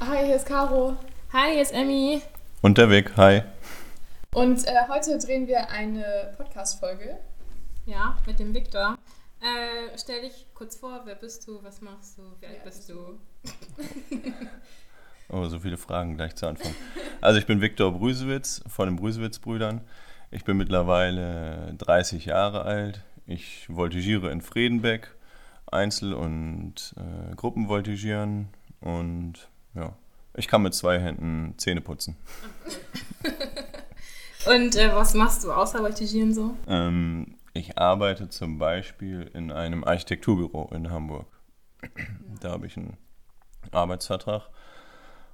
Hi, 0.00 0.24
hier 0.24 0.36
ist 0.36 0.46
Caro. 0.46 0.96
Hi, 1.30 1.52
hier 1.52 1.60
ist 1.62 1.72
Emmy. 1.74 2.22
Und 2.62 2.78
der 2.78 2.88
Weg, 2.88 3.18
hi. 3.18 3.42
Und 4.32 4.66
äh, 4.66 4.88
heute 4.88 5.18
drehen 5.18 5.46
wir 5.46 5.68
eine 5.68 6.32
Podcast-Folge. 6.38 7.18
Ja, 7.84 8.16
mit 8.26 8.38
dem 8.38 8.54
Victor. 8.54 8.96
Äh, 9.40 9.98
stell 9.98 10.22
dich 10.22 10.46
kurz 10.54 10.76
vor, 10.76 11.02
wer 11.04 11.16
bist 11.16 11.46
du, 11.46 11.62
was 11.62 11.82
machst 11.82 12.16
du, 12.16 12.22
wie 12.40 12.46
alt 12.46 12.56
Ja, 12.56 12.64
bist 12.64 12.88
du? 12.88 13.18
Oh, 15.32 15.44
so 15.44 15.60
viele 15.60 15.76
Fragen 15.76 16.16
gleich 16.16 16.34
zu 16.34 16.48
Anfang. 16.48 16.74
Also 17.20 17.38
ich 17.38 17.46
bin 17.46 17.60
Viktor 17.60 17.92
Brüsewitz 17.92 18.62
von 18.66 18.88
den 18.88 18.96
Brüsewitz-Brüdern. 18.96 19.82
Ich 20.30 20.44
bin 20.44 20.56
mittlerweile 20.56 21.74
30 21.76 22.24
Jahre 22.24 22.62
alt. 22.62 23.02
Ich 23.26 23.68
voltigiere 23.68 24.32
in 24.32 24.40
Fredenbeck, 24.40 25.14
Einzel- 25.70 26.14
und 26.14 26.94
äh, 26.96 27.36
Gruppenvoltigieren 27.36 28.48
und 28.80 29.49
ja, 29.74 29.94
ich 30.34 30.48
kann 30.48 30.62
mit 30.62 30.74
zwei 30.74 31.00
Händen 31.00 31.54
Zähne 31.58 31.80
putzen. 31.80 32.16
Und 34.46 34.76
äh, 34.76 34.94
was 34.94 35.14
machst 35.14 35.44
du 35.44 35.52
außer 35.52 35.80
Voltigieren 35.80 36.32
so? 36.32 36.56
Ähm, 36.66 37.36
ich 37.52 37.78
arbeite 37.78 38.28
zum 38.28 38.58
Beispiel 38.58 39.30
in 39.34 39.52
einem 39.52 39.84
Architekturbüro 39.84 40.70
in 40.72 40.90
Hamburg. 40.90 41.26
Da 42.40 42.52
habe 42.52 42.66
ich 42.66 42.76
einen 42.76 42.96
Arbeitsvertrag. 43.70 44.50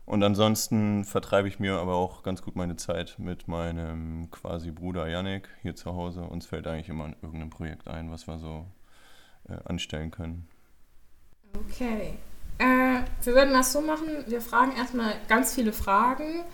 Und 0.07 0.23
ansonsten 0.23 1.05
vertreibe 1.05 1.49
ich 1.49 1.59
mir 1.59 1.75
aber 1.75 1.95
auch 1.95 2.23
ganz 2.23 2.41
gut 2.41 2.55
meine 2.55 2.77
Zeit 2.77 3.19
mit 3.19 3.49
meinem 3.49 4.31
quasi 4.31 4.71
Bruder 4.71 5.09
Yannick 5.09 5.49
hier 5.63 5.75
zu 5.75 5.95
Hause. 5.95 6.23
Uns 6.23 6.47
fällt 6.47 6.67
eigentlich 6.67 6.89
immer 6.89 7.13
irgendein 7.23 7.51
Projekt 7.51 7.89
ein, 7.89 8.11
was 8.11 8.27
wir 8.27 8.39
so 8.39 8.67
äh, 9.49 9.57
anstellen 9.65 10.11
können. 10.11 10.49
Okay. 11.55 12.15
Äh, 12.59 13.01
wir 13.25 13.35
würden 13.35 13.53
das 13.53 13.73
so 13.73 13.81
machen, 13.81 14.09
wir 14.27 14.41
fragen 14.41 14.73
erstmal 14.77 15.13
ganz 15.29 15.55
viele 15.55 15.73
Fragen, 15.73 16.45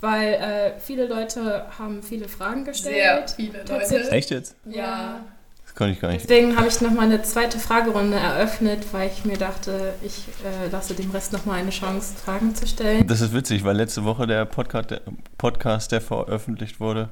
weil 0.00 0.34
äh, 0.34 0.78
viele 0.78 1.06
Leute 1.06 1.66
haben 1.78 2.02
viele 2.02 2.28
Fragen 2.28 2.64
gestellt. 2.64 3.30
viele 3.36 3.64
Tatsächlich. 3.64 4.12
Echt 4.12 4.30
jetzt? 4.30 4.56
Ja. 4.64 5.20
Das 5.64 5.74
kann 5.74 5.90
ich 5.90 6.00
gar 6.00 6.10
nicht. 6.10 6.28
Deswegen 6.28 6.56
habe 6.56 6.68
ich 6.68 6.80
nochmal 6.80 7.06
eine 7.06 7.22
zweite 7.22 7.58
Fragerunde 7.58 8.16
eröffnet, 8.16 8.86
weil 8.92 9.10
ich 9.10 9.24
mir 9.24 9.36
dachte, 9.36 9.94
ich 10.02 10.24
äh, 10.44 10.68
lasse 10.70 10.94
dem 10.94 11.10
Rest 11.10 11.32
nochmal 11.32 11.58
eine 11.58 11.70
Chance, 11.70 12.14
Fragen 12.16 12.54
zu 12.54 12.66
stellen. 12.66 13.06
Das 13.06 13.20
ist 13.20 13.34
witzig, 13.34 13.64
weil 13.64 13.76
letzte 13.76 14.04
Woche 14.04 14.26
der 14.26 14.44
Podcast, 14.46 14.90
der, 14.90 15.02
Podcast, 15.36 15.92
der 15.92 16.00
veröffentlicht 16.00 16.80
wurde 16.80 17.10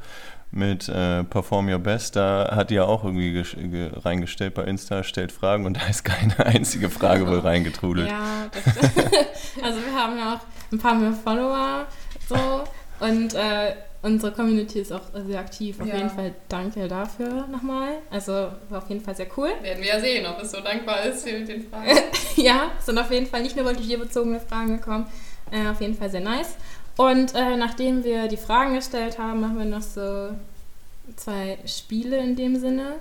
mit 0.57 0.89
äh, 0.89 1.23
Perform 1.25 1.69
Your 1.69 1.79
Best, 1.79 2.17
da 2.17 2.51
hat 2.55 2.71
die 2.71 2.75
ja 2.75 2.85
auch 2.85 3.05
irgendwie 3.05 3.33
gesch- 3.39 3.57
ge 3.71 3.91
reingestellt 3.95 4.55
bei 4.55 4.65
Insta, 4.65 5.03
stellt 5.05 5.31
Fragen 5.33 5.67
und 5.67 5.77
da 5.81 5.87
ist 5.87 6.05
keine 6.05 6.39
einzige 6.45 6.91
Frage 6.91 7.27
wohl 7.29 7.41
reingetrudelt. 7.41 8.09
Ja, 8.09 8.49
das 8.53 8.75
also 9.63 9.79
wir 9.81 9.95
haben 9.95 10.19
ja 10.19 10.35
auch 10.35 10.41
ein 10.73 10.79
paar 10.79 10.95
mehr 10.95 11.13
Follower 11.13 11.87
so 12.29 12.37
und 13.01 13.35
äh, 13.35 13.75
unsere 14.03 14.33
Community 14.33 14.81
ist 14.81 14.93
auch 14.93 15.01
sehr 15.27 15.41
aktiv. 15.41 15.81
Auf 15.81 15.87
Ja. 15.87 15.97
jeden 15.97 16.11
Fall 16.11 16.33
danke 16.49 16.87
dafür 16.89 17.47
nochmal. 17.49 17.89
Also 18.11 18.33
war 18.69 18.79
auf 18.79 18.89
jeden 18.89 19.01
Fall 19.01 19.17
sehr 19.17 19.27
cool. 19.37 19.51
Werden 19.63 19.83
wir 19.83 19.89
ja 19.89 20.01
sehen, 20.01 20.25
ob 20.27 20.41
es 20.43 20.53
so 20.53 20.61
dankbar 20.61 21.03
ist 21.03 21.27
hier 21.27 21.39
mit 21.41 21.49
den 21.49 21.69
Fragen. 21.69 21.89
ja, 22.37 22.71
es 22.79 22.87
sind 22.87 22.99
auf 22.99 23.11
jeden 23.11 23.27
Fall 23.27 23.43
nicht 23.43 23.57
nur 23.57 23.65
voltigierbezogene 23.65 24.41
Fragen 24.41 24.77
gekommen. 24.79 25.07
Äh, 25.51 25.69
auf 25.71 25.81
jeden 25.81 25.95
Fall 25.95 26.11
sehr 26.11 26.21
nice. 26.21 26.57
Und 26.97 27.35
äh, 27.35 27.57
nachdem 27.57 28.05
wir 28.05 28.27
die 28.29 28.37
Fragen 28.37 28.75
gestellt 28.75 29.19
haben, 29.19 29.41
machen 29.41 29.59
wir 29.59 29.65
noch 29.67 29.83
so 29.83 30.31
zwei 31.17 31.59
Spiele 31.67 32.17
in 32.19 32.37
dem 32.37 32.57
Sinne. 32.59 32.95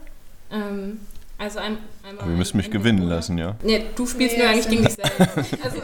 Ähm, 0.52 1.00
also 1.38 1.60
ein, 1.60 1.78
einmal. 2.04 2.24
Aber 2.24 2.30
wir 2.32 2.38
müssen 2.38 2.58
mich 2.58 2.68
entweder 2.68 2.84
gewinnen 2.84 3.06
oder. 3.08 3.16
lassen, 3.16 3.38
ja? 3.38 3.56
Nee, 3.64 3.86
du 3.96 4.06
spielst 4.06 4.38
Nee, 4.38 4.44
nur 4.44 4.52
eigentlich 4.52 4.70
gegen 4.70 4.84
dich 4.84 4.94
selbst. 4.96 5.20
Also, 5.64 5.82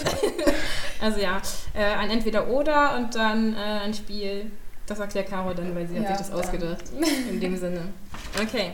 also 1.01 1.19
ja, 1.19 1.41
äh, 1.73 1.83
ein 1.99 2.09
Entweder-Oder 2.09 2.97
und 2.97 3.15
dann 3.15 3.53
äh, 3.53 3.57
ein 3.85 3.93
Spiel. 3.93 4.51
Das 4.87 4.99
erklärt 4.99 5.29
Caro 5.29 5.53
dann, 5.53 5.73
weil 5.75 5.87
sie 5.87 5.95
hat 5.95 6.03
Ja, 6.03 6.09
sich 6.09 6.17
das 6.17 6.29
dann. 6.31 6.39
ausgedacht. 6.39 6.83
In 7.29 7.39
dem 7.39 7.55
Sinne. 7.57 7.81
Okay. 8.41 8.71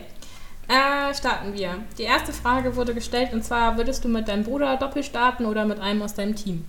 Äh, 0.68 1.14
starten 1.14 1.54
wir. 1.54 1.76
Die 1.96 2.02
erste 2.02 2.32
Frage 2.32 2.74
wurde 2.76 2.92
gestellt 2.94 3.32
und 3.32 3.44
zwar: 3.44 3.76
Würdest 3.76 4.04
du 4.04 4.08
mit 4.08 4.26
deinem 4.28 4.42
Bruder 4.44 4.76
doppelt 4.76 5.04
starten 5.04 5.46
oder 5.46 5.64
mit 5.64 5.78
einem 5.80 6.02
aus 6.02 6.14
deinem 6.14 6.34
Team? 6.34 6.64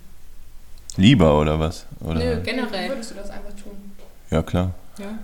Lieber 0.98 1.40
oder 1.40 1.60
was? 1.60 1.86
Oder? 2.02 2.16
Nö, 2.16 2.42
generell. 2.42 2.90
Würdest 2.90 3.12
du 3.12 3.16
das 3.16 3.30
einfach 3.30 3.54
tun? 3.54 3.92
Ja, 4.30 4.42
klar. 4.44 4.74
Ja. 4.98 5.18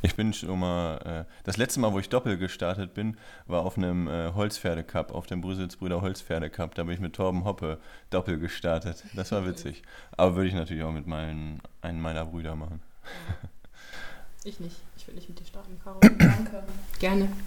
Ich 0.00 0.14
bin 0.14 0.32
schon 0.32 0.60
mal, 0.60 0.98
äh, 1.04 1.32
das 1.42 1.56
letzte 1.56 1.80
Mal, 1.80 1.92
wo 1.92 1.98
ich 1.98 2.08
doppelt 2.08 2.38
gestartet 2.38 2.94
bin, 2.94 3.16
war 3.46 3.62
auf 3.62 3.76
einem 3.76 4.06
äh, 4.06 4.32
Holzpferde-Cup, 4.32 5.12
auf 5.12 5.26
dem 5.26 5.40
Brüsselsbrüder 5.40 6.00
Holzpferde-Cup. 6.02 6.74
Da 6.76 6.84
bin 6.84 6.94
ich 6.94 7.00
mit 7.00 7.14
Torben 7.14 7.44
Hoppe 7.44 7.78
doppelt 8.10 8.40
gestartet. 8.40 9.02
Das 9.14 9.32
war 9.32 9.44
witzig. 9.44 9.82
Aber 10.16 10.36
würde 10.36 10.48
ich 10.48 10.54
natürlich 10.54 10.84
auch 10.84 10.92
mit 10.92 11.06
meinen, 11.06 11.60
einem 11.82 12.00
meiner 12.00 12.24
Brüder 12.26 12.54
machen. 12.54 12.80
Ich 14.44 14.60
nicht. 14.60 14.76
Ich 14.96 15.06
will 15.08 15.14
nicht 15.14 15.28
mit 15.28 15.40
dir 15.40 15.46
starten, 15.46 15.78
Caro. 15.82 15.98
Danke. 16.00 16.62
Gerne. 16.98 17.28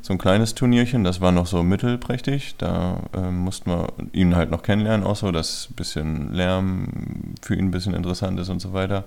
So 0.00 0.12
ein 0.12 0.18
kleines 0.18 0.54
Turnierchen, 0.54 1.02
das 1.02 1.20
war 1.20 1.32
noch 1.32 1.46
so 1.46 1.64
mittelprächtig. 1.64 2.54
Da 2.58 3.00
ähm, 3.16 3.38
mussten 3.38 3.68
wir 3.68 3.88
ihn 4.12 4.36
halt 4.36 4.52
noch 4.52 4.62
kennenlernen, 4.62 5.04
auch 5.04 5.16
so, 5.16 5.32
dass 5.32 5.70
ein 5.72 5.74
bisschen 5.74 6.32
Lärm 6.32 7.34
für 7.42 7.56
ihn 7.56 7.66
ein 7.66 7.72
bisschen 7.72 7.94
interessant 7.94 8.38
ist 8.38 8.48
und 8.48 8.60
so 8.60 8.72
weiter. 8.72 9.02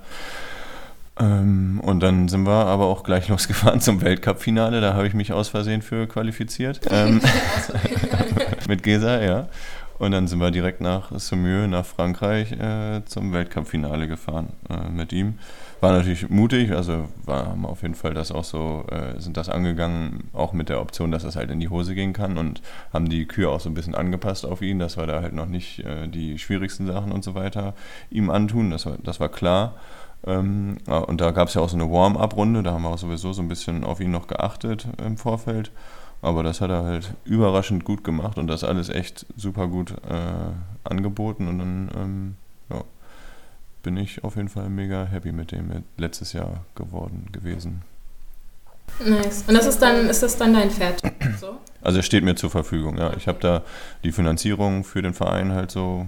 Ähm, 1.18 1.80
und 1.82 2.00
dann 2.00 2.28
sind 2.28 2.46
wir 2.46 2.66
aber 2.66 2.86
auch 2.86 3.02
gleich 3.02 3.28
losgefahren 3.30 3.80
zum 3.80 4.00
Weltcup-Finale. 4.00 4.80
Da 4.80 4.94
habe 4.94 5.06
ich 5.06 5.14
mich 5.14 5.32
aus 5.32 5.48
Versehen 5.48 5.82
für 5.82 6.06
qualifiziert. 6.06 6.80
Ähm, 6.90 7.20
mit 8.68 8.82
Gesa, 8.82 9.22
ja. 9.22 9.48
Und 9.98 10.10
dann 10.10 10.28
sind 10.28 10.40
wir 10.40 10.50
direkt 10.50 10.82
nach 10.82 11.10
Saumur, 11.18 11.66
nach 11.68 11.86
Frankreich, 11.86 12.52
äh, 12.52 13.02
zum 13.06 13.32
Weltcup-Finale 13.32 14.08
gefahren 14.08 14.48
äh, 14.68 14.90
mit 14.90 15.10
ihm. 15.12 15.38
War 15.80 15.92
natürlich 15.92 16.28
mutig, 16.28 16.72
also 16.72 17.08
war, 17.24 17.46
haben 17.46 17.64
auf 17.64 17.82
jeden 17.82 17.94
Fall 17.94 18.12
das 18.12 18.30
auch 18.30 18.44
so, 18.44 18.84
äh, 18.90 19.18
sind 19.18 19.38
das 19.38 19.48
angegangen, 19.48 20.28
auch 20.34 20.52
mit 20.52 20.68
der 20.68 20.80
Option, 20.80 21.10
dass 21.10 21.22
das 21.22 21.36
halt 21.36 21.50
in 21.50 21.60
die 21.60 21.68
Hose 21.68 21.94
gehen 21.94 22.12
kann 22.12 22.36
und 22.36 22.60
haben 22.92 23.08
die 23.08 23.26
Kühe 23.26 23.48
auch 23.48 23.60
so 23.60 23.70
ein 23.70 23.74
bisschen 23.74 23.94
angepasst 23.94 24.44
auf 24.44 24.60
ihn, 24.60 24.78
dass 24.78 24.96
wir 24.98 25.06
da 25.06 25.22
halt 25.22 25.32
noch 25.32 25.46
nicht 25.46 25.80
äh, 25.80 26.08
die 26.08 26.38
schwierigsten 26.38 26.86
Sachen 26.86 27.12
und 27.12 27.24
so 27.24 27.34
weiter 27.34 27.74
ihm 28.10 28.28
antun, 28.28 28.70
das 28.70 28.84
war, 28.84 28.98
das 29.02 29.18
war 29.18 29.30
klar. 29.30 29.74
Ähm, 30.26 30.78
und 30.86 31.20
da 31.20 31.30
gab 31.30 31.48
es 31.48 31.54
ja 31.54 31.60
auch 31.60 31.68
so 31.68 31.76
eine 31.76 31.90
Warm-up-Runde, 31.90 32.62
da 32.62 32.72
haben 32.72 32.82
wir 32.82 32.90
auch 32.90 32.98
sowieso 32.98 33.32
so 33.32 33.42
ein 33.42 33.48
bisschen 33.48 33.84
auf 33.84 34.00
ihn 34.00 34.10
noch 34.10 34.26
geachtet 34.26 34.88
im 35.04 35.16
Vorfeld. 35.16 35.70
Aber 36.22 36.42
das 36.42 36.60
hat 36.60 36.70
er 36.70 36.82
halt 36.82 37.14
überraschend 37.24 37.84
gut 37.84 38.02
gemacht 38.02 38.38
und 38.38 38.48
das 38.48 38.64
alles 38.64 38.88
echt 38.88 39.26
super 39.36 39.68
gut 39.68 39.92
äh, 40.08 40.88
angeboten. 40.88 41.46
Und 41.46 41.58
dann 41.58 41.90
ähm, 41.96 42.36
ja, 42.70 42.82
bin 43.82 43.96
ich 43.96 44.24
auf 44.24 44.36
jeden 44.36 44.48
Fall 44.48 44.68
mega 44.68 45.04
happy 45.04 45.30
mit 45.30 45.52
dem 45.52 45.84
letztes 45.96 46.32
Jahr 46.32 46.64
geworden 46.74 47.28
gewesen. 47.32 47.82
Nice. 49.04 49.44
Und 49.46 49.54
das 49.54 49.66
ist 49.66 49.80
dann, 49.80 50.08
ist 50.08 50.22
das 50.22 50.36
dann 50.36 50.54
dein 50.54 50.70
Pferd? 50.70 51.02
So? 51.40 51.58
Also 51.82 51.98
er 51.98 52.02
steht 52.02 52.24
mir 52.24 52.34
zur 52.34 52.50
Verfügung, 52.50 52.98
ja. 52.98 53.12
Ich 53.16 53.28
habe 53.28 53.38
da 53.40 53.62
die 54.02 54.10
Finanzierung 54.10 54.84
für 54.84 55.02
den 55.02 55.12
Verein 55.12 55.52
halt 55.52 55.70
so 55.70 56.06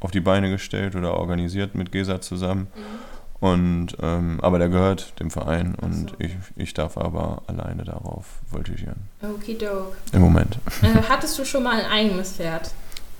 auf 0.00 0.10
die 0.10 0.20
Beine 0.20 0.50
gestellt 0.50 0.96
oder 0.96 1.14
organisiert 1.14 1.74
mit 1.74 1.92
Gesa 1.92 2.20
zusammen. 2.20 2.68
Mhm. 2.74 3.15
Und 3.38 3.96
ähm, 4.00 4.38
aber 4.40 4.58
der 4.58 4.68
gehört 4.68 5.20
dem 5.20 5.30
Verein 5.30 5.74
und 5.74 6.10
so. 6.10 6.16
ich, 6.18 6.36
ich 6.56 6.74
darf 6.74 6.96
aber 6.96 7.42
alleine 7.46 7.84
darauf 7.84 8.24
voltigieren. 8.50 9.08
Okidok. 9.22 9.96
Im 10.12 10.22
Moment. 10.22 10.58
Äh, 10.82 11.02
hattest 11.08 11.38
du 11.38 11.44
schon 11.44 11.62
mal 11.62 11.78
ein 11.78 11.90
eigenes 11.90 12.32
Pferd? 12.32 12.72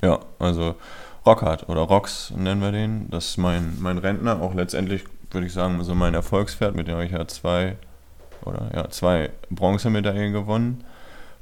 Ja, 0.03 0.21
also 0.39 0.75
Rockhard 1.27 1.69
oder 1.69 1.83
Rox 1.83 2.33
nennen 2.35 2.63
wir 2.63 2.73
den. 2.73 3.11
Das 3.11 3.27
ist 3.27 3.37
mein, 3.37 3.77
mein 3.81 3.99
Rentner, 3.99 4.41
auch 4.41 4.55
letztendlich 4.55 5.05
würde 5.31 5.47
ich 5.47 5.53
sagen, 5.53 5.83
so 5.85 5.95
mein 5.95 6.15
Erfolgspferd, 6.15 6.75
mit 6.75 6.89
dem 6.89 6.95
habe 6.95 7.05
ich 7.05 7.13
ja 7.13 7.27
zwei 7.29 7.77
oder 8.43 8.71
ja, 8.75 8.89
zwei 8.89 9.31
Bronzemedaillen 9.51 10.33
gewonnen 10.33 10.85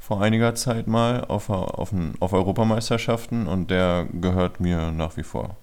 vor 0.04 0.20
einiger 0.20 0.54
Zeit 0.54 0.86
mal 0.86 1.24
auf, 1.24 1.48
auf, 1.48 1.94
auf 2.20 2.32
Europameisterschaften 2.34 3.46
und 3.46 3.70
der 3.70 4.06
gehört 4.12 4.60
mir 4.60 4.90
nach 4.90 5.16
wie 5.16 5.22
vor. 5.22 5.56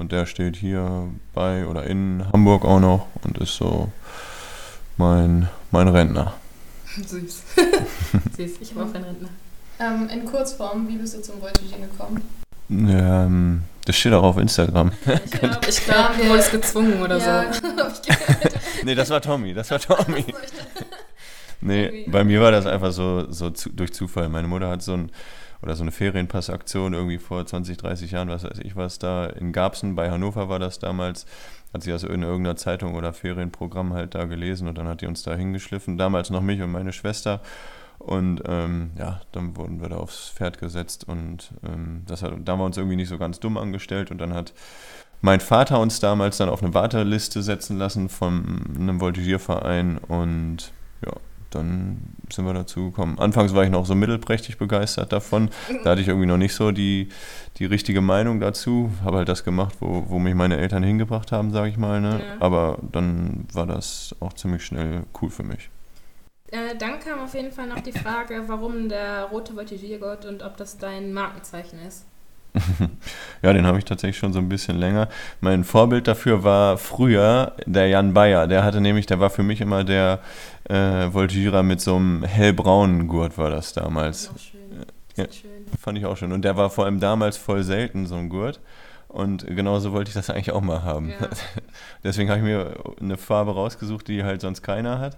Und 0.00 0.12
der 0.12 0.24
steht 0.24 0.56
hier 0.56 1.08
bei 1.34 1.66
oder 1.66 1.84
in 1.84 2.24
Hamburg 2.32 2.64
auch 2.64 2.80
noch 2.80 3.06
und 3.22 3.36
ist 3.36 3.54
so 3.56 3.92
mein, 4.96 5.50
mein 5.72 5.88
Rentner. 5.88 6.32
Süß. 6.96 7.10
Süß, 8.36 8.50
ich 8.62 8.70
habe 8.70 8.84
auch 8.84 8.94
einen 8.94 9.04
Rentner. 9.04 9.28
Ähm, 9.78 10.08
in 10.08 10.24
Kurzform, 10.24 10.88
wie 10.88 10.96
bist 10.96 11.18
du 11.18 11.20
zum 11.20 11.42
Voltigieren 11.42 11.82
gekommen? 11.82 12.22
Ähm, 12.70 13.64
das 13.84 13.96
steht 13.96 14.14
auch 14.14 14.22
auf 14.22 14.38
Instagram. 14.38 14.90
Ich 15.26 15.32
glaube, 15.32 15.58
ich 15.68 15.84
glaub, 15.84 16.16
du 16.16 16.28
wurdest 16.30 16.52
gezwungen 16.52 17.02
oder 17.02 17.18
ja, 17.18 17.52
so. 17.52 17.68
hab 17.68 17.92
ich 17.92 18.00
gehört. 18.00 18.54
nee, 18.84 18.94
das 18.94 19.10
war 19.10 19.20
Tommy, 19.20 19.52
das 19.52 19.70
war 19.70 19.80
Tommy. 19.80 20.24
Nee, 21.62 22.06
bei 22.06 22.24
mir 22.24 22.40
war 22.40 22.52
das 22.52 22.64
einfach 22.64 22.90
so, 22.90 23.30
so 23.30 23.50
zu, 23.50 23.68
durch 23.68 23.92
Zufall. 23.92 24.30
Meine 24.30 24.48
Mutter 24.48 24.70
hat 24.70 24.82
so 24.82 24.94
ein 24.94 25.10
oder 25.62 25.76
so 25.76 25.82
eine 25.82 25.92
Ferienpassaktion 25.92 26.94
irgendwie 26.94 27.18
vor 27.18 27.44
20, 27.44 27.76
30 27.76 28.10
Jahren, 28.12 28.28
was 28.28 28.44
weiß 28.44 28.58
ich 28.60 28.76
was, 28.76 28.98
da 28.98 29.26
in 29.26 29.52
Garbsen, 29.52 29.94
bei 29.94 30.10
Hannover 30.10 30.48
war 30.48 30.58
das 30.58 30.78
damals, 30.78 31.26
hat 31.72 31.82
sie 31.82 31.90
das 31.90 32.02
in 32.02 32.22
irgendeiner 32.22 32.56
Zeitung 32.56 32.94
oder 32.94 33.12
Ferienprogramm 33.12 33.92
halt 33.92 34.14
da 34.14 34.24
gelesen 34.24 34.68
und 34.68 34.78
dann 34.78 34.88
hat 34.88 35.00
die 35.02 35.06
uns 35.06 35.22
da 35.22 35.34
hingeschliffen, 35.34 35.98
damals 35.98 36.30
noch 36.30 36.40
mich 36.40 36.62
und 36.62 36.72
meine 36.72 36.92
Schwester. 36.92 37.40
Und 38.00 38.42
ähm, 38.46 38.92
ja, 38.98 39.20
dann 39.30 39.58
wurden 39.58 39.82
wir 39.82 39.90
da 39.90 39.98
aufs 39.98 40.30
Pferd 40.30 40.58
gesetzt 40.58 41.04
und 41.06 41.52
ähm, 41.62 42.02
das 42.06 42.22
hat, 42.22 42.32
da 42.44 42.52
haben 42.52 42.58
wir 42.58 42.64
uns 42.64 42.78
irgendwie 42.78 42.96
nicht 42.96 43.10
so 43.10 43.18
ganz 43.18 43.40
dumm 43.40 43.58
angestellt. 43.58 44.10
Und 44.10 44.18
dann 44.18 44.32
hat 44.32 44.54
mein 45.20 45.40
Vater 45.40 45.78
uns 45.78 46.00
damals 46.00 46.38
dann 46.38 46.48
auf 46.48 46.62
eine 46.62 46.72
Warteliste 46.72 47.42
setzen 47.42 47.76
lassen 47.76 48.08
von 48.08 48.64
einem 48.74 49.02
Voltigierverein. 49.02 49.98
Und 49.98 50.72
ja, 51.04 51.12
dann 51.50 52.14
sind 52.30 52.44
wir 52.44 52.54
dazu 52.54 52.90
gekommen. 52.90 53.18
Anfangs 53.18 53.54
war 53.54 53.64
ich 53.64 53.70
noch 53.70 53.86
so 53.86 53.94
mittelprächtig 53.94 54.58
begeistert 54.58 55.12
davon. 55.12 55.50
Da 55.84 55.90
hatte 55.90 56.00
ich 56.00 56.08
irgendwie 56.08 56.26
noch 56.26 56.36
nicht 56.36 56.54
so 56.54 56.70
die, 56.70 57.08
die 57.58 57.64
richtige 57.64 58.00
Meinung 58.00 58.40
dazu. 58.40 58.90
Habe 59.04 59.18
halt 59.18 59.28
das 59.28 59.44
gemacht, 59.44 59.76
wo, 59.80 60.04
wo 60.08 60.18
mich 60.18 60.34
meine 60.34 60.58
Eltern 60.58 60.82
hingebracht 60.82 61.32
haben, 61.32 61.50
sage 61.50 61.70
ich 61.70 61.76
mal. 61.76 62.00
Ne? 62.00 62.20
Ja. 62.20 62.36
Aber 62.40 62.78
dann 62.92 63.46
war 63.52 63.66
das 63.66 64.14
auch 64.20 64.32
ziemlich 64.32 64.64
schnell 64.64 65.04
cool 65.20 65.30
für 65.30 65.42
mich. 65.42 65.70
Äh, 66.50 66.76
dann 66.76 66.98
kam 66.98 67.20
auf 67.20 67.34
jeden 67.34 67.52
Fall 67.52 67.68
noch 67.68 67.80
die 67.80 67.92
Frage, 67.92 68.44
warum 68.46 68.88
der 68.88 69.24
rote 69.24 69.54
Voltigiergott 69.54 70.24
und 70.24 70.42
ob 70.42 70.56
das 70.56 70.78
dein 70.78 71.12
Markenzeichen 71.12 71.78
ist. 71.86 72.06
Ja, 73.42 73.54
den 73.54 73.66
habe 73.66 73.78
ich 73.78 73.86
tatsächlich 73.86 74.18
schon 74.18 74.34
so 74.34 74.38
ein 74.38 74.48
bisschen 74.48 74.78
länger. 74.78 75.08
Mein 75.40 75.64
Vorbild 75.64 76.06
dafür 76.06 76.44
war 76.44 76.76
früher 76.76 77.54
der 77.64 77.88
Jan 77.88 78.12
Bayer. 78.12 78.46
Der 78.46 78.64
hatte 78.64 78.82
nämlich, 78.82 79.06
der 79.06 79.18
war 79.18 79.30
für 79.30 79.42
mich 79.42 79.62
immer 79.62 79.82
der 79.82 80.20
äh, 80.68 81.12
Voltigierer 81.12 81.62
mit 81.62 81.80
so 81.80 81.96
einem 81.96 82.22
hellbraunen 82.22 83.08
Gurt, 83.08 83.38
war 83.38 83.48
das 83.48 83.72
damals. 83.72 84.30
Schön. 84.36 84.60
Ja. 85.16 85.24
Fand 85.80 85.98
ich 85.98 86.04
auch 86.04 86.16
schön. 86.16 86.32
Und 86.32 86.44
der 86.44 86.56
war 86.56 86.70
vor 86.70 86.84
allem 86.84 87.00
damals 87.00 87.36
voll 87.36 87.62
selten, 87.62 88.06
so 88.06 88.16
ein 88.16 88.28
Gurt. 88.28 88.60
Und 89.08 89.46
genauso 89.46 89.92
wollte 89.92 90.10
ich 90.10 90.14
das 90.14 90.30
eigentlich 90.30 90.52
auch 90.52 90.60
mal 90.60 90.82
haben. 90.82 91.10
Ja. 91.10 91.28
Deswegen 92.04 92.30
habe 92.30 92.38
ich 92.40 92.44
mir 92.44 92.74
eine 93.00 93.16
Farbe 93.16 93.52
rausgesucht, 93.52 94.06
die 94.08 94.22
halt 94.22 94.40
sonst 94.40 94.62
keiner 94.62 94.98
hat. 94.98 95.16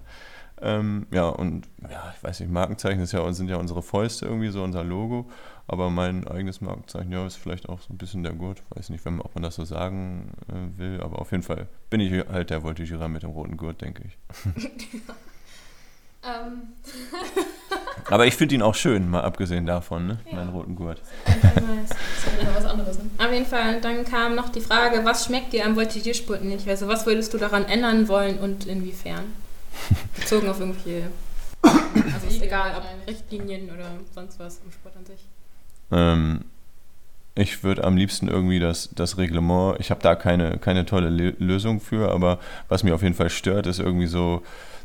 Ähm, 0.62 1.06
ja, 1.10 1.28
und 1.28 1.68
ja, 1.90 2.12
ich 2.16 2.22
weiß 2.22 2.40
nicht, 2.40 2.52
Markenzeichen 2.52 3.00
ist 3.00 3.12
ja, 3.12 3.32
sind 3.32 3.48
ja 3.48 3.56
unsere 3.56 3.82
Fäuste 3.82 4.26
irgendwie, 4.26 4.50
so 4.50 4.62
unser 4.62 4.84
Logo. 4.84 5.28
Aber 5.68 5.90
mein 5.90 6.26
eigenes 6.26 6.60
Markenzeichen, 6.60 7.12
ja, 7.12 7.26
ist 7.26 7.36
vielleicht 7.36 7.68
auch 7.68 7.80
so 7.80 7.92
ein 7.92 7.98
bisschen 7.98 8.22
der 8.22 8.32
Gurt. 8.32 8.62
Weiß 8.70 8.90
nicht, 8.90 9.04
wenn, 9.04 9.20
ob 9.20 9.34
man 9.34 9.42
das 9.42 9.56
so 9.56 9.64
sagen 9.64 10.32
äh, 10.48 10.78
will, 10.78 11.00
aber 11.00 11.20
auf 11.20 11.30
jeden 11.30 11.42
Fall 11.42 11.68
bin 11.90 12.00
ich 12.00 12.12
halt 12.28 12.50
der 12.50 12.62
Voltigierer 12.62 13.08
mit 13.08 13.22
dem 13.22 13.30
roten 13.30 13.56
Gurt, 13.56 13.80
denke 13.80 14.04
ich. 14.06 14.18
Ähm, 16.24 16.68
Aber 18.10 18.26
ich 18.26 18.34
finde 18.34 18.54
ihn 18.54 18.62
auch 18.62 18.74
schön, 18.74 19.10
mal 19.10 19.22
abgesehen 19.22 19.66
davon, 19.66 20.06
ne? 20.06 20.18
Ja. 20.26 20.36
meinen 20.36 20.50
roten 20.50 20.76
Gurt. 20.76 21.00
Was 22.54 22.64
anderes. 22.64 22.98
Ne? 22.98 23.10
Auf 23.18 23.32
jeden 23.32 23.46
Fall, 23.46 23.80
dann 23.80 24.04
kam 24.04 24.34
noch 24.34 24.48
die 24.48 24.60
Frage, 24.60 25.04
was 25.04 25.26
schmeckt 25.26 25.52
dir 25.52 25.66
am 25.66 25.76
Voltigiersport 25.76 26.44
nicht? 26.44 26.68
Also 26.68 26.86
was 26.86 27.06
würdest 27.06 27.34
du 27.34 27.38
daran 27.38 27.64
ändern 27.64 28.08
wollen 28.08 28.38
und 28.38 28.66
inwiefern? 28.66 29.24
Bezogen 30.18 30.48
auf 30.48 30.60
irgendwelche, 30.60 31.10
also 31.62 32.26
ist 32.28 32.42
egal, 32.42 32.74
ob 32.76 33.08
Richtlinien 33.08 33.70
oder 33.70 33.90
sonst 34.14 34.38
was 34.38 34.60
im 34.64 34.72
Sport 34.72 34.96
an 34.96 35.06
sich. 35.06 35.26
Ähm, 35.90 36.44
ich 37.34 37.64
würde 37.64 37.84
am 37.84 37.96
liebsten 37.96 38.28
irgendwie 38.28 38.58
das, 38.58 38.90
das 38.94 39.16
Reglement, 39.16 39.76
ich 39.80 39.90
habe 39.90 40.02
da 40.02 40.14
keine, 40.14 40.58
keine 40.58 40.84
tolle 40.84 41.08
Le 41.08 41.34
Lösung 41.38 41.80
für, 41.80 42.10
aber 42.12 42.38
was 42.68 42.82
mir 42.82 42.94
auf 42.94 43.02
jeden 43.02 43.14
Fall 43.14 43.30
stört, 43.30 43.66
ist 43.66 43.78
irgendwie 43.78 44.06
so, 44.06 44.42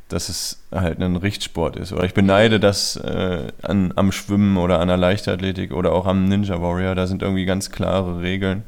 dass 0.08 0.30
es 0.30 0.64
halt 0.72 1.02
ein 1.02 1.18
Richtsport 1.18 1.76
ist. 1.76 1.92
Oder 1.92 2.06
ich 2.06 2.14
beneide 2.14 2.60
das 2.60 2.96
äh, 2.96 3.52
an, 3.62 3.92
am 3.98 4.14
Schwimmen 4.14 4.56
oder 4.58 4.80
an 4.80 4.88
der 4.88 4.96
Leichtathletik 4.96 5.74
oder 5.74 5.92
auch 5.92 6.06
am 6.06 6.30
Ninja 6.30 6.62
Warrior. 6.62 6.96
Da 6.96 7.08
sind 7.08 7.22
irgendwie 7.22 7.46
ganz 7.46 7.72
klare 7.72 8.22
Regeln. 8.22 8.64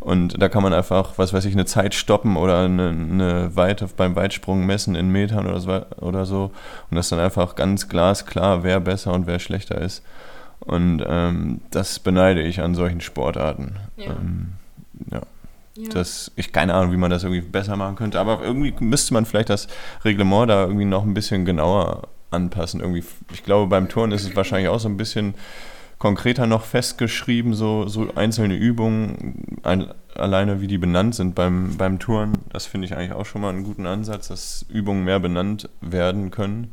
Und 0.00 0.40
da 0.40 0.48
kann 0.48 0.62
man 0.62 0.72
einfach, 0.72 1.18
was 1.18 1.32
weiß 1.32 1.44
ich, 1.44 1.52
eine 1.52 1.66
Zeit 1.66 1.94
stoppen 1.94 2.36
oder 2.36 2.60
eine, 2.60 2.88
eine 2.88 3.54
Weite 3.54 3.86
beim 3.96 4.16
Weitsprung 4.16 4.64
messen 4.64 4.94
in 4.94 5.10
Metern 5.10 5.46
oder 5.46 5.60
so, 5.60 5.82
oder 6.00 6.24
so. 6.24 6.50
Und 6.90 6.96
das 6.96 7.06
ist 7.06 7.12
dann 7.12 7.20
einfach 7.20 7.54
ganz 7.54 7.88
glasklar, 7.88 8.62
wer 8.62 8.80
besser 8.80 9.12
und 9.12 9.26
wer 9.26 9.38
schlechter 9.38 9.78
ist. 9.78 10.02
Und 10.60 11.04
ähm, 11.06 11.60
das 11.70 11.98
beneide 11.98 12.42
ich 12.42 12.60
an 12.60 12.74
solchen 12.74 13.00
Sportarten. 13.00 13.76
Ja. 13.96 14.06
Ähm, 14.12 14.52
ja. 15.10 15.20
Ja. 15.76 15.88
Das, 15.90 16.32
ich 16.36 16.52
keine 16.52 16.74
Ahnung, 16.74 16.92
wie 16.92 16.96
man 16.96 17.10
das 17.10 17.22
irgendwie 17.22 17.42
besser 17.42 17.76
machen 17.76 17.96
könnte, 17.96 18.18
aber 18.18 18.42
irgendwie 18.42 18.74
müsste 18.80 19.14
man 19.14 19.24
vielleicht 19.24 19.50
das 19.50 19.68
Reglement 20.04 20.50
da 20.50 20.62
irgendwie 20.62 20.84
noch 20.84 21.04
ein 21.04 21.14
bisschen 21.14 21.44
genauer 21.44 22.08
anpassen. 22.30 22.80
Irgendwie, 22.80 23.04
ich 23.32 23.44
glaube, 23.44 23.68
beim 23.68 23.88
Turnen 23.88 24.12
ist 24.12 24.24
es 24.24 24.36
wahrscheinlich 24.36 24.68
auch 24.68 24.80
so 24.80 24.88
ein 24.88 24.96
bisschen 24.96 25.34
konkreter 26.00 26.46
noch 26.46 26.64
festgeschrieben, 26.64 27.52
so, 27.52 27.86
so 27.86 28.08
einzelne 28.14 28.56
Übungen, 28.56 29.58
ein, 29.62 29.86
alleine 30.14 30.62
wie 30.62 30.66
die 30.66 30.78
benannt 30.78 31.14
sind 31.14 31.34
beim, 31.34 31.76
beim 31.76 31.98
Touren. 31.98 32.32
Das 32.50 32.64
finde 32.64 32.86
ich 32.86 32.96
eigentlich 32.96 33.12
auch 33.12 33.26
schon 33.26 33.42
mal 33.42 33.50
einen 33.50 33.64
guten 33.64 33.86
Ansatz, 33.86 34.28
dass 34.28 34.64
Übungen 34.70 35.04
mehr 35.04 35.20
benannt 35.20 35.68
werden 35.82 36.30
können. 36.30 36.72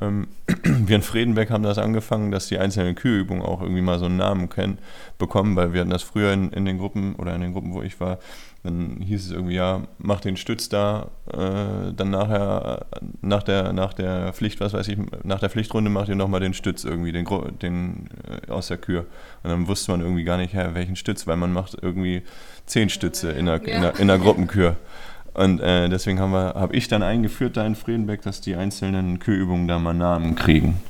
Ähm, 0.00 0.26
wir 0.64 0.96
in 0.96 1.02
Fredenbeck 1.02 1.48
haben 1.50 1.62
das 1.62 1.78
angefangen, 1.78 2.32
dass 2.32 2.48
die 2.48 2.58
einzelnen 2.58 2.96
Kühlübungen 2.96 3.44
auch 3.44 3.62
irgendwie 3.62 3.82
mal 3.82 4.00
so 4.00 4.06
einen 4.06 4.16
Namen 4.16 4.50
kennen, 4.50 4.78
bekommen, 5.16 5.54
weil 5.54 5.72
wir 5.72 5.82
hatten 5.82 5.90
das 5.90 6.02
früher 6.02 6.32
in, 6.32 6.50
in 6.50 6.64
den 6.64 6.78
Gruppen 6.78 7.14
oder 7.14 7.36
in 7.36 7.42
den 7.42 7.52
Gruppen, 7.52 7.72
wo 7.72 7.82
ich 7.82 8.00
war, 8.00 8.18
dann 8.66 9.00
hieß 9.00 9.26
es 9.26 9.32
irgendwie, 9.32 9.54
ja, 9.54 9.82
mach 9.98 10.20
den 10.20 10.36
Stütz 10.36 10.68
da, 10.68 11.08
äh, 11.32 11.92
dann 11.94 12.10
nachher, 12.10 12.84
nach 13.22 13.42
der, 13.42 13.72
nach 13.72 13.94
der 13.94 14.32
Pflicht, 14.32 14.60
was 14.60 14.72
weiß 14.74 14.88
ich, 14.88 14.98
nach 15.24 15.40
der 15.40 15.48
Pflichtrunde 15.48 15.90
macht 15.90 16.08
ihr 16.08 16.14
nochmal 16.14 16.40
den 16.40 16.52
Stütz 16.52 16.84
irgendwie, 16.84 17.12
den, 17.12 17.26
den 17.62 18.08
äh, 18.28 18.50
aus 18.50 18.68
der 18.68 18.76
Kür. 18.76 19.06
Und 19.42 19.50
dann 19.50 19.68
wusste 19.68 19.92
man 19.92 20.00
irgendwie 20.00 20.24
gar 20.24 20.36
nicht, 20.36 20.52
ja, 20.52 20.74
welchen 20.74 20.96
Stütz, 20.96 21.26
weil 21.26 21.36
man 21.36 21.52
macht 21.52 21.76
irgendwie 21.80 22.22
zehn 22.66 22.90
Stütze 22.90 23.30
in 23.30 23.46
der, 23.46 23.62
in 23.62 23.82
der, 23.82 23.98
in 23.98 24.08
der 24.08 24.18
Gruppenkür. 24.18 24.76
Und 25.32 25.60
äh, 25.60 25.88
deswegen 25.88 26.18
habe 26.18 26.74
ich 26.74 26.88
dann 26.88 27.02
eingeführt 27.02 27.56
da 27.56 27.66
in 27.66 27.74
Friedenbeck, 27.74 28.22
dass 28.22 28.40
die 28.40 28.56
einzelnen 28.56 29.18
Kühlübungen 29.18 29.68
da 29.68 29.78
mal 29.78 29.92
Namen 29.92 30.34
kriegen. 30.34 30.80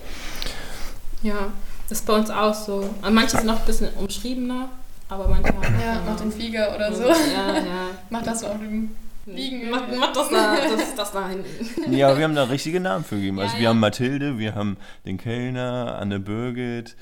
ja, 1.22 1.52
das 1.88 2.00
ist 2.00 2.06
bei 2.06 2.14
uns 2.14 2.30
auch 2.30 2.54
so. 2.54 2.88
Manche 3.10 3.36
sind 3.36 3.46
noch 3.46 3.60
ein 3.60 3.66
bisschen 3.66 3.92
umschriebener, 3.94 4.68
aber 5.08 5.28
manche 5.28 5.48
haben 5.54 5.62
Ja, 5.80 6.00
auch 6.00 6.04
mach 6.06 6.16
den 6.16 6.32
Flieger 6.32 6.74
oder 6.74 6.92
so. 6.92 7.04
Ja, 7.04 7.54
ja. 7.58 7.86
Mach 8.10 8.22
das 8.22 8.44
auf 8.44 8.58
dem 8.58 8.94
Liegen. 9.26 9.70
Mach, 9.70 9.82
mach 9.98 10.12
das 10.12 10.28
da, 10.28 10.56
das, 10.56 10.94
das 10.94 11.12
da 11.12 11.28
hinten. 11.28 11.92
Ja, 11.96 12.08
aber 12.08 12.18
wir 12.18 12.24
haben 12.24 12.34
da 12.34 12.44
richtige 12.44 12.80
Namen 12.80 13.04
für 13.04 13.16
gegeben. 13.16 13.38
Also 13.40 13.54
Ja, 13.54 13.58
wir 13.58 13.64
ja. 13.64 13.70
haben 13.70 13.80
Mathilde, 13.80 14.38
wir 14.38 14.54
haben 14.54 14.76
den 15.04 15.18
Kellner, 15.18 15.96
Anne 16.00 16.20
Birgit, 16.20 16.96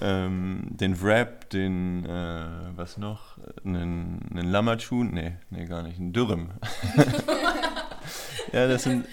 ähm, 0.00 0.64
den 0.70 1.00
Wrap, 1.02 1.50
den, 1.50 2.04
äh, 2.06 2.44
was 2.76 2.98
noch? 2.98 3.38
Einen, 3.64 4.20
einen 4.30 4.50
Lammertschuh? 4.50 5.04
Nee, 5.04 5.32
nee, 5.50 5.64
gar 5.66 5.82
nicht. 5.82 5.98
Einen 5.98 6.12
Dürrem. 6.12 6.50
ja, 8.52 8.68
das 8.68 8.82
sind 8.84 9.06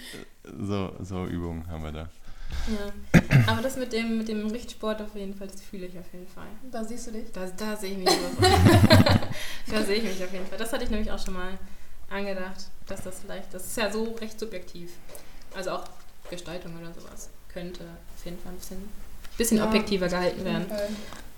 so, 0.58 0.92
so 1.00 1.26
Übungen 1.26 1.68
haben 1.68 1.84
wir 1.84 1.92
da. 1.92 2.08
Ja. 2.68 3.20
Aber 3.46 3.62
das 3.62 3.76
mit 3.76 3.92
dem, 3.92 4.18
mit 4.18 4.28
dem 4.28 4.46
Richtsport 4.48 5.00
auf 5.00 5.14
jeden 5.14 5.34
Fall, 5.34 5.48
das 5.48 5.60
fühle 5.62 5.86
ich 5.86 5.98
auf 5.98 6.04
jeden 6.12 6.26
Fall. 6.28 6.46
Da 6.70 6.84
siehst 6.84 7.06
du 7.06 7.12
dich. 7.12 7.30
Da, 7.32 7.46
da 7.56 7.76
sehe 7.76 7.92
ich 7.92 7.98
mich 7.98 8.08
da 9.70 9.82
sehe 9.82 9.96
ich 9.96 10.04
mich 10.04 10.24
auf 10.24 10.32
jeden 10.32 10.46
Fall. 10.46 10.58
Das 10.58 10.72
hatte 10.72 10.84
ich 10.84 10.90
nämlich 10.90 11.10
auch 11.10 11.18
schon 11.18 11.34
mal 11.34 11.58
angedacht, 12.10 12.66
dass 12.86 13.02
das 13.02 13.20
vielleicht, 13.20 13.52
das 13.54 13.66
ist 13.66 13.76
ja 13.76 13.90
so 13.90 14.16
recht 14.20 14.38
subjektiv. 14.38 14.90
Also 15.54 15.70
auch 15.70 15.84
Gestaltung 16.28 16.72
oder 16.80 16.92
sowas 16.92 17.28
könnte 17.52 17.82
auf 18.16 18.24
jeden 18.24 18.38
Fall 18.38 18.52
ein 18.52 18.58
bisschen 18.58 18.88
bisschen 19.36 19.58
Ja. 19.58 19.66
objektiver 19.66 20.08
gehalten 20.08 20.44
werden. 20.44 20.66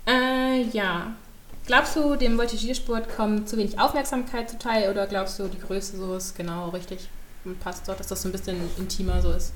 Äh, 0.05 0.63
ja. 0.73 1.15
Glaubst 1.65 1.95
du, 1.95 2.15
dem 2.17 2.37
Voltigiersport 2.37 3.15
kommt 3.15 3.47
zu 3.47 3.55
wenig 3.57 3.79
Aufmerksamkeit 3.79 4.49
zuteil 4.49 4.91
oder 4.91 5.07
glaubst 5.07 5.39
du, 5.39 5.47
die 5.47 5.59
Größe 5.59 5.95
so 5.97 6.15
ist 6.17 6.35
genau 6.35 6.69
richtig 6.69 7.07
und 7.45 7.57
passt 7.61 7.87
dort, 7.87 7.99
dass 8.01 8.07
das 8.07 8.21
so 8.21 8.27
ein 8.27 8.33
bisschen 8.33 8.57
intimer 8.77 9.21
so 9.21 9.31
ist? 9.31 9.53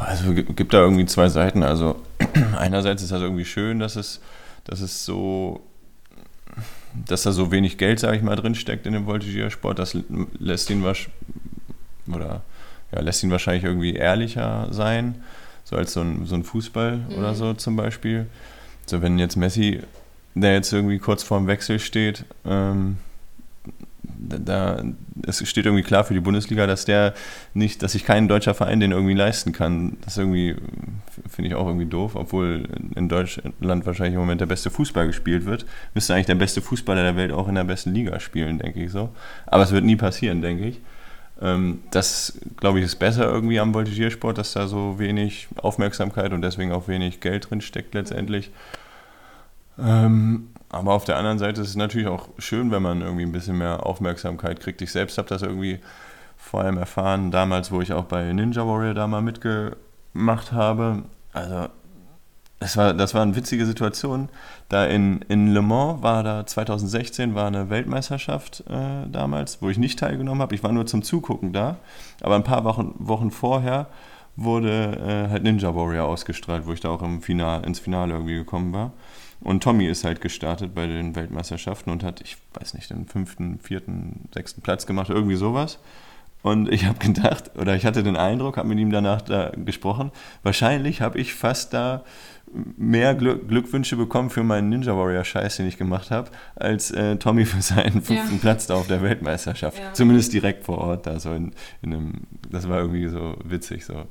Also 0.00 0.32
gi- 0.34 0.42
gibt 0.44 0.74
da 0.74 0.78
irgendwie 0.78 1.06
zwei 1.06 1.28
Seiten. 1.28 1.62
Also 1.62 1.96
einerseits 2.58 3.02
ist 3.02 3.12
das 3.12 3.20
irgendwie 3.22 3.44
schön, 3.44 3.78
dass 3.78 3.96
es, 3.96 4.20
dass 4.64 4.80
es 4.80 5.04
so, 5.04 5.60
dass 7.06 7.22
da 7.22 7.32
so 7.32 7.50
wenig 7.50 7.78
Geld, 7.78 8.00
sage 8.00 8.16
ich 8.16 8.22
mal, 8.22 8.36
drin 8.36 8.54
steckt 8.54 8.86
in 8.86 8.92
dem 8.92 9.06
Voltigiersport. 9.06 9.78
Das 9.78 9.96
lässt 10.38 10.70
ihn 10.70 10.82
wasch 10.84 11.08
oder 12.12 12.42
ja, 12.92 13.00
lässt 13.00 13.22
ihn 13.22 13.30
wahrscheinlich 13.30 13.64
irgendwie 13.64 13.94
ehrlicher 13.94 14.68
sein, 14.70 15.16
so 15.64 15.76
als 15.76 15.92
so 15.94 16.00
ein, 16.02 16.26
so 16.26 16.34
ein 16.34 16.44
Fußball 16.44 16.96
Mhm. 16.98 17.14
oder 17.18 17.34
so 17.34 17.54
zum 17.54 17.76
Beispiel. 17.76 18.26
So 18.86 19.00
wenn 19.02 19.18
jetzt 19.18 19.36
Messi, 19.36 19.80
der 20.34 20.52
jetzt 20.54 20.72
irgendwie 20.72 20.98
kurz 20.98 21.22
vorm 21.22 21.46
Wechsel 21.46 21.78
steht, 21.78 22.24
ähm, 22.44 22.98
da, 24.28 24.82
es 25.26 25.46
steht 25.48 25.66
irgendwie 25.66 25.82
klar 25.82 26.04
für 26.04 26.14
die 26.14 26.20
Bundesliga, 26.20 26.66
dass 26.66 26.84
der 26.84 27.14
nicht, 27.52 27.82
dass 27.82 27.92
sich 27.92 28.04
kein 28.04 28.28
deutscher 28.28 28.54
Verein 28.54 28.80
den 28.80 28.92
irgendwie 28.92 29.14
leisten 29.14 29.52
kann. 29.52 29.96
Das 30.04 30.16
irgendwie, 30.16 30.56
finde 31.28 31.48
ich 31.48 31.54
auch 31.54 31.66
irgendwie 31.66 31.86
doof, 31.86 32.12
obwohl 32.14 32.68
in 32.94 33.08
Deutschland 33.08 33.86
wahrscheinlich 33.86 34.14
im 34.14 34.20
Moment 34.20 34.40
der 34.40 34.46
beste 34.46 34.70
Fußball 34.70 35.06
gespielt 35.06 35.46
wird. 35.46 35.66
Müsste 35.94 36.14
eigentlich 36.14 36.26
der 36.26 36.34
beste 36.34 36.62
Fußballer 36.62 37.02
der 37.02 37.16
Welt 37.16 37.32
auch 37.32 37.48
in 37.48 37.54
der 37.54 37.64
besten 37.64 37.92
Liga 37.92 38.18
spielen, 38.20 38.58
denke 38.58 38.82
ich 38.82 38.90
so. 38.90 39.10
Aber 39.46 39.62
es 39.62 39.72
wird 39.72 39.84
nie 39.84 39.96
passieren, 39.96 40.42
denke 40.42 40.64
ich. 40.64 40.80
Ähm, 41.40 41.80
das, 41.90 42.38
glaube 42.56 42.78
ich, 42.78 42.84
ist 42.84 42.96
besser 42.96 43.24
irgendwie 43.24 43.58
am 43.58 43.74
Voltigiersport, 43.74 44.38
dass 44.38 44.52
da 44.52 44.66
so 44.66 44.98
wenig 44.98 45.48
Aufmerksamkeit 45.56 46.32
und 46.32 46.42
deswegen 46.42 46.72
auch 46.72 46.88
wenig 46.88 47.20
Geld 47.20 47.50
drin 47.50 47.60
steckt 47.60 47.94
letztendlich. 47.94 48.50
Ähm, 49.78 50.48
aber 50.74 50.92
auf 50.92 51.04
der 51.04 51.16
anderen 51.16 51.38
Seite 51.38 51.60
ist 51.60 51.68
es 51.68 51.76
natürlich 51.76 52.08
auch 52.08 52.28
schön, 52.38 52.70
wenn 52.70 52.82
man 52.82 53.00
irgendwie 53.00 53.22
ein 53.22 53.32
bisschen 53.32 53.58
mehr 53.58 53.86
Aufmerksamkeit 53.86 54.60
kriegt. 54.60 54.82
Ich 54.82 54.92
selbst 54.92 55.18
habe 55.18 55.28
das 55.28 55.42
irgendwie 55.42 55.78
vor 56.36 56.60
allem 56.60 56.76
erfahren, 56.76 57.30
damals, 57.30 57.70
wo 57.72 57.80
ich 57.80 57.92
auch 57.92 58.04
bei 58.04 58.32
Ninja 58.32 58.66
Warrior 58.66 58.94
da 58.94 59.06
mal 59.06 59.22
mitgemacht 59.22 60.52
habe. 60.52 61.04
Also, 61.32 61.68
das 62.60 62.76
war, 62.76 62.94
das 62.94 63.14
war 63.14 63.22
eine 63.22 63.36
witzige 63.36 63.66
Situation. 63.66 64.28
Da 64.68 64.86
in, 64.86 65.22
in 65.28 65.52
Le 65.52 65.62
Mans 65.62 66.02
war 66.02 66.22
da 66.22 66.46
2016 66.46 67.34
war 67.34 67.46
eine 67.46 67.70
Weltmeisterschaft 67.70 68.64
äh, 68.68 69.08
damals, 69.10 69.62
wo 69.62 69.70
ich 69.70 69.78
nicht 69.78 69.98
teilgenommen 69.98 70.42
habe. 70.42 70.54
Ich 70.54 70.62
war 70.62 70.72
nur 70.72 70.86
zum 70.86 71.02
Zugucken 71.02 71.52
da. 71.52 71.76
Aber 72.20 72.36
ein 72.36 72.44
paar 72.44 72.64
Wochen, 72.64 72.94
Wochen 72.98 73.30
vorher 73.30 73.86
wurde 74.36 75.26
äh, 75.28 75.30
halt 75.30 75.42
Ninja 75.44 75.74
Warrior 75.74 76.06
ausgestrahlt, 76.06 76.66
wo 76.66 76.72
ich 76.72 76.80
da 76.80 76.90
auch 76.90 77.02
im 77.02 77.22
Final, 77.22 77.64
ins 77.64 77.80
Finale 77.80 78.14
irgendwie 78.14 78.34
gekommen 78.34 78.72
war. 78.72 78.92
Und 79.44 79.62
Tommy 79.62 79.86
ist 79.86 80.04
halt 80.04 80.20
gestartet 80.20 80.74
bei 80.74 80.86
den 80.86 81.14
Weltmeisterschaften 81.14 81.90
und 81.90 82.02
hat, 82.02 82.22
ich 82.22 82.38
weiß 82.54 82.74
nicht, 82.74 82.90
den 82.90 83.06
fünften, 83.06 83.58
vierten, 83.60 84.28
sechsten 84.34 84.62
Platz 84.62 84.86
gemacht, 84.86 85.10
irgendwie 85.10 85.36
sowas. 85.36 85.78
Und 86.42 86.70
ich 86.72 86.86
habe 86.86 86.98
gedacht, 86.98 87.52
oder 87.56 87.76
ich 87.76 87.86
hatte 87.86 88.02
den 88.02 88.16
Eindruck, 88.16 88.56
habe 88.56 88.68
mit 88.68 88.78
ihm 88.78 88.90
danach 88.90 89.22
da 89.22 89.50
gesprochen, 89.50 90.10
wahrscheinlich 90.42 91.00
habe 91.02 91.18
ich 91.18 91.34
fast 91.34 91.72
da 91.74 92.04
mehr 92.76 93.14
Glück, 93.14 93.48
Glückwünsche 93.48 93.96
bekommen 93.96 94.30
für 94.30 94.44
meinen 94.44 94.68
Ninja 94.68 94.96
Warrior 94.96 95.24
Scheiß, 95.24 95.56
den 95.56 95.66
ich 95.66 95.76
gemacht 95.76 96.10
habe, 96.10 96.30
als 96.56 96.90
äh, 96.90 97.16
Tommy 97.16 97.44
für 97.44 97.60
seinen 97.60 98.02
fünften 98.02 98.36
Ja. 98.36 98.40
Platz 98.40 98.66
da 98.66 98.74
auf 98.74 98.86
der 98.86 99.02
Weltmeisterschaft. 99.02 99.78
Ja. 99.78 99.92
Zumindest 99.92 100.32
direkt 100.32 100.64
vor 100.64 100.78
Ort, 100.78 101.06
da 101.06 101.18
so 101.18 101.34
in, 101.34 101.52
in 101.82 101.92
einem, 101.92 102.12
das 102.50 102.68
war 102.68 102.78
irgendwie 102.78 103.08
so 103.08 103.36
witzig, 103.44 103.84
so 103.84 104.06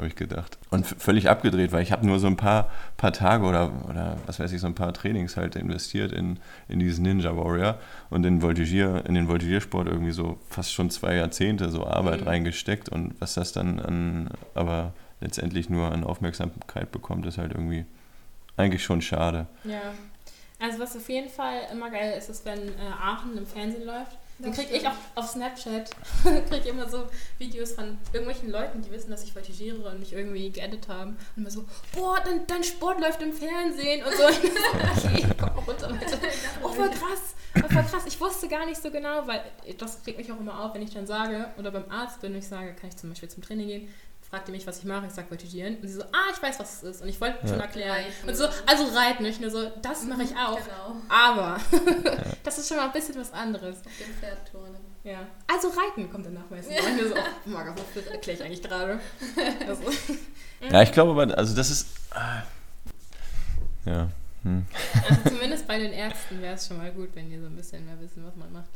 habe 0.00 0.08
ich 0.08 0.16
gedacht. 0.16 0.56
Und 0.70 0.86
völlig 0.86 1.28
abgedreht, 1.28 1.72
weil 1.72 1.82
ich 1.82 1.92
habe 1.92 2.06
nur 2.06 2.18
so 2.18 2.26
ein 2.26 2.36
paar, 2.36 2.70
paar 2.96 3.12
Tage 3.12 3.44
oder, 3.44 3.70
oder 3.86 4.16
was 4.24 4.40
weiß 4.40 4.50
ich, 4.52 4.60
so 4.60 4.66
ein 4.66 4.74
paar 4.74 4.94
Trainings 4.94 5.36
halt 5.36 5.56
investiert 5.56 6.10
in, 6.10 6.38
in 6.68 6.78
diesen 6.78 7.02
Ninja 7.04 7.36
Warrior 7.36 7.78
und 8.08 8.24
in, 8.24 8.40
Voltigier, 8.40 9.04
in 9.06 9.12
den 9.14 9.28
Voltigiersport 9.28 9.88
irgendwie 9.88 10.12
so 10.12 10.38
fast 10.48 10.72
schon 10.72 10.88
zwei 10.88 11.16
Jahrzehnte 11.16 11.68
so 11.68 11.86
Arbeit 11.86 12.22
Mhm. 12.22 12.28
reingesteckt 12.28 12.88
und 12.88 13.14
was 13.20 13.34
das 13.34 13.52
dann 13.52 13.78
an, 13.78 14.30
aber 14.54 14.94
letztendlich 15.20 15.68
nur 15.68 15.92
an 15.92 16.02
Aufmerksamkeit 16.02 16.90
bekommt, 16.92 17.26
ist 17.26 17.36
halt 17.36 17.52
irgendwie 17.52 17.84
eigentlich 18.56 18.82
schon 18.82 19.02
schade. 19.02 19.46
Ja. 19.64 19.92
Also 20.58 20.78
was 20.78 20.96
auf 20.96 21.08
jeden 21.10 21.28
Fall 21.28 21.60
immer 21.72 21.90
geil 21.90 22.14
ist, 22.16 22.30
ist, 22.30 22.46
wenn 22.46 22.58
äh, 22.58 22.72
Aachen 23.02 23.36
im 23.36 23.46
Fernsehen 23.46 23.84
läuft. 23.84 24.16
Dann 24.42 24.52
kriege 24.52 24.74
ich 24.74 24.86
auch 24.86 24.94
auf 25.14 25.28
Snapchat 25.28 25.90
krieg 26.22 26.60
ich 26.60 26.66
immer 26.66 26.88
so 26.88 27.08
Videos 27.38 27.72
von 27.72 27.98
irgendwelchen 28.12 28.50
Leuten, 28.50 28.82
die 28.82 28.90
wissen, 28.90 29.10
dass 29.10 29.22
ich 29.24 29.32
voltigiere 29.32 29.76
und 29.76 30.00
mich 30.00 30.12
irgendwie 30.12 30.50
geedit 30.50 30.88
haben. 30.88 31.10
Und 31.36 31.42
immer 31.42 31.50
so, 31.50 31.64
boah, 31.94 32.20
dein, 32.24 32.46
dein 32.46 32.64
Sport 32.64 33.00
läuft 33.00 33.22
im 33.22 33.32
Fernsehen 33.32 34.04
und 34.04 34.14
so. 34.16 34.24
Und 34.30 34.44
ich 34.44 35.02
so, 35.02 35.08
okay, 35.08 35.26
komm 35.38 35.54
mal 35.54 35.62
runter 35.62 35.92
bitte. 35.92 36.18
Oh, 36.62 36.68
voll 36.68 36.90
krass. 36.90 37.34
Oh, 37.56 37.68
voll 37.72 37.82
krass. 37.82 38.02
Ich 38.06 38.20
wusste 38.20 38.48
gar 38.48 38.66
nicht 38.66 38.80
so 38.80 38.90
genau, 38.90 39.26
weil 39.26 39.42
das 39.78 39.98
regt 40.06 40.18
mich 40.18 40.30
auch 40.32 40.40
immer 40.40 40.64
auf, 40.64 40.74
wenn 40.74 40.82
ich 40.82 40.92
dann 40.92 41.06
sage, 41.06 41.50
oder 41.58 41.70
beim 41.70 41.90
Arzt 41.90 42.20
bin 42.20 42.32
und 42.32 42.38
ich 42.38 42.48
sage, 42.48 42.74
kann 42.74 42.88
ich 42.88 42.96
zum 42.96 43.10
Beispiel 43.10 43.28
zum 43.28 43.42
Training 43.42 43.68
gehen, 43.68 43.88
fragt 44.30 44.48
ihr 44.48 44.52
mich, 44.52 44.66
was 44.66 44.78
ich 44.78 44.84
mache, 44.84 45.06
ich 45.06 45.12
sage 45.12 45.28
voltigieren. 45.28 45.76
Und 45.78 45.88
sie 45.88 45.94
so, 45.94 46.02
ah, 46.04 46.30
ich 46.34 46.40
weiß, 46.42 46.58
was 46.60 46.76
es 46.76 46.82
ist. 46.84 47.02
Und 47.02 47.08
ich 47.08 47.20
wollte 47.20 47.38
Ja. 47.42 47.48
schon 47.48 47.60
erklären. 47.60 47.90
Reiten. 47.90 48.28
Und 48.28 48.36
so, 48.36 48.44
also 48.66 48.84
reiten. 48.96 49.24
Ich 49.26 49.40
nur 49.40 49.50
so, 49.50 49.70
das 49.82 50.04
mache 50.04 50.22
ich 50.22 50.30
auch. 50.36 50.56
Genau. 50.56 50.96
Aber 51.08 51.58
das 52.44 52.58
ist 52.58 52.68
schon 52.68 52.76
mal 52.76 52.86
ein 52.86 52.92
bisschen 52.92 53.16
was 53.16 53.32
anderes. 53.32 53.78
Auf 53.78 53.92
dem 53.98 54.14
Pferd 54.20 54.50
turnen. 54.50 54.76
Ja. 55.02 55.26
Also 55.52 55.68
reiten 55.68 56.10
kommt 56.10 56.26
danach 56.26 56.48
meistens. 56.50 56.78
Und 56.78 56.88
ich 56.96 57.00
nur 57.02 57.08
so, 57.08 57.14
oh, 57.16 57.48
Marga, 57.50 57.74
wofür 57.76 58.10
erkläre 58.12 58.38
ich 58.38 58.44
eigentlich 58.44 58.62
gerade? 58.62 59.00
Also, 59.66 59.82
Ja, 60.70 60.82
ich 60.82 60.92
glaube 60.92 61.20
aber, 61.20 61.36
also 61.36 61.56
das 61.56 61.70
ist. 61.70 61.86
ah, 62.10 62.42
Ja. 63.84 64.08
Hm. 64.42 64.64
also 65.08 65.20
zumindest 65.28 65.66
bei 65.66 65.78
den 65.78 65.92
Ärzten 65.92 66.40
wäre 66.40 66.54
es 66.54 66.66
schon 66.66 66.78
mal 66.78 66.90
gut, 66.92 67.10
wenn 67.14 67.28
die 67.28 67.38
so 67.38 67.44
ein 67.46 67.56
bisschen 67.56 67.84
mehr 67.84 68.00
wissen, 68.00 68.24
was 68.26 68.34
man 68.36 68.50
macht. 68.52 68.70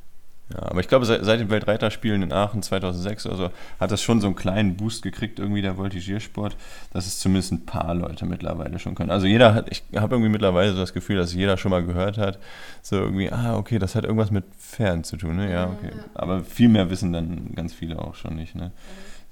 Ja, 0.52 0.62
aber 0.62 0.80
ich 0.80 0.88
glaube, 0.88 1.06
seit, 1.06 1.24
seit 1.24 1.40
den 1.40 1.48
Weltreiterspielen 1.48 2.22
in 2.22 2.32
Aachen 2.32 2.62
2006 2.62 3.26
oder 3.26 3.36
so, 3.36 3.50
hat 3.80 3.90
das 3.90 4.02
schon 4.02 4.20
so 4.20 4.26
einen 4.26 4.36
kleinen 4.36 4.76
Boost 4.76 5.02
gekriegt, 5.02 5.38
irgendwie 5.38 5.62
der 5.62 5.78
Voltigiersport, 5.78 6.54
dass 6.92 7.06
es 7.06 7.18
zumindest 7.18 7.52
ein 7.52 7.64
paar 7.64 7.94
Leute 7.94 8.26
mittlerweile 8.26 8.78
schon 8.78 8.94
können. 8.94 9.10
Also 9.10 9.26
jeder 9.26 9.54
hat, 9.54 9.70
ich 9.70 9.82
habe 9.96 10.16
irgendwie 10.16 10.30
mittlerweile 10.30 10.72
so 10.72 10.78
das 10.78 10.92
Gefühl, 10.92 11.16
dass 11.16 11.32
jeder 11.32 11.56
schon 11.56 11.70
mal 11.70 11.82
gehört 11.82 12.18
hat, 12.18 12.38
so 12.82 12.96
irgendwie, 12.96 13.32
ah, 13.32 13.56
okay, 13.56 13.78
das 13.78 13.94
hat 13.94 14.04
irgendwas 14.04 14.30
mit 14.30 14.44
Pferden 14.58 15.02
zu 15.02 15.16
tun, 15.16 15.36
ne? 15.36 15.50
Ja, 15.50 15.64
okay. 15.66 15.92
Aber 16.12 16.44
viel 16.44 16.68
mehr 16.68 16.90
wissen 16.90 17.14
dann 17.14 17.54
ganz 17.54 17.72
viele 17.72 17.98
auch 17.98 18.14
schon 18.14 18.36
nicht, 18.36 18.54
ne? 18.54 18.70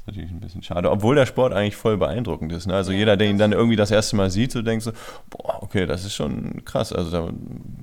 Ist 0.02 0.09
natürlich 0.09 0.30
ein 0.30 0.40
bisschen 0.40 0.62
schade. 0.62 0.90
Obwohl 0.90 1.14
der 1.14 1.26
Sport 1.26 1.52
eigentlich 1.52 1.76
voll 1.76 1.97
beeindruckend 1.97 2.50
ist. 2.52 2.66
Ne? 2.66 2.75
Also 2.75 2.90
Ja, 2.92 2.99
jeder, 2.99 3.16
der 3.16 3.28
ihn 3.28 3.38
dann 3.38 3.52
irgendwie 3.52 3.76
das 3.76 3.90
erste 3.92 4.16
Mal 4.16 4.30
sieht, 4.30 4.50
so 4.50 4.61
denkt 4.61 4.82
so, 4.82 4.92
boah, 5.30 5.62
okay, 5.62 5.87
das 5.87 6.04
ist 6.04 6.14
schon 6.14 6.64
krass. 6.64 6.92
Also 6.92 7.11
da 7.11 7.30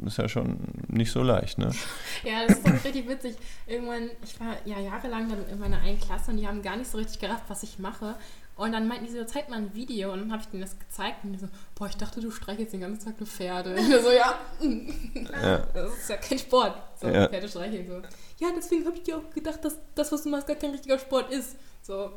ist 0.05 0.17
ja 0.17 0.27
schon 0.27 0.57
nicht 0.87 1.11
so 1.11 1.23
leicht. 1.23 1.57
Ne? 1.57 1.71
Ja, 2.23 2.45
das 2.45 2.57
ist 2.57 2.65
auch 2.67 2.85
richtig 2.85 3.07
witzig. 3.07 3.35
Irgendwann, 3.65 4.09
ich 4.23 4.37
war 4.39 4.55
ja 4.65 4.79
jahrelang 4.79 5.29
dann 5.29 5.47
in 5.49 5.59
meiner 5.59 5.79
einen 5.79 5.99
Klasse 5.99 6.31
und 6.31 6.37
die 6.37 6.47
haben 6.47 6.61
gar 6.61 6.75
nicht 6.75 6.89
so 6.89 6.97
richtig 6.97 7.19
gerafft, 7.19 7.43
was 7.47 7.63
ich 7.63 7.79
mache. 7.79 8.15
Und 8.59 8.71
dann 8.73 8.87
meinten 8.87 9.05
die 9.05 9.11
so, 9.11 9.23
zeig 9.23 9.49
mal 9.49 9.57
ein 9.57 9.73
Video. 9.73 10.11
Und 10.13 10.19
dann 10.19 10.31
habe 10.31 10.41
ich 10.41 10.49
denen 10.49 10.61
das 10.61 10.77
gezeigt 10.77 11.23
und 11.23 11.33
die 11.33 11.39
so, 11.39 11.47
boah, 11.75 11.87
ich 11.87 11.95
dachte, 11.97 12.19
du 12.21 12.29
streichelst 12.29 12.73
den 12.73 12.81
ganzen 12.81 13.05
Tag 13.05 13.19
nur 13.19 13.27
Pferde. 13.27 13.71
Und 13.71 13.77
ich 13.79 13.85
so, 13.87 14.11
ja, 14.11 14.35
Ja. 15.43 15.57
das 15.73 15.93
ist 15.97 16.09
ja 16.09 16.17
kein 16.17 16.37
Sport. 16.39 16.75
So, 16.99 17.07
Ja. 17.07 17.27
Pferde 17.27 17.47
streicheln 17.47 17.87
so. 17.87 18.01
Ja, 18.45 18.49
deswegen 18.55 18.85
habe 18.85 18.95
ich 18.97 19.03
dir 19.03 19.17
auch 19.17 19.29
gedacht, 19.33 19.63
dass 19.63 19.77
das, 19.95 20.11
was 20.11 20.23
du 20.23 20.29
machst, 20.29 20.47
gar 20.47 20.55
kein 20.55 20.71
richtiger 20.71 20.99
Sport 20.99 21.31
ist. 21.31 21.55
So, 21.81 22.11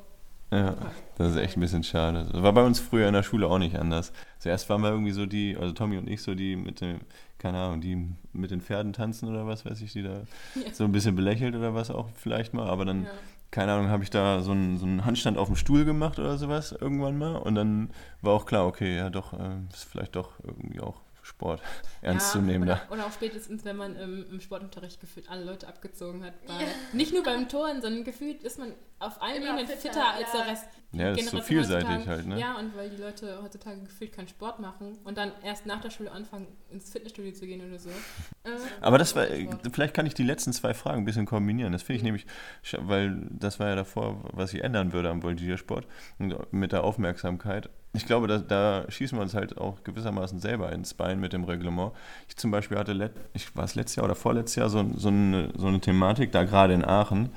Ja, 0.51 0.77
das 1.17 1.33
ist 1.33 1.37
echt 1.39 1.57
ein 1.57 1.61
bisschen 1.61 1.83
schade. 1.85 2.29
Das 2.31 2.43
war 2.43 2.53
bei 2.53 2.63
uns 2.65 2.79
früher 2.81 3.07
in 3.09 3.15
der 3.15 3.23
Schule 3.23 3.47
auch 3.47 3.59
nicht 3.59 3.77
anders. 3.77 4.13
Zuerst 4.39 4.69
waren 4.69 4.83
wir 4.83 4.91
irgendwie 4.91 5.13
so 5.13 5.27
die, 5.27 5.57
also 5.57 5.73
Tommy 5.73 5.97
und 5.97 6.09
ich 6.09 6.23
so 6.23 6.35
die 6.35 6.57
mit 6.57 6.81
dem, 6.81 7.01
keine 7.39 7.59
Ahnung, 7.59 7.81
die 7.81 8.09
mit 8.33 8.51
den 8.51 8.61
Pferden 8.61 8.93
tanzen 8.93 9.29
oder 9.29 9.47
was 9.47 9.65
weiß 9.65 9.81
ich, 9.81 9.93
die 9.93 10.03
da 10.03 10.23
Ja. 10.55 10.73
so 10.73 10.85
ein 10.85 10.93
bisschen 10.93 11.17
belächelt 11.17 11.55
oder 11.57 11.75
was 11.75 11.91
auch 11.91 12.09
vielleicht 12.15 12.53
mal. 12.55 12.69
Aber 12.69 12.85
dann. 12.85 13.07
Keine 13.53 13.75
Ahnung, 13.75 13.91
habe 13.91 14.03
ich 14.03 14.11
da 14.11 14.41
so 14.41 14.51
einen, 14.53 14.79
so 14.79 14.87
einen 14.87 15.05
Handstand 15.05 15.39
auf 15.39 15.47
dem 15.47 15.57
Stuhl 15.57 15.85
gemacht 15.85 16.19
oder 16.19 16.39
sowas 16.39 16.73
irgendwann 16.73 17.19
mal. 17.19 17.37
Und 17.37 17.55
dann 17.55 17.91
war 18.23 18.33
auch 18.33 18.47
klar, 18.47 18.67
okay, 18.67 18.97
ja 18.97 19.11
doch, 19.11 19.35
äh, 19.35 19.59
ist 19.73 19.85
vielleicht 19.85 20.17
doch 20.17 20.33
irgendwie 20.43 20.81
auch 20.81 21.03
Sport 21.33 21.61
ernst 22.03 22.27
ja, 22.35 22.41
zu 22.41 22.45
nehmen 22.45 22.65
oder, 22.65 22.81
da. 22.89 22.95
oder 22.95 23.07
auch 23.07 23.13
spätestens, 23.13 23.65
wenn 23.65 23.77
man 23.77 23.97
im, 23.97 24.25
im 24.31 24.41
Sportunterricht 24.41 25.01
gefühlt 25.01 25.29
alle 25.31 25.45
Leute 25.45 25.67
abgezogen 25.67 26.25
hat. 26.25 26.35
Weil 26.47 26.67
Nicht 26.93 27.13
nur 27.13 27.23
beim 27.23 27.49
Toren, 27.49 27.81
sondern 27.83 28.05
gefühlt 28.05 28.43
ist 28.43 28.59
man 28.59 28.73
auf 28.99 29.21
allen 29.21 29.43
Ebenen 29.43 29.67
fitter, 29.67 29.81
fitter 29.81 30.07
als 30.15 30.33
ja. 30.33 30.39
der 30.45 30.53
Rest. 30.53 30.65
Ja, 30.93 31.11
das 31.11 31.21
ist 31.23 31.31
so 31.31 31.41
vielseitig 31.41 31.89
heutzutage- 31.89 32.07
halt, 32.11 32.27
ne? 32.27 32.39
Ja, 32.39 32.57
und 32.59 32.77
weil 32.77 32.91
die 32.91 33.01
Leute 33.03 33.41
heutzutage 33.43 33.81
gefühlt 33.83 34.13
keinen 34.13 34.29
Sport 34.29 34.61
machen 34.61 34.99
und 35.05 35.17
dann 35.19 35.33
erst 35.43 35.65
nach 35.67 35.81
der 35.81 35.91
Schule 35.91 36.13
anfangen, 36.13 36.47
ins 36.71 36.91
Fitnessstudio 36.91 37.33
zu 37.33 37.47
gehen 37.47 37.67
oder 37.67 37.79
so. 37.79 37.89
Äh, 37.89 38.51
Aber 38.81 38.99
das 38.99 39.17
war, 39.17 39.29
äh, 39.29 39.49
vielleicht 39.73 39.95
kann 39.95 40.07
ich 40.07 40.15
die 40.15 40.23
letzten 40.23 40.53
zwei 40.53 40.75
Fragen 40.75 40.99
ein 40.99 41.05
bisschen 41.05 41.27
kombinieren. 41.27 41.73
Das 41.73 41.83
finde 41.83 41.97
ich 41.97 42.03
nämlich, 42.05 42.27
sch- 42.65 42.79
weil 42.83 43.27
das 43.31 43.59
war 43.59 43.69
ja 43.69 43.75
davor, 43.75 44.23
was 44.33 44.53
ich 44.55 44.63
ändern 44.63 44.93
würde 44.93 45.09
am 45.11 45.23
Voltigiersport 45.23 45.87
und 46.19 46.53
mit 46.53 46.73
der 46.73 46.85
Aufmerksamkeit. 46.85 47.71
Ich 47.95 48.07
glaube, 48.07 48.27
da, 48.27 48.39
da 48.39 48.91
schießen 48.91 49.19
wir 49.19 49.23
uns 49.23 49.35
halt 49.35 49.59
auch 49.59 49.85
gewissermaßen 49.85 50.39
selber 50.39 50.73
ins 50.73 50.95
Bein 50.95 51.21
mit 51.21 51.35
dem 51.35 51.45
Reglement. 51.45 51.93
Ich 52.27 52.37
zum 52.37 52.51
Beispiel 52.51 52.79
hatte, 52.79 52.95
let, 52.95 53.13
ich 53.35 53.55
war 53.55 53.65
es 53.65 53.75
letztes 53.75 53.97
Jahr 53.97 54.07
oder 54.07 54.15
vorletztes 54.15 54.57
Jahr 54.57 54.71
so, 54.71 54.83
so, 54.97 55.09
eine, 55.09 55.51
so 55.57 55.67
eine 55.67 55.79
Thematik, 55.79 56.33
da 56.33 56.45
gerade 56.45 56.73
in 56.73 56.85
Aachen, 56.85 57.29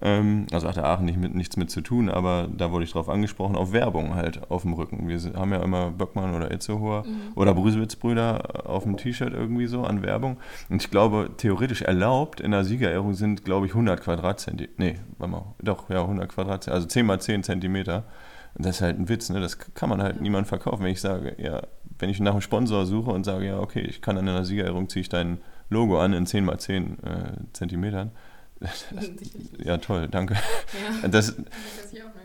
Ähm, 0.00 0.46
also 0.52 0.68
hatte 0.68 0.84
Aachen 0.84 1.04
nicht 1.04 1.18
mit, 1.18 1.34
nichts 1.34 1.56
mit 1.56 1.70
zu 1.70 1.80
tun, 1.80 2.08
aber 2.08 2.48
da 2.56 2.70
wurde 2.70 2.84
ich 2.84 2.92
drauf 2.92 3.08
angesprochen, 3.08 3.56
auf 3.56 3.72
Werbung 3.72 4.14
halt 4.14 4.50
auf 4.50 4.62
dem 4.62 4.72
Rücken. 4.74 5.08
Wir 5.08 5.18
haben 5.34 5.52
ja 5.52 5.62
immer 5.62 5.90
Böckmann 5.90 6.34
oder 6.34 6.50
Itzehoer 6.50 7.04
mhm. 7.06 7.32
oder 7.34 7.54
Brüsewitz-Brüder 7.54 8.68
auf 8.68 8.84
dem 8.84 8.96
T-Shirt 8.96 9.32
irgendwie 9.32 9.66
so 9.66 9.82
an 9.84 10.02
Werbung. 10.02 10.36
Und 10.68 10.82
ich 10.82 10.90
glaube, 10.90 11.30
theoretisch 11.36 11.82
erlaubt 11.82 12.40
in 12.40 12.52
der 12.52 12.64
Siegerehrung 12.64 13.14
sind, 13.14 13.44
glaube 13.44 13.66
ich, 13.66 13.72
100 13.72 14.00
Quadratzentimeter. 14.00 14.74
Nee, 14.78 14.96
warte 15.18 15.32
mal, 15.32 15.54
doch, 15.62 15.90
ja, 15.90 16.02
100 16.02 16.28
Quadratzentimeter, 16.28 16.74
also 16.74 16.86
10 16.86 17.06
mal 17.06 17.20
10 17.20 17.42
Zentimeter. 17.42 18.04
Und 18.56 18.66
das 18.66 18.76
ist 18.76 18.82
halt 18.82 18.98
ein 18.98 19.08
Witz, 19.08 19.30
ne? 19.30 19.40
das 19.40 19.58
kann 19.58 19.88
man 19.88 20.02
halt 20.02 20.20
niemand 20.20 20.46
verkaufen. 20.46 20.84
Wenn 20.84 20.92
ich 20.92 21.00
sage, 21.00 21.34
ja, 21.38 21.62
wenn 21.98 22.10
ich 22.10 22.20
nach 22.20 22.32
einem 22.32 22.40
Sponsor 22.40 22.86
suche 22.86 23.10
und 23.10 23.24
sage, 23.24 23.46
ja, 23.46 23.58
okay, 23.58 23.80
ich 23.80 24.00
kann 24.00 24.16
an 24.16 24.28
einer 24.28 24.44
Siegerehrung, 24.44 24.88
ziehe 24.88 25.02
ich 25.02 25.08
dein 25.08 25.38
Logo 25.70 25.98
an 25.98 26.12
in 26.12 26.26
10 26.26 26.44
mal 26.44 26.58
10 26.58 26.98
äh, 27.02 27.32
Zentimetern, 27.52 28.12
ja, 29.64 29.78
toll, 29.78 30.08
danke. 30.08 30.34
Ja. 31.02 31.08
Das, 31.08 31.34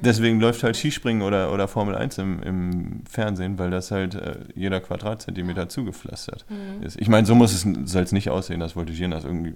deswegen 0.01 0.39
läuft 0.39 0.63
halt 0.63 0.75
Skispringen 0.75 1.21
oder, 1.21 1.51
oder 1.51 1.67
Formel 1.67 1.95
1 1.95 2.17
im, 2.19 2.43
im 2.43 3.03
Fernsehen, 3.09 3.57
weil 3.57 3.71
das 3.71 3.91
halt 3.91 4.15
äh, 4.15 4.39
jeder 4.55 4.79
Quadratzentimeter 4.79 5.69
zugepflastert 5.69 6.45
mhm. 6.49 6.83
ist. 6.83 6.99
Ich 6.99 7.09
meine, 7.09 7.25
so 7.25 7.35
muss 7.35 7.53
es 7.53 7.61
soll 7.91 8.03
es 8.03 8.11
nicht 8.11 8.29
aussehen, 8.29 8.59
das 8.59 8.73
Voltigieren, 8.73 9.11
das 9.11 9.25
irgendwie 9.25 9.55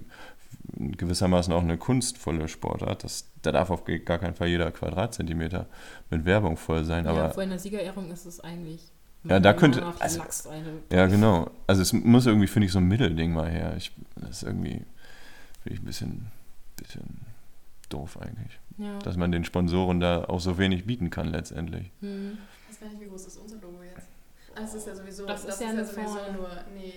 gewissermaßen 0.76 1.52
auch 1.52 1.62
eine 1.62 1.78
kunstvolle 1.78 2.48
Sportart. 2.48 3.04
Das, 3.04 3.26
da 3.42 3.52
darf 3.52 3.70
auf 3.70 3.84
gar 3.84 4.18
keinen 4.18 4.34
Fall 4.34 4.48
jeder 4.48 4.70
Quadratzentimeter 4.70 5.66
mit 6.10 6.24
Werbung 6.24 6.56
voll 6.56 6.84
sein. 6.84 7.06
Aber 7.06 7.18
ja, 7.18 7.30
vor 7.30 7.42
einer 7.42 7.58
Siegerehrung 7.58 8.10
ist 8.10 8.26
es 8.26 8.40
eigentlich. 8.40 8.80
Ja, 9.24 9.40
da 9.40 9.54
könnte. 9.54 9.82
Also, 10.00 10.22
ja, 10.92 11.06
genau. 11.06 11.50
Also 11.66 11.80
es 11.80 11.92
muss 11.92 12.26
irgendwie, 12.26 12.46
finde 12.46 12.66
ich, 12.66 12.72
so 12.72 12.78
ein 12.78 12.88
Mittelding 12.88 13.32
mal 13.32 13.50
her. 13.50 13.74
Ich, 13.76 13.92
das 14.16 14.30
ist 14.30 14.42
irgendwie, 14.42 14.82
finde 15.62 15.74
ich 15.74 15.80
ein 15.80 15.84
bisschen 15.86 16.30
bisschen 16.76 17.20
doof 17.88 18.18
eigentlich. 18.20 18.58
Ja. 18.78 18.98
Dass 19.00 19.16
man 19.16 19.32
den 19.32 19.44
Sponsoren 19.44 20.00
da 20.00 20.24
auch 20.24 20.40
so 20.40 20.58
wenig 20.58 20.86
bieten 20.86 21.10
kann 21.10 21.28
letztendlich. 21.28 21.90
Hm. 22.00 22.38
Ich 22.68 22.74
weiß 22.74 22.80
gar 22.80 22.88
nicht, 22.88 23.00
wie 23.00 23.06
groß 23.06 23.26
ist 23.26 23.38
unser 23.38 23.56
Logo 23.56 23.82
jetzt? 23.82 24.08
Ah, 24.54 24.60
das 24.60 24.74
ist 24.74 24.86
ja 24.86 24.94
sowieso, 24.94 25.26
das, 25.26 25.44
das 25.44 25.54
ist, 25.54 25.60
ja, 25.62 25.70
ist 25.70 25.76
ja 25.76 25.84
sowieso 25.84 26.32
nur, 26.32 26.50
nee. 26.74 26.94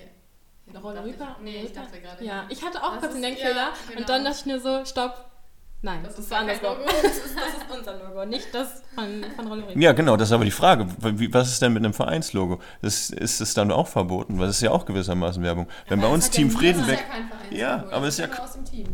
Eine 0.69 0.79
Rolle 0.79 1.03
rüber? 1.03 1.37
Nee, 1.41 1.63
ich 1.65 1.73
dachte 1.73 1.99
gerade. 1.99 2.23
Ja, 2.23 2.45
ich 2.49 2.63
hatte 2.63 2.83
auch 2.83 2.99
kurz 2.99 3.13
den 3.13 3.21
Denkfehler 3.21 3.55
ja, 3.55 3.73
genau. 3.87 3.99
und 3.99 4.09
dann 4.09 4.25
dachte 4.25 4.37
ich 4.39 4.45
mir 4.45 4.59
so, 4.59 4.83
stopp, 4.85 5.27
Nein, 5.81 6.03
das, 6.03 6.15
das 6.15 6.25
ist 6.25 6.33
anders 6.33 6.61
Logo. 6.61 6.81
Das 7.03 7.17
ist, 7.17 7.35
das 7.35 7.63
ist, 7.63 7.77
unser 7.77 7.93
Logo, 8.03 8.25
nicht 8.25 8.47
das 8.53 8.81
von, 8.95 9.23
von 9.35 9.47
Rollerica. 9.47 9.79
Ja, 9.79 9.91
genau, 9.91 10.17
das 10.17 10.29
ist 10.29 10.33
aber 10.33 10.45
die 10.45 10.51
Frage. 10.51 10.87
Was 11.31 11.49
ist 11.49 11.61
denn 11.61 11.73
mit 11.73 11.83
einem 11.83 11.93
Vereinslogo? 11.93 12.59
Das, 12.81 13.11
ist 13.11 13.41
es 13.41 13.53
dann 13.53 13.71
auch 13.71 13.87
verboten? 13.87 14.39
Weil 14.39 14.47
das 14.47 14.55
ist 14.55 14.63
ja 14.63 14.71
auch 14.71 14.85
gewissermaßen 14.85 15.41
Werbung. 15.43 15.67
Wenn 15.87 16.01
bei 16.01 16.07
uns 16.07 16.31
Team 16.31 16.49
Friedenbeck. 16.49 17.05
Ja, 17.51 17.57
ja, 17.57 17.85
aber 17.91 18.07
es 18.07 18.17
ist 18.17 18.27
ja. 18.27 18.43
Aus 18.43 18.53
dem 18.53 18.65
Team. 18.65 18.87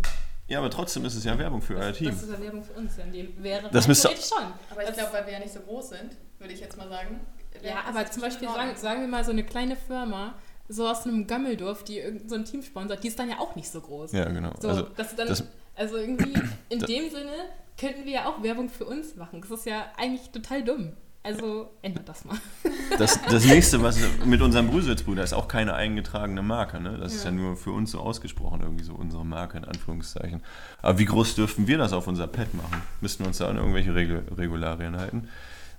Ja, 0.47 0.59
aber 0.59 0.69
trotzdem 0.69 1.05
ist 1.05 1.15
es 1.15 1.23
ja 1.23 1.37
Werbung 1.37 1.61
für 1.61 1.75
das, 1.75 1.85
euer 1.85 1.93
Team. 1.93 2.09
Das 2.09 2.23
ist 2.23 2.31
ja 2.31 2.41
Werbung 2.41 2.63
für 2.63 2.73
uns, 2.73 2.97
in 2.97 3.11
dem 3.13 3.41
wäre 3.41 3.69
das 3.71 3.87
müsste 3.87 4.09
schon. 4.09 4.45
Aber 4.69 4.83
ich 4.83 4.93
glaube, 4.93 5.13
weil 5.13 5.25
wir 5.25 5.33
ja 5.33 5.39
nicht 5.39 5.53
so 5.53 5.61
groß 5.61 5.89
sind, 5.89 6.17
würde 6.37 6.53
ich 6.53 6.59
jetzt 6.59 6.77
mal 6.77 6.89
sagen. 6.89 7.21
Ja, 7.61 7.75
aber 7.87 8.05
zum 8.11 8.21
Beispiel 8.21 8.49
sagen, 8.49 8.75
sagen 8.75 9.01
wir 9.01 9.07
mal 9.07 9.23
so 9.23 9.31
eine 9.31 9.45
kleine 9.45 9.77
Firma, 9.77 10.35
so 10.67 10.87
aus 10.87 11.05
einem 11.05 11.27
Gammeldorf, 11.27 11.83
die 11.83 12.01
so 12.27 12.35
ein 12.35 12.45
Team 12.45 12.63
sponsert, 12.63 13.03
die 13.03 13.07
ist 13.07 13.19
dann 13.19 13.29
ja 13.29 13.39
auch 13.39 13.55
nicht 13.55 13.69
so 13.69 13.81
groß. 13.81 14.11
Ja, 14.13 14.25
genau. 14.25 14.53
So, 14.59 14.69
also, 14.69 14.87
dann, 15.17 15.27
das, 15.27 15.43
also 15.75 15.97
irgendwie 15.97 16.33
in 16.69 16.79
dem 16.79 17.09
Sinne 17.09 17.33
könnten 17.77 18.05
wir 18.05 18.11
ja 18.11 18.25
auch 18.27 18.41
Werbung 18.43 18.69
für 18.69 18.85
uns 18.85 19.15
machen. 19.15 19.41
Das 19.41 19.51
ist 19.51 19.65
ja 19.65 19.85
eigentlich 19.97 20.29
total 20.29 20.63
dumm. 20.63 20.93
Also 21.25 21.69
ändert 21.81 22.09
das 22.09 22.25
mal. 22.25 22.37
Das, 22.99 23.19
das 23.27 23.45
nächste, 23.45 23.81
was 23.81 23.97
mit 24.23 24.39
unserem 24.41 24.67
Brüsewitz-Bruder 24.67 25.23
ist 25.23 25.33
auch 25.33 25.47
keine 25.47 25.73
eingetragene 25.73 26.43
Marke. 26.43 26.79
Ne? 26.79 26.95
Das 26.99 27.13
ja. 27.13 27.17
ist 27.17 27.25
ja 27.25 27.31
nur 27.31 27.57
für 27.57 27.71
uns 27.71 27.89
so 27.89 27.99
ausgesprochen, 27.99 28.61
irgendwie 28.61 28.83
so 28.83 28.93
unsere 28.93 29.25
Marke 29.25 29.57
in 29.57 29.65
Anführungszeichen. 29.65 30.43
Aber 30.83 30.99
wie 30.99 31.05
groß 31.05 31.33
dürften 31.33 31.65
wir 31.65 31.79
das 31.79 31.91
auf 31.91 32.05
unser 32.05 32.27
Pad 32.27 32.53
machen? 32.53 32.83
Müssten 33.01 33.23
wir 33.23 33.29
uns 33.29 33.39
da 33.39 33.47
an 33.47 33.57
irgendwelche 33.57 33.95
Regul 33.95 34.23
Regularien 34.37 34.97
halten? 34.97 35.27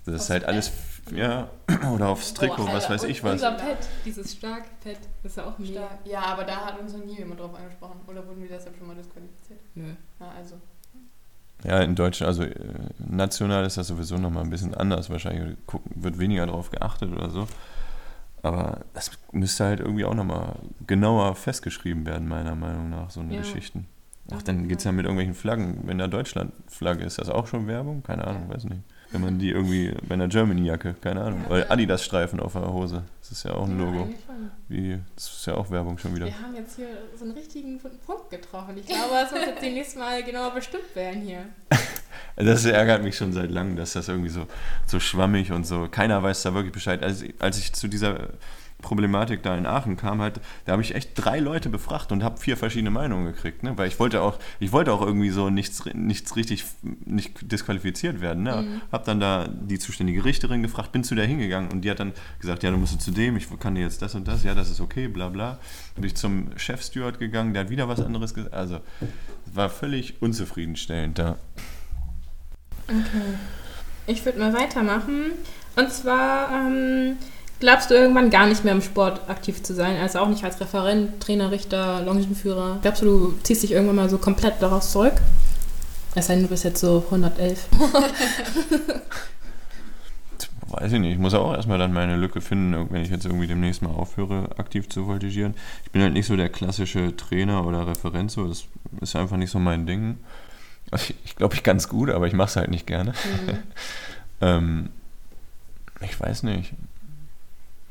Das 0.07 0.25
ist 0.25 0.31
halt 0.31 0.45
alles, 0.45 0.71
ja, 1.15 1.49
oder 1.93 2.09
aufs 2.09 2.35
Trikot, 2.35 2.67
was 2.67 2.91
weiß 2.91 3.05
ich 3.05 3.25
was. 3.25 3.35
Unser 3.35 3.53
Pad, 3.53 3.79
dieses 4.05 4.33
Stark-Pad, 4.33 4.99
ist 5.23 5.37
ja 5.37 5.47
auch 5.47 5.59
mega. 5.59 5.89
Ja, 6.05 6.21
aber 6.21 6.45
da 6.45 6.67
hat 6.67 6.79
uns 6.79 6.93
noch 6.93 7.05
nie 7.05 7.17
jemand 7.17 7.41
drauf 7.41 7.55
angesprochen. 7.55 8.01
Oder 8.07 8.27
wurden 8.27 8.43
wir 8.43 8.49
deshalb 8.49 8.77
schon 8.77 8.87
mal 8.87 8.97
disqualifiziert? 8.97 9.61
Nö. 9.75 9.95
Ja, 10.21 10.31
also. 10.37 10.57
Ja, 11.65 11.81
in 11.81 11.95
Deutschland, 11.95 12.29
also 12.29 12.43
äh, 12.43 12.55
national 12.99 13.65
ist 13.65 13.79
das 13.79 13.87
sowieso 13.87 14.19
nochmal 14.19 14.45
ein 14.45 14.51
bisschen 14.51 14.75
anders. 14.75 15.09
Wahrscheinlich 15.09 15.57
wird 15.95 16.19
weniger 16.19 16.45
darauf 16.45 16.71
geachtet 16.71 17.11
oder 17.11 17.31
so. 17.31 17.49
Aber 18.43 18.81
das 18.93 19.11
müsste 19.33 19.65
halt 19.65 19.81
irgendwie 19.81 20.05
auch 20.05 20.13
nochmal 20.13 20.57
genauer 20.87 21.35
festgeschrieben 21.35 22.05
werden, 22.05 22.29
meiner 22.29 22.55
Meinung 22.55 22.91
nach, 22.91 23.09
so 23.09 23.21
eine 23.21 23.33
ja. 23.33 23.41
Geschichten. 23.41 23.87
Ach, 24.31 24.43
dann 24.43 24.69
geht 24.69 24.79
es 24.79 24.85
ja 24.85 24.93
mit 24.93 25.07
irgendwelchen 25.07 25.35
Flaggen. 25.35 25.81
Wenn 25.85 25.97
da 25.97 26.09
Deutschland-Flagge 26.09 27.05
ist, 27.05 27.19
das 27.19 27.31
auch 27.31 27.47
schon 27.47 27.67
Werbung? 27.67 28.03
Keine 28.03 28.27
Ahnung, 28.27 28.51
weiß 28.51 28.65
nicht 28.65 28.83
wenn 29.15 29.21
man 29.21 29.39
die 29.39 29.51
irgendwie 29.51 29.95
bei 30.09 30.15
einer 30.15 30.27
Germany-Jacke, 30.27 30.97
keine 31.01 31.23
Ahnung, 31.23 31.47
oder 31.49 31.71
Adidas-Streifen 31.71 32.41
auf 32.41 32.55
der 32.55 32.73
Hose. 32.73 33.05
Das 33.21 33.31
ist 33.31 33.45
ja 33.45 33.53
auch 33.53 33.69
ein 33.69 33.79
Logo. 33.79 34.13
Wie, 34.69 34.99
das 35.15 35.27
ist 35.29 35.47
ja 35.47 35.55
auch 35.55 35.71
Werbung 35.71 35.99
schon 35.99 36.17
wieder. 36.17 36.27
Wir 36.27 36.41
haben 36.41 36.57
jetzt 36.57 36.75
hier 36.75 36.89
so 37.17 37.25
einen 37.25 37.35
richtigen 37.35 37.79
Punkt 37.79 38.31
getroffen. 38.31 38.77
Ich 38.77 38.87
glaube, 38.87 39.15
es 39.25 39.31
muss 39.31 39.47
jetzt 39.47 39.63
demnächst 39.63 39.97
mal 39.97 40.21
genauer 40.25 40.51
bestimmt 40.51 40.97
werden 40.97 41.23
hier. 41.23 41.45
das 42.37 42.65
ärgert 42.65 43.05
mich 43.05 43.17
schon 43.17 43.33
seit 43.33 43.53
langem, 43.53 43.77
dass 43.77 43.93
das 43.93 44.09
irgendwie 44.09 44.31
so, 44.31 44.49
so 44.89 44.99
schwammig 44.99 45.53
und 45.53 45.65
so. 45.65 45.87
Keiner 45.89 46.21
weiß 46.21 46.43
da 46.43 46.53
wirklich 46.53 46.73
Bescheid. 46.73 47.01
Als, 47.01 47.23
als 47.39 47.59
ich 47.59 47.73
zu 47.73 47.87
dieser 47.87 48.31
Problematik 48.85 49.43
da 49.43 49.57
in 49.57 49.67
Aachen 49.67 49.97
kam, 49.97 50.21
halt, 50.21 50.41
da 50.67 50.73
habe 50.73 50.83
ich 50.83 50.95
echt 50.95 51.11
drei 51.15 51.41
Leute 51.41 51.71
befragt 51.71 52.13
und 52.13 52.23
habe 52.23 52.39
vier 52.39 52.57
verschiedene 52.57 52.91
Meinungen 52.91 53.25
gekriegt, 53.25 53.63
ne? 53.63 53.77
Weil 53.77 53.89
ich 53.89 53.99
wollte 53.99 54.21
auch, 54.21 54.39
ich 54.61 54.71
wollte 54.71 54.93
auch 54.93 55.01
irgendwie 55.01 55.31
so 55.31 55.51
nichts, 55.51 55.85
nichts 55.95 56.37
richtig, 56.37 56.65
nicht 57.05 57.51
disqualifiziert 57.51 58.21
werden. 58.21 58.43
Ne? 58.45 58.63
Mhm. 58.63 58.83
Habe 58.93 59.05
dann 59.07 59.19
da 59.19 59.49
die 59.49 59.79
zuständige 59.79 60.25
Richterin 60.25 60.63
gefragt, 60.63 60.93
bin 60.93 61.03
zu 61.03 61.15
der 61.15 61.27
hingegangen 61.27 61.73
und 61.73 61.81
die 61.81 61.91
hat 61.91 61.99
dann 61.99 62.13
gesagt, 62.39 62.63
ja, 62.63 62.71
du 62.71 62.77
musst 62.77 63.01
zu 63.01 63.11
dem, 63.11 63.37
ich 63.37 63.49
kann 63.59 63.75
dir 63.75 63.81
jetzt 63.81 64.03
das 64.03 64.15
und 64.15 64.29
das, 64.29 64.45
ja, 64.45 64.55
das 64.55 64.71
ist 64.71 64.81
okay, 64.81 65.09
bla 65.09 65.31
bla. 65.31 65.59
Bin 65.95 66.05
ich 66.05 66.15
zum 66.15 66.57
Chefsteward 66.57 67.19
gegangen, 67.19 67.55
der 67.55 67.65
hat 67.65 67.71
wieder 67.71 67.89
was 67.89 68.01
anderes 68.01 68.35
gesagt. 68.35 68.55
Also 68.55 68.81
war 69.47 69.71
völlig 69.71 70.21
unzufriedenstellend 70.21 71.19
da. 71.19 71.39
Okay. 72.89 73.39
Ich 74.07 74.25
würde 74.25 74.39
mal 74.39 74.53
weitermachen. 74.53 75.33
Und 75.77 75.91
zwar 75.91 76.53
ähm, 76.53 77.17
glaubst 77.65 77.91
du 77.91 77.95
irgendwann 77.95 78.29
gar 78.29 78.47
nicht 78.47 78.63
mehr 78.63 78.75
im 78.75 78.83
Sport 78.83 79.23
aktiv 79.31 79.63
zu 79.63 79.73
sein, 79.73 79.97
also 79.97 80.19
auch 80.19 80.29
nicht 80.29 80.45
als 80.45 80.61
Referent, 80.61 81.19
Trainer, 81.21 81.51
Richter, 81.51 82.03
Longenführer? 82.03 82.79
Glaubst 82.83 83.01
du, 83.01 83.07
du 83.07 83.35
ziehst 83.43 83.63
dich 83.63 83.73
irgendwann 83.73 83.97
mal 83.97 84.11
so 84.11 84.19
komplett 84.19 84.61
daraus 84.61 84.93
zurück? 84.93 85.15
Es 86.15 86.27
sei 86.27 86.35
denn, 86.35 86.43
du 86.43 86.51
bist 86.51 86.63
jetzt 86.65 86.81
so 86.81 87.03
111. 87.07 87.67
Weiß 90.69 90.93
ich 90.93 91.01
nicht. 91.01 91.13
Ich 91.13 91.19
muss 91.19 91.33
auch 91.33 91.55
erstmal 91.55 91.79
dann 91.79 91.95
meine 91.95 92.17
Lücke 92.17 92.43
finden, 92.43 92.91
wenn 92.91 93.01
ich 93.01 93.09
jetzt 93.09 93.25
irgendwie 93.25 93.47
demnächst 93.47 93.81
mal 93.81 93.93
aufhöre, 93.93 94.51
aktiv 94.59 94.91
zu 94.91 95.07
voltigieren. 95.07 95.55
Ich 95.85 95.91
bin 95.91 96.03
halt 96.03 96.13
nicht 96.13 96.27
so 96.27 96.37
der 96.37 96.51
klassische 96.51 97.17
Trainer 97.17 97.67
oder 97.67 97.87
Referent, 97.87 98.31
so. 98.31 98.47
Das 98.47 98.67
ist 99.01 99.17
einfach 99.17 99.39
nicht 99.39 99.51
so 99.51 99.59
mein 99.59 99.87
Ding. 99.87 100.19
Ich, 100.95 101.15
ich 101.25 101.37
glaube, 101.37 101.55
ich 101.55 101.63
kann 101.63 101.79
es 101.79 101.89
gut, 101.89 102.11
aber 102.11 102.27
ich 102.27 102.35
mache 102.35 102.49
es 102.49 102.57
halt 102.57 102.71
nicht 102.71 102.87
gerne. 102.87 103.13
Mhm. 103.13 103.59
ähm, 104.43 104.91
ich 106.03 106.21
weiß 106.21 106.43
nicht. 106.43 106.75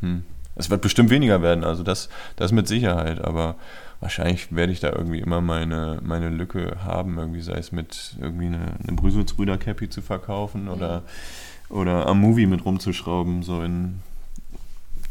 Hm. 0.03 0.23
Es 0.55 0.69
wird 0.69 0.81
bestimmt 0.81 1.09
weniger 1.09 1.41
werden, 1.41 1.63
also 1.63 1.81
das, 1.81 2.09
das 2.35 2.51
mit 2.51 2.67
Sicherheit, 2.67 3.19
aber 3.19 3.55
wahrscheinlich 3.99 4.53
werde 4.55 4.71
ich 4.71 4.79
da 4.79 4.91
irgendwie 4.91 5.19
immer 5.19 5.41
meine, 5.41 5.99
meine 6.03 6.29
Lücke 6.29 6.77
haben, 6.83 7.17
irgendwie 7.17 7.41
sei 7.41 7.57
es 7.57 7.71
mit 7.71 8.15
irgendwie 8.21 8.45
eine, 8.45 8.75
eine 8.85 8.95
Brüselsbrüder-Cappy 8.95 9.89
zu 9.89 10.01
verkaufen 10.01 10.67
oder, 10.67 11.03
oder 11.69 12.05
am 12.05 12.19
Movie 12.21 12.45
mit 12.45 12.65
rumzuschrauben, 12.65 13.41
so 13.41 13.63
in, 13.63 14.01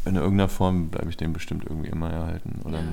in 0.05 0.15
irgendeiner 0.15 0.47
Form 0.47 0.89
bleibe 0.89 1.09
ich 1.09 1.17
dem 1.17 1.33
bestimmt 1.33 1.65
irgendwie 1.67 1.89
immer 1.89 2.09
erhalten. 2.09 2.61
Oder 2.63 2.77
ja. 2.77 2.83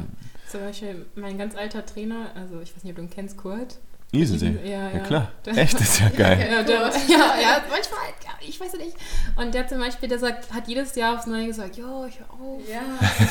Zum 0.49 0.61
Beispiel 0.61 1.07
mein 1.15 1.39
ganz 1.39 1.55
alter 1.55 1.87
Trainer, 1.87 2.31
also 2.35 2.61
ich 2.61 2.75
weiß 2.75 2.83
nicht, 2.83 2.93
ob 2.93 2.97
du 2.97 3.03
ihn 3.03 3.11
kennst, 3.11 3.37
Kurt, 3.37 3.79
Isensee. 4.13 4.59
Ja, 4.65 4.71
ja, 4.71 4.91
ja, 4.91 4.99
klar. 5.01 5.33
Echt, 5.47 5.75
das 5.75 5.83
ist 5.83 6.01
ja 6.01 6.09
geil. 6.09 6.49
ja, 6.51 6.63
der, 6.63 6.77
ja, 6.77 7.41
ja, 7.41 7.63
manchmal, 7.71 8.01
ja, 8.25 8.31
ich 8.41 8.61
weiß 8.61 8.73
ja 8.73 8.79
nicht. 8.79 8.97
Und 9.37 9.55
der 9.55 9.69
zum 9.69 9.79
Beispiel, 9.79 10.09
der 10.09 10.19
sagt, 10.19 10.53
hat 10.53 10.67
jedes 10.67 10.97
Jahr 10.97 11.15
aufs 11.15 11.27
Neue 11.27 11.47
gesagt, 11.47 11.77
jo, 11.77 12.07
ich 12.09 12.19
hör 12.19 12.31
auf. 12.31 12.61
Ja. 12.69 12.81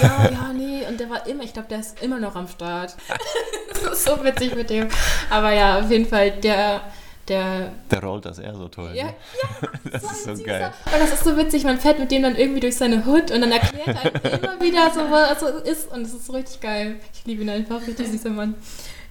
ja, 0.02 0.32
ja, 0.32 0.54
nee. 0.54 0.86
Und 0.88 0.98
der 0.98 1.10
war 1.10 1.28
immer, 1.28 1.44
ich 1.44 1.52
glaube, 1.52 1.68
der 1.68 1.80
ist 1.80 2.02
immer 2.02 2.20
noch 2.20 2.36
am 2.36 2.48
Start. 2.48 2.96
das 3.70 3.94
ist 3.94 4.06
so 4.06 4.24
witzig 4.24 4.56
mit 4.56 4.70
dem. 4.70 4.88
Aber 5.30 5.52
ja, 5.52 5.80
auf 5.80 5.92
jeden 5.92 6.06
Fall, 6.06 6.32
der, 6.32 6.82
der. 7.28 7.74
Der 7.92 8.02
rollt 8.02 8.24
das 8.24 8.40
eher 8.40 8.56
so 8.56 8.70
toll. 8.70 8.92
Ja, 8.94 9.08
ne? 9.08 9.16
ja 9.42 9.70
das 9.92 10.04
ist 10.04 10.24
so 10.24 10.44
geil. 10.46 10.72
Und 10.86 11.00
das 11.02 11.12
ist 11.12 11.26
so 11.26 11.36
witzig, 11.36 11.66
man 11.66 11.78
fährt 11.78 12.00
mit 12.00 12.10
dem 12.10 12.24
dann 12.24 12.38
irgendwie 12.38 12.62
durch 12.62 12.78
seine 12.78 13.06
Hut 13.06 13.32
und 13.32 13.42
dann 13.42 13.52
erklärt 13.52 13.98
er 14.24 14.34
immer 14.42 14.62
wieder 14.62 14.90
so, 14.92 15.02
was 15.12 15.42
es 15.42 15.70
ist. 15.70 15.92
Und 15.92 16.04
es 16.04 16.14
ist 16.14 16.26
so 16.26 16.32
richtig 16.32 16.62
geil. 16.62 17.02
Ich 17.14 17.26
liebe 17.26 17.42
ihn 17.42 17.50
einfach, 17.50 17.86
richtig 17.86 18.08
süßer 18.08 18.30
Mann. 18.30 18.56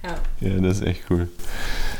Ja. 0.03 0.15
ja, 0.39 0.61
das 0.61 0.77
ist 0.77 0.85
echt 0.85 1.01
cool. 1.09 1.27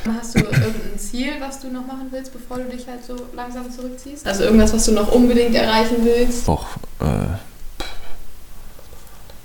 Hast 0.08 0.36
du 0.36 0.40
irgendein 0.40 0.98
Ziel, 0.98 1.34
was 1.40 1.60
du 1.60 1.70
noch 1.70 1.86
machen 1.86 2.08
willst, 2.12 2.32
bevor 2.32 2.58
du 2.58 2.64
dich 2.66 2.88
halt 2.88 3.04
so 3.04 3.16
langsam 3.36 3.70
zurückziehst? 3.70 4.26
Also 4.26 4.44
irgendwas, 4.44 4.74
was 4.74 4.86
du 4.86 4.94
noch 4.94 5.12
unbedingt 5.12 5.54
erreichen 5.54 5.98
willst? 6.04 6.48
Doch, 6.48 6.78
äh, 7.02 7.28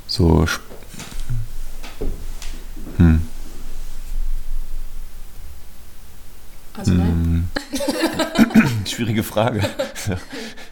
so. 0.06 0.46
Hm. 2.98 3.22
Also 6.76 6.92
nein. 6.92 7.48
Hm. 7.72 8.86
Schwierige 8.86 9.24
Frage. 9.24 9.62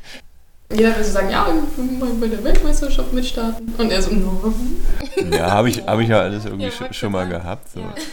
Jeder 0.75 0.97
will 0.97 1.05
so 1.05 1.13
sagen, 1.13 1.31
ja, 1.31 1.47
will 1.77 2.15
bei 2.21 2.27
der 2.27 2.43
Weltmeisterschaft 2.45 3.13
mitstarten. 3.13 3.75
Und 3.79 3.91
er 3.91 4.03
so, 4.03 4.13
no. 4.15 4.53
Ja, 5.31 5.51
habe 5.51 5.69
ich, 5.69 5.85
hab 5.87 6.01
ich 6.01 6.09
ja 6.09 6.21
alles 6.21 6.45
irgendwie 6.45 6.71
Ja, 6.71 6.93
schon, 6.93 7.13
mal 7.13 7.29
gehabt. 7.29 7.69
So. 7.71 7.81
Ja. 7.81 7.95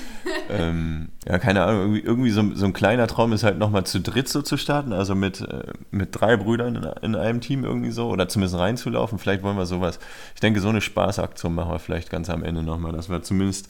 Ähm, 0.49 1.09
ja, 1.27 1.39
keine 1.39 1.63
Ahnung, 1.63 1.81
irgendwie, 1.81 2.01
irgendwie 2.01 2.29
so, 2.29 2.53
so 2.53 2.65
ein 2.65 2.73
kleiner 2.73 3.07
Traum 3.07 3.33
ist 3.33 3.43
halt 3.43 3.57
nochmal 3.57 3.85
zu 3.85 3.99
dritt 3.99 4.27
so 4.29 4.43
zu 4.43 4.57
starten, 4.57 4.93
also 4.93 5.15
mit, 5.15 5.41
äh, 5.41 5.63
mit 5.89 6.09
drei 6.11 6.37
Brüdern 6.37 6.75
in, 6.75 6.83
in 7.01 7.15
einem 7.15 7.41
Team 7.41 7.63
irgendwie 7.63 7.89
so, 7.89 8.09
oder 8.09 8.27
zumindest 8.27 8.59
reinzulaufen. 8.59 9.17
Vielleicht 9.17 9.41
wollen 9.41 9.57
wir 9.57 9.65
sowas. 9.65 9.97
Ich 10.35 10.41
denke, 10.41 10.59
so 10.59 10.69
eine 10.69 10.81
Spaßaktion 10.81 11.55
machen 11.55 11.71
wir 11.71 11.79
vielleicht 11.79 12.11
ganz 12.11 12.29
am 12.29 12.43
Ende 12.43 12.61
nochmal, 12.61 12.91
dass 12.91 13.09
wir 13.09 13.23
zumindest 13.23 13.69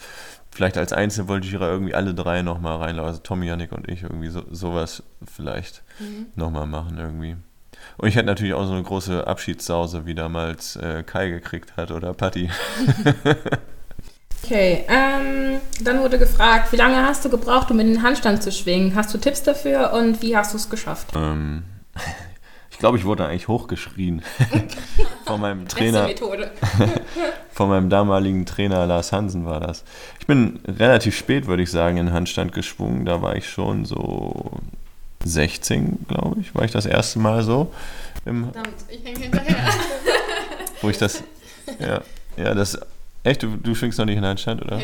vielleicht 0.52 0.78
als 0.78 0.92
Einzelvoltigierer 0.92 1.70
irgendwie 1.70 1.94
alle 1.94 2.14
drei 2.14 2.42
nochmal 2.42 2.78
reinlaufen, 2.78 3.10
also 3.10 3.22
Tommy, 3.22 3.48
Yannick 3.48 3.72
und 3.72 3.88
ich, 3.88 4.04
irgendwie 4.04 4.30
so, 4.30 4.44
sowas 4.52 5.04
vielleicht 5.34 5.84
Mhm. 6.00 6.28
nochmal 6.36 6.66
machen 6.66 6.98
irgendwie. 6.98 7.36
Und 7.98 8.08
ich 8.08 8.16
hätte 8.16 8.28
natürlich 8.28 8.54
auch 8.54 8.66
so 8.66 8.74
eine 8.74 8.84
große 8.84 9.28
Abschiedssause, 9.28 10.06
wie 10.06 10.16
damals 10.16 10.76
äh, 10.78 11.04
Kai 11.04 11.30
gekriegt 11.30 11.76
hat 11.78 11.92
oder 11.92 12.14
Patti. 12.14 12.50
Okay, 14.44 14.86
ähm, 14.88 15.60
dann 15.82 16.00
wurde 16.02 16.18
gefragt, 16.18 16.72
wie 16.72 16.78
lange 16.78 16.96
hast 17.06 17.26
du 17.26 17.30
gebraucht, 17.30 17.70
um 17.72 17.80
in 17.80 17.88
den 17.88 18.04
Handstand 18.04 18.42
zu 18.42 18.52
schwingen? 18.52 18.96
Hast 18.96 19.14
du 19.14 19.18
Tipps 19.18 19.44
dafür 19.44 19.94
und 19.94 20.22
wie 20.22 20.36
hast 20.36 20.54
du 20.54 20.58
es 20.58 20.70
geschafft? 20.70 21.10
Ähm, 21.16 21.64
ich 22.72 22.80
glaube, 22.80 22.98
ich 22.98 23.06
wurde 23.06 23.28
eigentlich 23.28 23.48
hochgeschrien 23.48 24.22
von 25.26 25.42
meinem 25.42 25.68
Trainer, 25.68 26.08
Methode. 26.08 26.52
von 27.52 27.70
meinem 27.70 27.90
damaligen 27.90 28.46
Trainer 28.46 28.86
Lars 28.86 29.12
Hansen 29.12 29.46
war 29.46 29.60
das. 29.60 29.84
Ich 30.20 30.26
bin 30.26 30.62
relativ 30.66 31.16
spät, 31.16 31.46
würde 31.46 31.64
ich 31.64 31.70
sagen, 31.70 31.98
in 31.98 32.08
den 32.08 32.16
Handstand 32.16 32.54
geschwungen. 32.54 33.06
Da 33.06 33.22
war 33.22 33.36
ich 33.36 33.50
schon 33.50 33.86
so 33.86 34.52
16, 35.24 36.06
glaube 36.08 36.42
ich, 36.42 36.56
war 36.56 36.64
ich 36.64 36.72
das 36.72 36.86
erste 36.86 37.20
Mal 37.20 37.44
so, 37.44 37.74
im, 38.26 38.46
Verdammt, 38.46 38.76
ich 38.90 39.04
hänge 39.04 39.20
hinterher. 39.20 39.58
wo 40.82 40.90
ich 40.90 40.98
das, 40.98 41.24
ja, 41.80 42.02
ja, 42.38 42.54
das, 42.54 42.80
echt, 43.24 43.44
du, 43.44 43.58
du 43.58 43.76
schwingst 43.76 44.00
noch 44.00 44.06
nicht 44.06 44.16
in 44.16 44.22
den 44.22 44.30
Handstand, 44.30 44.62
oder? 44.62 44.82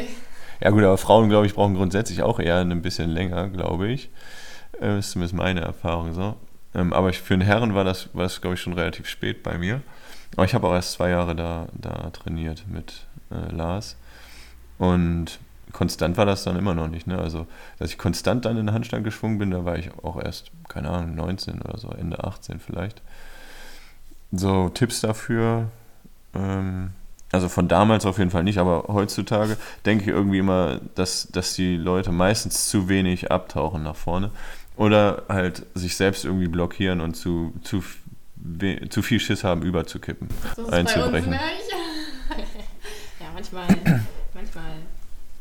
Ja 0.61 0.69
gut, 0.69 0.83
aber 0.83 0.97
Frauen, 0.97 1.29
glaube 1.29 1.45
ich, 1.45 1.53
brauchen 1.53 1.75
grundsätzlich 1.75 2.23
auch 2.23 2.39
eher 2.39 2.57
ein 2.57 2.81
bisschen 2.81 3.09
länger, 3.09 3.49
glaube 3.49 3.87
ich. 3.87 4.09
Äh, 4.81 4.99
ist 4.99 5.11
zumindest 5.11 5.35
meine 5.35 5.61
Erfahrung 5.61 6.13
so. 6.13 6.35
Ähm, 6.73 6.93
aber 6.93 7.09
ich, 7.09 7.19
für 7.19 7.37
den 7.37 7.41
Herren 7.41 7.75
war 7.75 7.83
das, 7.83 8.09
war 8.13 8.23
das 8.23 8.41
glaube 8.41 8.55
ich, 8.55 8.61
schon 8.61 8.73
relativ 8.73 9.07
spät 9.07 9.43
bei 9.43 9.57
mir. 9.57 9.81
Aber 10.35 10.45
ich 10.45 10.53
habe 10.53 10.67
auch 10.67 10.73
erst 10.73 10.93
zwei 10.93 11.09
Jahre 11.09 11.35
da, 11.35 11.67
da 11.73 12.09
trainiert 12.11 12.65
mit 12.67 13.05
äh, 13.31 13.53
Lars. 13.53 13.95
Und 14.77 15.39
konstant 15.75 16.15
war 16.15 16.25
das 16.25 16.45
dann 16.45 16.55
immer 16.55 16.73
noch 16.73 16.87
nicht. 16.87 17.05
Ne? 17.05 17.19
Also, 17.19 17.47
dass 17.77 17.91
ich 17.91 17.97
konstant 17.97 18.45
dann 18.45 18.57
in 18.57 18.65
den 18.67 18.73
Handstand 18.73 19.03
geschwungen 19.03 19.37
bin, 19.37 19.51
da 19.51 19.65
war 19.65 19.77
ich 19.77 19.91
auch 20.03 20.17
erst, 20.21 20.51
keine 20.69 20.89
Ahnung, 20.89 21.15
19 21.15 21.61
oder 21.61 21.77
so, 21.77 21.89
Ende 21.89 22.23
18 22.23 22.59
vielleicht. 22.59 23.01
So, 24.31 24.69
Tipps 24.69 25.01
dafür. 25.01 25.67
Ähm, 26.33 26.91
also 27.31 27.49
von 27.49 27.67
damals 27.67 28.05
auf 28.05 28.17
jeden 28.19 28.31
Fall 28.31 28.45
nicht, 28.45 28.57
aber 28.57 28.85
heutzutage 28.87 29.57
denke 29.85 30.05
ich 30.05 30.09
irgendwie 30.09 30.37
immer, 30.37 30.79
dass, 30.95 31.27
dass 31.27 31.53
die 31.53 31.75
Leute 31.75 32.13
meistens 32.13 32.69
zu 32.69 32.87
wenig 32.87 33.29
abtauchen 33.29 33.83
nach 33.83 33.97
vorne 33.97 34.31
oder 34.77 35.23
halt 35.27 35.65
sich 35.73 35.97
selbst 35.97 36.23
irgendwie 36.23 36.47
blockieren 36.47 37.01
und 37.01 37.15
zu, 37.15 37.53
zu, 37.63 37.83
zu 38.89 39.01
viel 39.01 39.19
Schiss 39.19 39.43
haben, 39.43 39.63
überzukippen. 39.63 40.29
Das 40.29 40.51
ist 40.51 40.55
bei 40.55 40.61
uns 40.63 40.71
Einzubrechen. 40.71 41.35
Ja, 43.19 43.27
manchmal, 43.33 43.67
manchmal, 44.33 44.73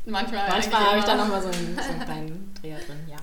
Manchmal, 0.06 0.48
manchmal 0.48 0.84
habe 0.86 0.98
ich 0.98 1.04
da 1.04 1.14
nochmal 1.14 1.40
so 1.42 1.48
einen, 1.48 1.76
so 1.76 1.90
einen 1.90 2.00
kleinen 2.04 2.54
Dreher 2.60 2.78
drin, 2.78 2.98
ja. 3.08 3.16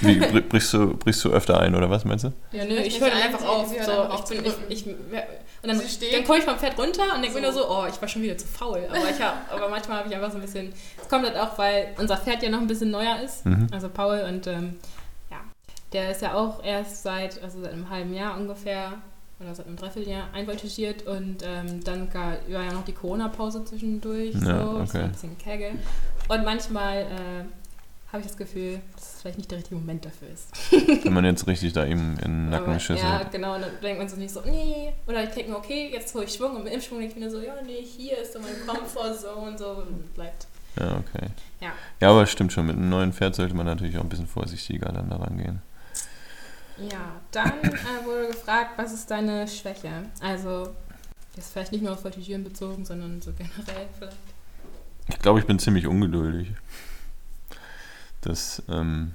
Wie, 0.00 0.14
br- 0.18 0.40
brichst, 0.40 0.72
du, 0.72 0.96
brichst 0.96 1.22
du 1.24 1.30
öfter 1.30 1.60
ein 1.60 1.74
oder 1.74 1.90
was 1.90 2.04
meinst 2.04 2.24
du? 2.24 2.32
Ja, 2.52 2.64
nö, 2.64 2.76
Ich 2.76 2.86
ich 2.94 3.00
bin 3.00 3.12
höre 3.12 3.22
einfach 3.22 3.44
auf. 3.46 3.68
So, 3.68 3.74
ich 4.14 4.42
bin, 4.42 4.52
ich, 4.68 4.86
ich, 4.86 4.86
und 4.86 5.68
dann, 5.68 5.78
dann 6.12 6.24
komme 6.24 6.38
ich 6.38 6.44
vom 6.44 6.58
Pferd 6.58 6.78
runter 6.78 7.02
und 7.14 7.22
denke 7.22 7.36
mir 7.36 7.42
nur 7.42 7.52
So. 7.52 7.62
so, 7.62 7.70
oh, 7.70 7.84
ich 7.88 8.00
war 8.00 8.08
schon 8.08 8.22
wieder 8.22 8.36
zu 8.38 8.46
faul. 8.46 8.86
Aber, 8.88 9.10
ich 9.10 9.20
hab, 9.20 9.50
aber 9.52 9.68
manchmal 9.68 9.98
habe 9.98 10.08
ich 10.08 10.14
einfach 10.14 10.30
so 10.30 10.36
ein 10.36 10.42
bisschen. 10.42 10.72
Es 11.00 11.08
kommt 11.08 11.24
halt 11.26 11.36
auch, 11.36 11.56
weil 11.58 11.88
unser 11.98 12.16
Pferd 12.16 12.42
ja 12.42 12.48
noch 12.50 12.60
ein 12.60 12.66
bisschen 12.66 12.90
neuer 12.90 13.18
ist. 13.22 13.44
Mhm. 13.44 13.66
Also 13.72 13.88
Paul 13.88 14.20
und 14.28 14.46
ähm, 14.46 14.76
ja, 15.30 15.38
der 15.92 16.10
ist 16.12 16.22
ja 16.22 16.34
auch 16.34 16.62
erst 16.64 17.02
seit, 17.02 17.42
also 17.42 17.60
seit 17.62 17.72
einem 17.72 17.90
halben 17.90 18.14
Jahr 18.14 18.36
ungefähr 18.38 18.92
oder 19.40 19.54
seit 19.54 19.66
einem 19.66 19.76
Dreivierteljahr 19.76 20.28
einvoltigiert 20.32 21.06
und 21.06 21.38
ähm, 21.44 21.82
dann 21.84 22.08
gar, 22.10 22.32
war 22.48 22.62
ja 22.62 22.72
noch 22.72 22.84
die 22.84 22.92
Corona-Pause 22.92 23.64
zwischendurch. 23.64 24.34
Ja, 24.34 24.64
so, 24.64 24.80
okay. 24.80 25.02
ein 25.02 25.12
bisschen 25.12 25.38
Kegel. 25.38 25.72
Und 26.28 26.44
manchmal 26.44 27.02
äh, 27.02 27.44
habe 28.14 28.20
ich 28.20 28.28
das 28.28 28.36
Gefühl, 28.36 28.80
dass 28.94 29.14
es 29.14 29.20
vielleicht 29.22 29.38
nicht 29.38 29.50
der 29.50 29.58
richtige 29.58 29.74
Moment 29.74 30.04
dafür 30.04 30.28
ist. 30.28 30.48
Wenn 31.04 31.12
man 31.12 31.24
jetzt 31.24 31.48
richtig 31.48 31.72
da 31.72 31.84
ihm 31.84 32.12
in 32.18 32.18
den 32.18 32.50
Nacken 32.50 32.66
Aber, 32.66 32.74
geschissen 32.74 33.04
Ja, 33.04 33.24
genau. 33.24 33.56
Und 33.56 33.62
dann 33.62 33.70
denkt 33.82 33.98
man 33.98 34.08
so 34.08 34.16
nicht 34.16 34.32
so, 34.32 34.40
nee. 34.42 34.92
Oder 35.08 35.24
ich 35.24 35.30
denke 35.30 35.50
mir, 35.50 35.56
okay, 35.56 35.90
jetzt 35.92 36.14
hole 36.14 36.24
ich 36.24 36.32
Schwung. 36.32 36.54
Und 36.54 36.66
im 36.68 36.80
Schwung 36.80 37.00
denke 37.00 37.16
ich 37.16 37.20
mir 37.20 37.28
so, 37.28 37.40
ja, 37.40 37.54
nee, 37.66 37.82
hier 37.82 38.18
ist 38.18 38.34
so 38.34 38.38
meine 38.38 38.54
Comfortzone 38.66 39.50
und 39.50 39.58
so. 39.58 39.68
Und 39.70 40.14
bleibt. 40.14 40.46
Ja, 40.78 40.96
okay. 40.98 41.26
Ja. 41.60 41.72
Ja, 42.00 42.10
aber 42.10 42.22
es 42.22 42.30
stimmt 42.30 42.52
schon. 42.52 42.66
Mit 42.66 42.76
einem 42.76 42.88
neuen 42.88 43.12
Pferd 43.12 43.34
sollte 43.34 43.54
man 43.54 43.66
natürlich 43.66 43.98
auch 43.98 44.02
ein 44.02 44.08
bisschen 44.08 44.28
vorsichtiger 44.28 44.92
dann 44.92 45.10
daran 45.10 45.36
gehen. 45.36 45.60
Ja, 46.78 47.20
dann 47.30 47.62
äh, 47.62 48.04
wurde 48.04 48.28
gefragt, 48.28 48.70
was 48.76 48.92
ist 48.92 49.10
deine 49.10 49.46
Schwäche? 49.46 49.90
Also, 50.20 50.74
jetzt 51.36 51.52
vielleicht 51.52 51.72
nicht 51.72 51.82
nur 51.82 51.92
auf 51.92 52.02
Voltigieren 52.02 52.44
bezogen, 52.44 52.84
sondern 52.84 53.22
so 53.22 53.32
generell 53.32 53.88
vielleicht. 53.96 54.16
Ich 55.08 55.18
glaube, 55.18 55.38
ich 55.38 55.46
bin 55.46 55.58
ziemlich 55.58 55.86
ungeduldig. 55.86 56.52
Das 58.22 58.62
ähm, 58.68 59.12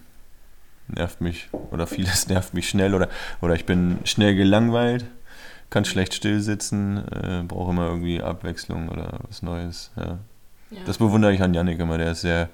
nervt 0.87 1.21
mich 1.21 1.49
oder 1.71 1.87
vieles 1.87 2.27
nervt 2.29 2.53
mich 2.53 2.69
schnell 2.69 2.93
oder, 2.93 3.09
oder 3.41 3.55
ich 3.55 3.65
bin 3.65 3.99
schnell 4.03 4.35
gelangweilt, 4.35 5.05
kann 5.69 5.85
schlecht 5.85 6.13
still 6.13 6.41
sitzen, 6.41 6.97
äh, 7.11 7.43
brauche 7.47 7.71
immer 7.71 7.87
irgendwie 7.87 8.21
Abwechslung 8.21 8.89
oder 8.89 9.19
was 9.27 9.41
Neues. 9.41 9.91
Ja. 9.95 10.19
Ja. 10.71 10.81
Das 10.85 10.99
bewundere 10.99 11.33
ich 11.33 11.41
an 11.41 11.53
Yannick 11.53 11.79
immer, 11.79 11.97
der 11.97 12.11
ist 12.11 12.21
sehr 12.21 12.49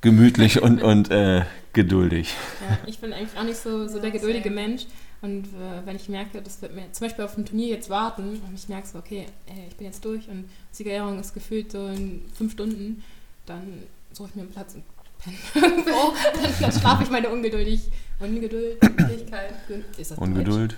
gemütlich 0.00 0.62
und, 0.62 0.82
und 0.82 1.10
äh, 1.10 1.44
geduldig. 1.72 2.34
Ja, 2.68 2.78
ich 2.86 2.98
bin 2.98 3.12
eigentlich 3.12 3.38
auch 3.38 3.44
nicht 3.44 3.58
so, 3.58 3.88
so 3.88 3.98
der 3.98 4.10
geduldige. 4.10 4.50
Mensch. 4.50 4.86
Und 5.20 5.46
äh, 5.46 5.84
wenn 5.84 5.96
ich 5.96 6.08
merke, 6.08 6.40
das 6.40 6.62
wird 6.62 6.74
mir 6.74 6.92
zum 6.92 7.06
Beispiel 7.06 7.24
auf 7.24 7.34
dem 7.34 7.44
Turnier 7.44 7.68
jetzt 7.68 7.90
warten 7.90 8.40
und 8.46 8.54
ich 8.54 8.68
merke 8.68 8.86
so, 8.86 8.98
okay, 8.98 9.26
ey, 9.46 9.66
ich 9.68 9.76
bin 9.76 9.86
jetzt 9.86 10.04
durch 10.04 10.28
und 10.28 10.48
Siegerehrung 10.70 11.18
ist 11.18 11.34
gefühlt 11.34 11.72
so 11.72 11.88
in 11.88 12.22
fünf 12.32 12.52
Stunden, 12.52 13.02
dann 13.44 13.82
suche 14.12 14.28
ich 14.28 14.34
mir 14.36 14.42
einen 14.42 14.52
Platz 14.52 14.74
und 14.74 14.84
penne 15.18 15.36
irgendwo. 15.66 16.14
dann, 16.40 16.52
dann 16.60 16.72
schlafe 16.72 17.02
ich 17.02 17.10
meine 17.10 17.30
Ungeduldig, 17.30 17.90
Ungeduldigkeit. 18.20 19.54
Ist 19.96 20.12
das 20.12 20.18
Deutsch? 20.18 20.28
Ungeduld. 20.28 20.76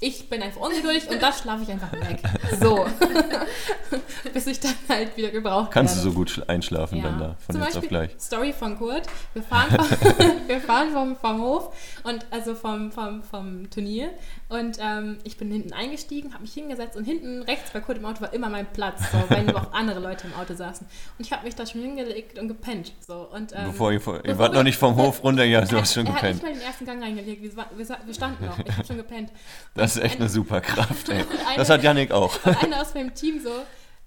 Ich 0.00 0.28
bin 0.28 0.42
einfach 0.42 0.60
ungeduldig 0.60 1.08
und 1.10 1.22
das 1.22 1.40
schlafe 1.40 1.62
ich 1.62 1.70
einfach 1.70 1.92
weg. 1.92 2.20
So. 2.60 2.86
Bis 4.32 4.46
ich 4.46 4.60
dann 4.60 4.74
halt 4.88 5.16
wieder 5.16 5.30
gebraucht 5.30 5.70
Kannst 5.70 5.94
du 5.94 5.98
werde. 5.98 6.10
so 6.10 6.16
gut 6.16 6.28
schl- 6.30 6.48
einschlafen 6.48 7.02
dann 7.02 7.18
da, 7.18 7.36
von 7.46 7.54
Zum 7.54 7.62
jetzt 7.64 7.76
auf 7.76 7.82
Beispiel 7.82 7.88
gleich. 7.88 8.10
Story 8.20 8.52
von 8.52 8.76
Kurt. 8.78 9.06
Wir 9.34 9.42
fahren, 9.42 9.70
vom, 9.70 10.18
wir 10.48 10.60
fahren 10.60 10.92
vom, 10.92 11.16
vom 11.16 11.40
Hof 11.42 11.74
und 12.04 12.26
also 12.30 12.54
vom, 12.54 12.90
vom, 12.90 13.22
vom 13.22 13.70
Turnier 13.70 14.10
und 14.48 14.78
ähm, 14.80 15.18
ich 15.24 15.36
bin 15.36 15.50
hinten 15.50 15.72
eingestiegen, 15.72 16.32
habe 16.32 16.42
mich 16.42 16.54
hingesetzt 16.54 16.96
und 16.96 17.04
hinten 17.04 17.42
rechts 17.42 17.70
bei 17.70 17.80
Kurt 17.80 17.98
im 17.98 18.04
Auto 18.06 18.20
war 18.20 18.32
immer 18.32 18.48
mein 18.48 18.66
Platz, 18.72 19.00
so, 19.12 19.18
weil 19.28 19.44
nur 19.44 19.56
auch 19.56 19.72
andere 19.72 20.00
Leute 20.00 20.26
im 20.26 20.34
Auto 20.34 20.54
saßen. 20.54 20.86
Und 21.18 21.24
ich 21.24 21.32
habe 21.32 21.44
mich 21.44 21.54
da 21.54 21.66
schon 21.66 21.80
hingelegt 21.82 22.38
und 22.38 22.48
gepennt. 22.48 22.92
So, 23.06 23.28
und, 23.32 23.52
ähm, 23.52 23.66
Bevor 23.66 23.92
ihr, 23.92 24.00
vor- 24.00 24.24
ihr 24.24 24.38
wart 24.38 24.54
noch 24.54 24.62
nicht 24.62 24.78
vom 24.78 24.96
Hof 24.96 25.22
runter, 25.22 25.44
ja, 25.44 25.60
du 25.62 25.78
hast 25.80 25.94
schon 25.94 26.06
er 26.06 26.14
hat 26.14 26.22
nicht 26.22 26.40
gepennt. 26.40 26.42
mal 26.42 26.52
den 26.52 26.62
ersten 26.62 26.86
Gang 26.86 27.02
reingelegt, 27.02 27.42
wir, 27.42 27.56
wir, 27.56 27.98
wir 28.06 28.14
standen 28.14 28.46
noch, 28.46 28.58
ich 28.58 28.76
habe 28.76 28.86
schon 28.86 28.96
gepennt. 28.96 29.30
Das 29.74 29.96
ist 29.96 30.02
echt 30.02 30.20
eine 30.20 30.28
super 30.28 30.60
Kraft, 30.60 31.08
ey. 31.08 31.24
Das 31.56 31.68
hat 31.70 31.82
Yannick 31.82 32.12
auch. 32.12 32.44
und 32.44 32.62
einer 32.62 32.80
aus 32.80 32.94
meinem 32.94 33.14
Team 33.14 33.40
so 33.42 33.50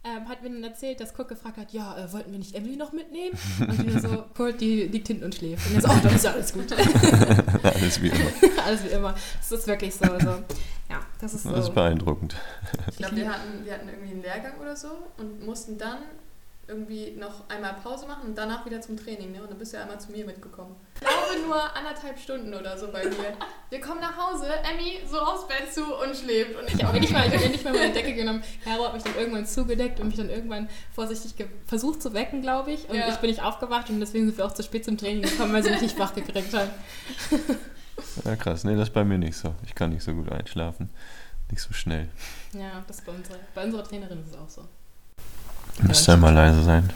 ähm, 0.08 0.30
hat 0.30 0.42
mir 0.42 0.50
dann 0.50 0.64
erzählt, 0.64 1.00
dass 1.00 1.14
Kurt 1.14 1.28
gefragt 1.28 1.58
hat, 1.58 1.74
ja, 1.74 1.98
äh, 1.98 2.12
wollten 2.14 2.32
wir 2.32 2.40
nicht 2.40 2.56
Emily 2.56 2.78
noch 2.78 2.94
mitnehmen? 2.94 3.38
Und 3.60 3.86
wir 3.86 4.00
so, 4.00 4.26
Kurt, 4.36 4.62
die 4.62 4.84
liegt 4.84 5.08
hinten 5.08 5.26
und 5.26 5.36
schläft. 5.36 5.68
Und 5.68 5.76
er 5.76 5.82
so, 5.82 5.90
oh, 5.90 6.00
dann 6.02 6.16
ist 6.16 6.24
ja 6.24 6.32
alles 6.32 6.54
gut. 6.54 6.72
Alles 7.64 8.02
wie 8.02 8.08
immer. 8.10 8.64
alles 8.66 8.84
wie 8.84 8.90
immer. 8.90 9.16
Es 9.42 9.52
ist 9.52 9.68
wirklich 9.68 9.94
so, 9.94 10.06
so. 10.20 10.44
Ja, 10.90 11.02
das 11.20 11.34
ist 11.34 11.44
so. 11.44 11.52
Das 11.52 11.66
ist 11.66 11.74
beeindruckend. 11.74 12.36
Ich 12.90 12.98
glaube, 12.98 13.16
wir 13.16 13.30
hatten, 13.30 13.66
wir 13.66 13.74
hatten 13.74 13.90
irgendwie 13.90 14.12
einen 14.12 14.22
Lehrgang 14.22 14.58
oder 14.62 14.76
so 14.76 14.90
und 15.18 15.46
mussten 15.46 15.78
dann 15.78 15.98
irgendwie 16.68 17.12
noch 17.12 17.50
einmal 17.50 17.74
Pause 17.82 18.06
machen 18.08 18.28
und 18.30 18.38
danach 18.38 18.66
wieder 18.66 18.82
zum 18.82 18.98
Training. 18.98 19.32
Ne? 19.32 19.42
Und 19.42 19.50
dann 19.50 19.58
bist 19.58 19.72
du 19.72 19.78
ja 19.78 19.84
einmal 19.84 20.00
zu 20.00 20.12
mir 20.12 20.26
mitgekommen. 20.26 20.76
Ich 20.96 21.02
glaube 21.02 21.48
nur 21.48 21.76
anderthalb 21.76 22.20
Stunden 22.20 22.54
oder 22.54 22.78
so 22.78 22.92
bei 22.92 23.04
mir. 23.06 23.34
Wir 23.70 23.80
kommen 23.80 24.02
nach 24.02 24.18
Hause, 24.18 24.48
Emmy 24.70 25.00
so 25.10 25.18
aufs 25.20 25.48
Bett 25.48 25.74
zu 25.74 25.84
und 25.96 26.16
schläft. 26.16 26.56
Und 26.60 26.68
ich 26.74 26.84
habe 26.84 27.00
nicht 27.00 27.14
mal, 27.14 27.26
ich 27.28 27.34
hab 27.44 27.52
nicht 27.52 27.64
mal 27.64 27.74
meine 27.74 27.94
Decke 27.94 28.14
genommen. 28.14 28.44
Caro 28.64 28.86
hat 28.86 28.94
mich 28.94 29.04
dann 29.04 29.16
irgendwann 29.16 29.46
zugedeckt 29.46 30.00
und 30.00 30.08
mich 30.08 30.18
dann 30.18 30.30
irgendwann 30.30 30.68
vorsichtig 30.94 31.48
versucht 31.66 32.02
zu 32.02 32.14
wecken, 32.14 32.42
glaube 32.42 32.72
ich. 32.72 32.90
Und 32.90 32.96
Ja. 32.96 33.08
ich 33.10 33.16
bin 33.18 33.30
nicht 33.30 33.42
aufgewacht 33.44 33.90
und 33.90 34.00
deswegen 34.00 34.26
sind 34.28 34.38
wir 34.38 34.46
auch 34.46 34.54
zu 34.54 34.64
spät 34.64 34.84
zum 34.84 34.98
Training 34.98 35.22
gekommen, 35.24 35.54
weil 35.54 35.64
sie 35.64 35.70
mich 35.72 35.82
nicht 35.82 36.00
wach 36.00 36.14
gekriegt 36.14 36.54
hat. 36.54 36.70
Ja, 38.26 38.36
krass. 38.36 38.64
Nee, 38.64 38.76
das 38.76 38.90
ist 38.90 38.94
bei 38.94 39.04
mir 39.04 39.18
nicht 39.18 39.38
so. 39.38 39.56
Ich 39.66 39.74
kann 39.74 39.92
nicht 39.92 40.04
so 40.04 40.14
gut 40.14 40.32
einschlafen. 40.32 40.90
Nicht 41.50 41.62
so 41.62 41.74
schnell. 41.74 42.10
Ja, 42.54 42.84
das 42.88 42.98
ist 42.98 43.06
bei 43.06 43.12
unserer, 43.14 43.38
bei 43.56 43.64
unserer 43.64 43.84
Trainerin 43.84 44.22
ist 44.22 44.32
es 44.32 44.38
auch 44.38 44.50
so. 44.50 44.68
Müsste 45.84 46.18
mal 46.18 46.34
leise 46.34 46.64
sein. 46.64 46.90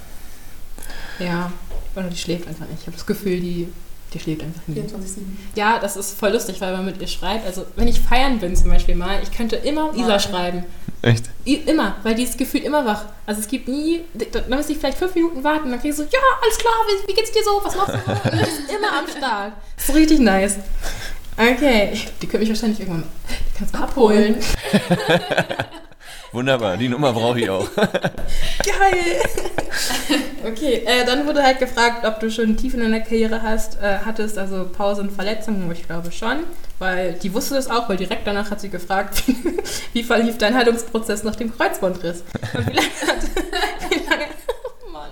Ja, 1.20 1.52
oder 1.96 2.08
die 2.08 2.18
schläft 2.18 2.48
einfach 2.48 2.66
nicht. 2.68 2.82
Ich 2.82 2.88
habe 2.88 2.98
das 2.98 3.06
Gefühl, 3.06 3.40
die 3.40 3.68
Die 4.14 4.20
schläft 4.20 4.44
einfach 4.44 4.62
nie. 4.68 4.80
24-7. 4.80 5.22
Ja, 5.56 5.80
das 5.80 5.96
ist 5.96 6.18
voll 6.18 6.32
lustig, 6.32 6.60
weil 6.62 6.74
man 6.74 6.86
mit 6.86 7.00
ihr 7.00 7.08
schreibt. 7.08 7.46
Also, 7.46 7.66
wenn 7.76 7.88
ich 7.88 8.00
feiern 8.00 8.40
bin 8.40 8.56
zum 8.56 8.70
Beispiel 8.70 8.96
mal, 8.96 9.20
ich 9.22 9.32
könnte 9.32 9.56
immer 9.58 9.94
Isa 9.96 10.20
schreiben. 10.20 10.64
Echt? 11.04 11.26
I 11.48 11.56
immer, 11.66 11.96
weil 12.04 12.16
die 12.16 12.24
ist 12.24 12.38
gefühlt 12.38 12.64
immer 12.64 12.86
wach. 12.86 13.06
Also, 13.26 13.42
es 13.42 13.48
gibt 13.48 13.68
nie, 13.68 14.02
da 14.32 14.56
muss 14.56 14.70
ich 14.70 14.78
vielleicht 14.78 14.98
fünf 14.98 15.16
Minuten 15.16 15.44
warten, 15.44 15.70
dann 15.70 15.80
krieg 15.80 15.92
ich 15.92 15.98
so, 15.98 16.04
ja, 16.04 16.20
alles 16.42 16.58
klar, 16.58 16.74
wie, 16.88 17.08
wie 17.10 17.16
geht's 17.16 17.32
dir 17.32 17.44
so, 17.44 17.62
was 17.64 17.76
machst 17.76 17.94
du? 17.96 18.30
Und 18.32 18.42
ist 18.42 18.70
immer 18.70 18.98
am 19.00 19.08
Start. 19.08 19.54
Das 19.78 19.90
ist 19.90 19.96
richtig 19.96 20.20
nice. 20.20 20.58
Okay, 21.38 21.94
die 22.22 22.28
könnte 22.28 22.40
mich 22.40 22.50
wahrscheinlich 22.50 22.80
irgendwann 22.82 23.04
die 23.30 23.58
kannst 23.58 23.74
du 23.74 23.80
abholen. 23.80 24.36
Wunderbar, 26.32 26.78
die 26.78 26.88
Nummer 26.88 27.12
brauche 27.12 27.40
ich 27.42 27.50
auch. 27.50 27.68
Geil! 27.76 29.22
okay, 30.46 30.84
äh, 30.86 31.06
dann 31.06 31.28
wurde 31.28 31.44
halt 31.44 31.60
gefragt, 31.60 32.06
ob 32.06 32.22
du 32.22 32.32
schon 32.32 32.56
tief 32.56 32.74
in 32.74 32.80
deiner 32.80 33.02
Karriere 33.02 33.42
hast, 33.42 33.82
äh, 33.82 34.00
hattest, 34.06 34.38
also 34.38 34.70
Pause 34.70 35.02
und 35.02 35.12
Verletzungen. 35.12 35.70
Ich 35.74 35.86
glaube 35.86 36.12
schon, 36.12 36.44
weil 36.80 37.14
die 37.14 37.34
wusste 37.34 37.56
das 37.56 37.70
auch, 37.70 37.90
weil 37.90 37.98
direkt 37.98 38.26
danach 38.26 38.50
hat 38.50 38.62
sie 38.62 38.70
gefragt, 38.70 39.28
wie, 39.28 39.36
wie 39.94 40.04
verlief 40.04 40.38
dein 40.38 40.56
Heilungsprozess 40.56 41.24
nach 41.24 41.36
dem 41.36 41.56
Kreuzbandriss? 41.56 42.24
Und 42.54 42.68
wie 42.68 42.76
lange 42.76 42.88
hat, 43.08 43.24
wie 43.90 44.10
lange, 44.10 44.26
oh 44.86 44.90
Mann, 44.90 45.12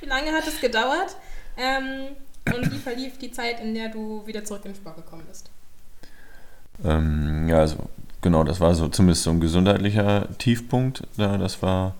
wie 0.00 0.06
lange 0.06 0.32
hat 0.32 0.48
es 0.48 0.60
gedauert? 0.60 1.16
Ähm, 1.56 2.16
und 2.52 2.72
wie 2.72 2.78
verlief 2.78 3.18
die 3.18 3.30
Zeit, 3.30 3.60
in 3.60 3.74
der 3.74 3.88
du 3.88 4.26
wieder 4.26 4.44
zurück 4.44 4.62
in 4.64 4.72
den 4.72 4.76
Sport 4.76 4.96
gekommen 4.96 5.24
bist? 5.28 5.48
Ähm, 6.84 7.48
ja, 7.48 7.60
also 7.60 7.88
genau, 8.22 8.44
das 8.44 8.60
war 8.60 8.74
so 8.74 8.88
zumindest 8.88 9.24
so 9.24 9.30
ein 9.30 9.40
gesundheitlicher 9.40 10.28
Tiefpunkt. 10.38 11.02
Da, 11.16 11.38
das 11.38 11.62
war 11.62 11.94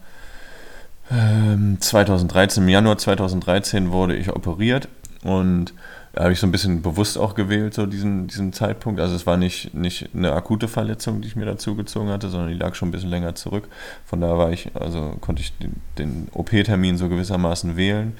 ähm, 1.10 1.78
2013, 1.80 2.62
im 2.62 2.68
Januar 2.68 2.98
2013 2.98 3.90
wurde 3.92 4.16
ich 4.16 4.30
operiert 4.30 4.88
und 5.22 5.72
da 6.16 6.22
habe 6.22 6.32
ich 6.32 6.40
so 6.40 6.46
ein 6.46 6.50
bisschen 6.50 6.80
bewusst 6.80 7.18
auch 7.18 7.34
gewählt, 7.34 7.74
so 7.74 7.84
diesen, 7.84 8.26
diesen 8.26 8.54
Zeitpunkt. 8.54 9.00
Also 9.00 9.14
es 9.14 9.26
war 9.26 9.36
nicht, 9.36 9.74
nicht 9.74 10.08
eine 10.14 10.32
akute 10.32 10.66
Verletzung, 10.66 11.20
die 11.20 11.28
ich 11.28 11.36
mir 11.36 11.44
dazu 11.44 11.76
gezogen 11.76 12.08
hatte, 12.08 12.30
sondern 12.30 12.48
die 12.48 12.54
lag 12.54 12.74
schon 12.74 12.88
ein 12.88 12.92
bisschen 12.92 13.10
länger 13.10 13.34
zurück. 13.34 13.68
Von 14.06 14.22
da 14.22 14.38
war 14.38 14.50
ich, 14.50 14.70
also 14.74 15.14
konnte 15.20 15.42
ich 15.42 15.52
den, 15.58 15.82
den 15.98 16.28
OP-Termin 16.32 16.96
so 16.96 17.10
gewissermaßen 17.10 17.76
wählen. 17.76 18.14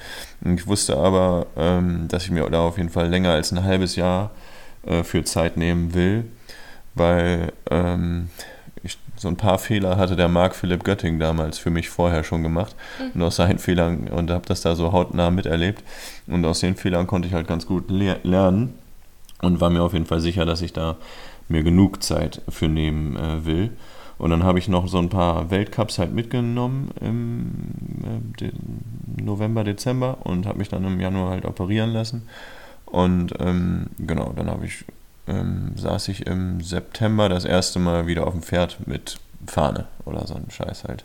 Und 0.45 0.61
ich 0.61 0.67
wusste 0.67 0.99
aber, 0.99 1.47
ähm, 1.57 2.07
dass 2.09 2.25
ich 2.25 2.31
mir 2.31 2.47
da 2.51 2.61
auf 2.61 2.77
jeden 2.77 2.91
Fall 2.91 3.09
länger 3.09 3.31
als 3.31 3.51
ein 3.51 3.65
halbes 3.65 3.97
Jahr 3.97 4.31
äh, 4.87 5.03
für 5.03 5.25
Zeit 5.25 5.57
nehmen 5.57 5.95
will, 5.95 6.25
weil 6.97 7.53
ähm, 7.71 8.29
ich 8.83 8.99
so 9.17 9.29
ein 9.29 9.37
paar 9.37 9.59
Fehler 9.59 9.97
hatte 9.97 10.17
der 10.17 10.29
Marc 10.29 10.55
Philipp 10.55 10.85
Götting 10.85 11.19
damals 11.19 11.59
für 11.59 11.71
mich 11.71 11.89
vorher 11.89 12.25
schon 12.25 12.43
gemacht 12.43 12.75
und 13.15 13.23
aus 13.23 13.37
seinen 13.37 13.59
Fehlern 13.59 14.09
und 14.09 14.31
habe 14.31 14.47
das 14.47 14.63
da 14.63 14.75
so 14.75 14.93
hautnah 14.93 15.31
miterlebt 15.31 15.85
und 16.27 16.45
aus 16.45 16.61
den 16.61 16.77
Fehlern 16.77 17.07
konnte 17.07 17.29
ich 17.29 17.35
halt 17.35 17.47
ganz 17.47 17.67
gut 17.67 17.91
le 17.91 18.19
lernen 18.25 18.75
und 19.43 19.61
war 19.61 19.71
mir 19.71 19.83
auf 19.83 19.93
jeden 19.93 20.07
Fall 20.07 20.21
sicher, 20.21 20.45
dass 20.45 20.63
ich 20.63 20.73
da 20.73 20.97
mir 21.49 21.63
genug 21.63 22.03
Zeit 22.03 22.43
für 22.49 22.69
nehmen 22.69 23.17
äh, 23.17 23.45
will. 23.45 23.71
Und 24.19 24.31
dann 24.31 24.45
habe 24.45 24.59
ich 24.59 24.67
noch 24.67 24.89
so 24.89 24.99
ein 24.99 25.11
paar 25.11 25.51
Weltcups 25.51 25.99
halt 25.99 26.15
mitgenommen 26.15 26.91
im 27.01 27.51
äh, 28.03 28.41
de 28.41 28.53
November, 29.23 29.63
Dezember 29.63 30.19
und 30.25 30.47
habe 30.47 30.59
mich 30.59 30.71
dann 30.71 30.85
im 30.85 31.01
Januar 31.01 31.31
halt 31.31 31.45
operieren 31.45 31.91
lassen. 31.91 32.27
Und 32.87 33.35
ähm, 33.41 33.89
genau, 33.99 34.33
dann 34.35 34.49
habe 34.49 34.65
ich 34.65 34.85
ähm, 35.27 35.73
saß 35.77 36.09
ich 36.09 36.27
im 36.27 36.61
September 36.61 37.29
das 37.29 37.45
erste 37.45 37.79
Mal 37.79 38.07
wieder 38.07 38.27
auf 38.27 38.33
dem 38.33 38.43
Pferd 38.43 38.87
mit 38.87 39.19
Fahne 39.47 39.87
oder 40.05 40.27
so 40.27 40.35
ein 40.35 40.51
Scheiß 40.51 40.85
halt. 40.85 41.05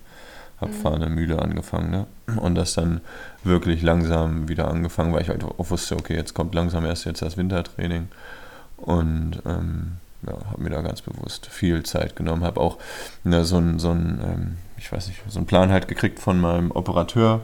Hab 0.59 0.69
Mhm. 0.69 0.73
Fahne 0.73 1.09
Mühle 1.09 1.41
angefangen, 1.41 1.89
ne? 1.89 2.07
Und 2.39 2.55
das 2.55 2.73
dann 2.73 3.01
wirklich 3.43 3.81
langsam 3.81 4.47
wieder 4.47 4.69
angefangen, 4.69 5.13
weil 5.13 5.23
ich 5.23 5.29
halt 5.29 5.43
auch 5.43 5.69
wusste, 5.69 5.95
okay, 5.95 6.15
jetzt 6.15 6.33
kommt 6.33 6.53
langsam 6.53 6.85
erst 6.85 7.05
jetzt 7.05 7.21
das 7.21 7.37
Wintertraining. 7.37 8.07
Und 8.77 9.41
ähm, 9.45 9.97
ja, 10.25 10.33
habe 10.51 10.61
mir 10.61 10.69
da 10.69 10.81
ganz 10.81 11.01
bewusst 11.01 11.47
viel 11.47 11.83
Zeit 11.83 12.15
genommen. 12.15 12.43
Habe 12.43 12.61
auch 12.61 12.77
ne, 13.23 13.43
so 13.43 13.57
ein, 13.57 13.79
so 13.79 13.89
ein 13.89 14.21
ähm, 14.23 14.57
ich 14.81 14.91
weiß 14.91 15.07
nicht, 15.07 15.21
so 15.27 15.39
einen 15.39 15.45
Plan 15.45 15.71
halt 15.71 15.87
gekriegt 15.87 16.19
von 16.19 16.39
meinem 16.39 16.71
Operateur, 16.71 17.41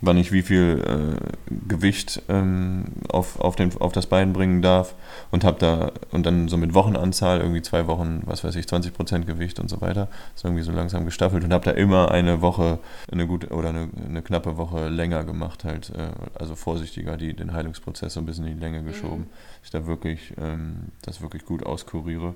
wann 0.00 0.16
ich 0.16 0.32
wie 0.32 0.42
viel 0.42 0.82
äh, 0.86 1.54
Gewicht 1.68 2.22
ähm, 2.28 2.84
auf, 3.08 3.38
auf, 3.40 3.56
den, 3.56 3.76
auf 3.80 3.92
das 3.92 4.06
Bein 4.06 4.32
bringen 4.32 4.62
darf 4.62 4.94
und 5.30 5.44
habe 5.44 5.58
da 5.58 5.92
und 6.10 6.24
dann 6.24 6.48
so 6.48 6.56
mit 6.56 6.74
Wochenanzahl 6.74 7.40
irgendwie 7.40 7.62
zwei 7.62 7.86
Wochen, 7.86 8.22
was 8.24 8.42
weiß 8.42 8.56
ich, 8.56 8.66
20 8.66 8.94
Prozent 8.94 9.26
Gewicht 9.26 9.60
und 9.60 9.68
so 9.68 9.80
weiter, 9.80 10.08
ist 10.34 10.44
irgendwie 10.44 10.62
so 10.62 10.72
langsam 10.72 11.04
gestaffelt 11.04 11.44
und 11.44 11.52
habe 11.52 11.64
da 11.64 11.72
immer 11.72 12.10
eine 12.10 12.40
Woche, 12.40 12.78
eine 13.12 13.26
gute 13.26 13.48
oder 13.48 13.70
eine, 13.70 13.88
eine 14.08 14.22
knappe 14.22 14.56
Woche 14.56 14.88
länger 14.88 15.24
gemacht 15.24 15.64
halt, 15.64 15.90
äh, 15.90 16.10
also 16.38 16.54
vorsichtiger 16.54 17.16
die, 17.16 17.34
den 17.34 17.52
Heilungsprozess 17.52 18.14
so 18.14 18.20
ein 18.20 18.26
bisschen 18.26 18.46
in 18.46 18.54
die 18.54 18.60
Länge 18.60 18.82
geschoben, 18.82 19.26
dass 19.60 19.64
ich 19.64 19.70
da 19.70 19.86
wirklich 19.86 20.32
ähm, 20.40 20.88
das 21.02 21.20
wirklich 21.20 21.44
gut 21.44 21.64
auskuriere 21.64 22.34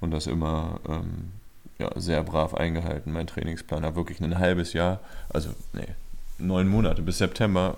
und 0.00 0.10
das 0.10 0.26
immer 0.26 0.80
ähm, 0.88 1.32
ja, 1.78 1.90
sehr 1.96 2.22
brav 2.22 2.54
eingehalten, 2.54 3.12
mein 3.12 3.26
Trainingsplan, 3.26 3.84
habe 3.84 3.96
wirklich 3.96 4.20
ein 4.20 4.38
halbes 4.38 4.72
Jahr, 4.72 5.00
also 5.28 5.50
nee, 5.72 5.86
neun 6.38 6.68
Monate 6.68 7.02
bis 7.02 7.18
September 7.18 7.76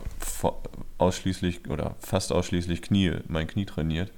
ausschließlich 0.99 1.69
oder 1.69 1.97
fast 1.99 2.33
ausschließlich 2.33 2.83
Knie, 2.83 3.19
mein 3.27 3.47
Knie 3.47 3.67
trainiert. 3.67 4.13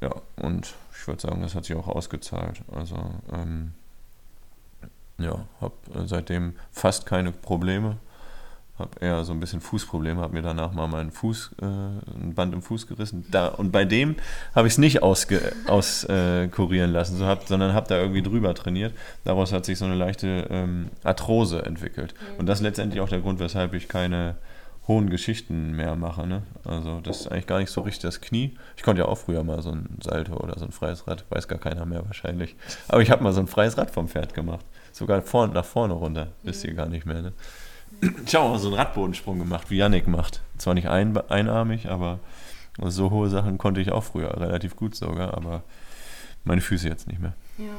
Ja, 0.00 0.14
und 0.36 0.74
ich 0.92 1.06
würde 1.06 1.22
sagen, 1.22 1.42
das 1.42 1.54
hat 1.54 1.64
sich 1.64 1.76
auch 1.76 1.88
ausgezahlt. 1.88 2.60
Also, 2.70 2.96
ähm, 3.32 3.72
ja, 5.18 5.46
habe 5.60 5.74
seitdem 6.06 6.54
fast 6.70 7.06
keine 7.06 7.32
Probleme. 7.32 7.98
Habe 8.78 8.90
eher 9.00 9.24
so 9.24 9.32
ein 9.32 9.40
bisschen 9.40 9.60
Fußprobleme, 9.62 10.20
habe 10.20 10.34
mir 10.34 10.42
danach 10.42 10.72
mal 10.72 10.86
meinen 10.86 11.10
Fuß, 11.10 11.52
äh, 11.62 11.64
ein 11.64 12.34
Band 12.34 12.52
im 12.52 12.60
Fuß 12.60 12.86
gerissen. 12.86 13.24
Da, 13.30 13.48
und 13.48 13.72
bei 13.72 13.86
dem 13.86 14.16
habe 14.54 14.68
ich 14.68 14.74
es 14.74 14.78
nicht 14.78 15.02
auskurieren 15.02 15.66
aus, 15.66 16.04
äh, 16.04 16.86
lassen, 16.86 17.16
so 17.16 17.26
hab, 17.26 17.48
sondern 17.48 17.72
habe 17.72 17.88
da 17.88 17.98
irgendwie 17.98 18.22
drüber 18.22 18.54
trainiert. 18.54 18.92
Daraus 19.24 19.52
hat 19.52 19.64
sich 19.64 19.78
so 19.78 19.86
eine 19.86 19.94
leichte 19.94 20.46
ähm, 20.50 20.90
Arthrose 21.04 21.64
entwickelt. 21.64 22.14
Und 22.36 22.46
das 22.46 22.58
ist 22.58 22.64
letztendlich 22.64 23.00
auch 23.00 23.08
der 23.08 23.20
Grund, 23.20 23.40
weshalb 23.40 23.72
ich 23.72 23.88
keine 23.88 24.36
hohen 24.88 25.10
Geschichten 25.10 25.72
mehr 25.72 25.96
mache. 25.96 26.26
Ne? 26.26 26.42
Also 26.64 27.00
das 27.00 27.20
ist 27.20 27.28
eigentlich 27.28 27.46
gar 27.46 27.58
nicht 27.58 27.70
so 27.70 27.80
richtig 27.80 28.02
das 28.02 28.20
Knie. 28.20 28.56
Ich 28.76 28.82
konnte 28.82 29.02
ja 29.02 29.08
auch 29.08 29.18
früher 29.18 29.42
mal 29.42 29.60
so 29.62 29.70
ein 29.70 29.98
Salto 30.02 30.34
oder 30.34 30.58
so 30.58 30.64
ein 30.64 30.72
freies 30.72 31.06
Rad, 31.08 31.24
weiß 31.30 31.48
gar 31.48 31.58
keiner 31.58 31.86
mehr 31.86 32.04
wahrscheinlich. 32.04 32.56
Aber 32.88 33.02
ich 33.02 33.10
habe 33.10 33.22
mal 33.22 33.32
so 33.32 33.40
ein 33.40 33.46
freies 33.46 33.76
Rad 33.78 33.90
vom 33.90 34.08
Pferd 34.08 34.34
gemacht. 34.34 34.64
Sogar 34.92 35.22
vorn, 35.22 35.52
nach 35.52 35.64
vorne 35.64 35.94
runter, 35.94 36.28
wisst 36.42 36.64
ihr 36.64 36.74
gar 36.74 36.86
nicht 36.86 37.04
mehr. 37.04 37.22
Ne? 37.22 37.32
Ich 38.26 38.34
habe 38.34 38.44
auch 38.44 38.50
mal 38.50 38.58
so 38.58 38.68
einen 38.68 38.76
Radbodensprung 38.76 39.38
gemacht, 39.38 39.70
wie 39.70 39.76
Yannick 39.76 40.06
macht. 40.08 40.42
Zwar 40.58 40.74
nicht 40.74 40.88
ein, 40.88 41.16
einarmig, 41.30 41.88
aber 41.88 42.18
so 42.82 43.10
hohe 43.10 43.28
Sachen 43.28 43.58
konnte 43.58 43.80
ich 43.80 43.92
auch 43.92 44.04
früher 44.04 44.38
relativ 44.38 44.76
gut 44.76 44.94
sogar, 44.94 45.34
aber 45.34 45.62
meine 46.44 46.60
Füße 46.60 46.88
jetzt 46.88 47.06
nicht 47.08 47.20
mehr. 47.20 47.34
Ja. 47.58 47.74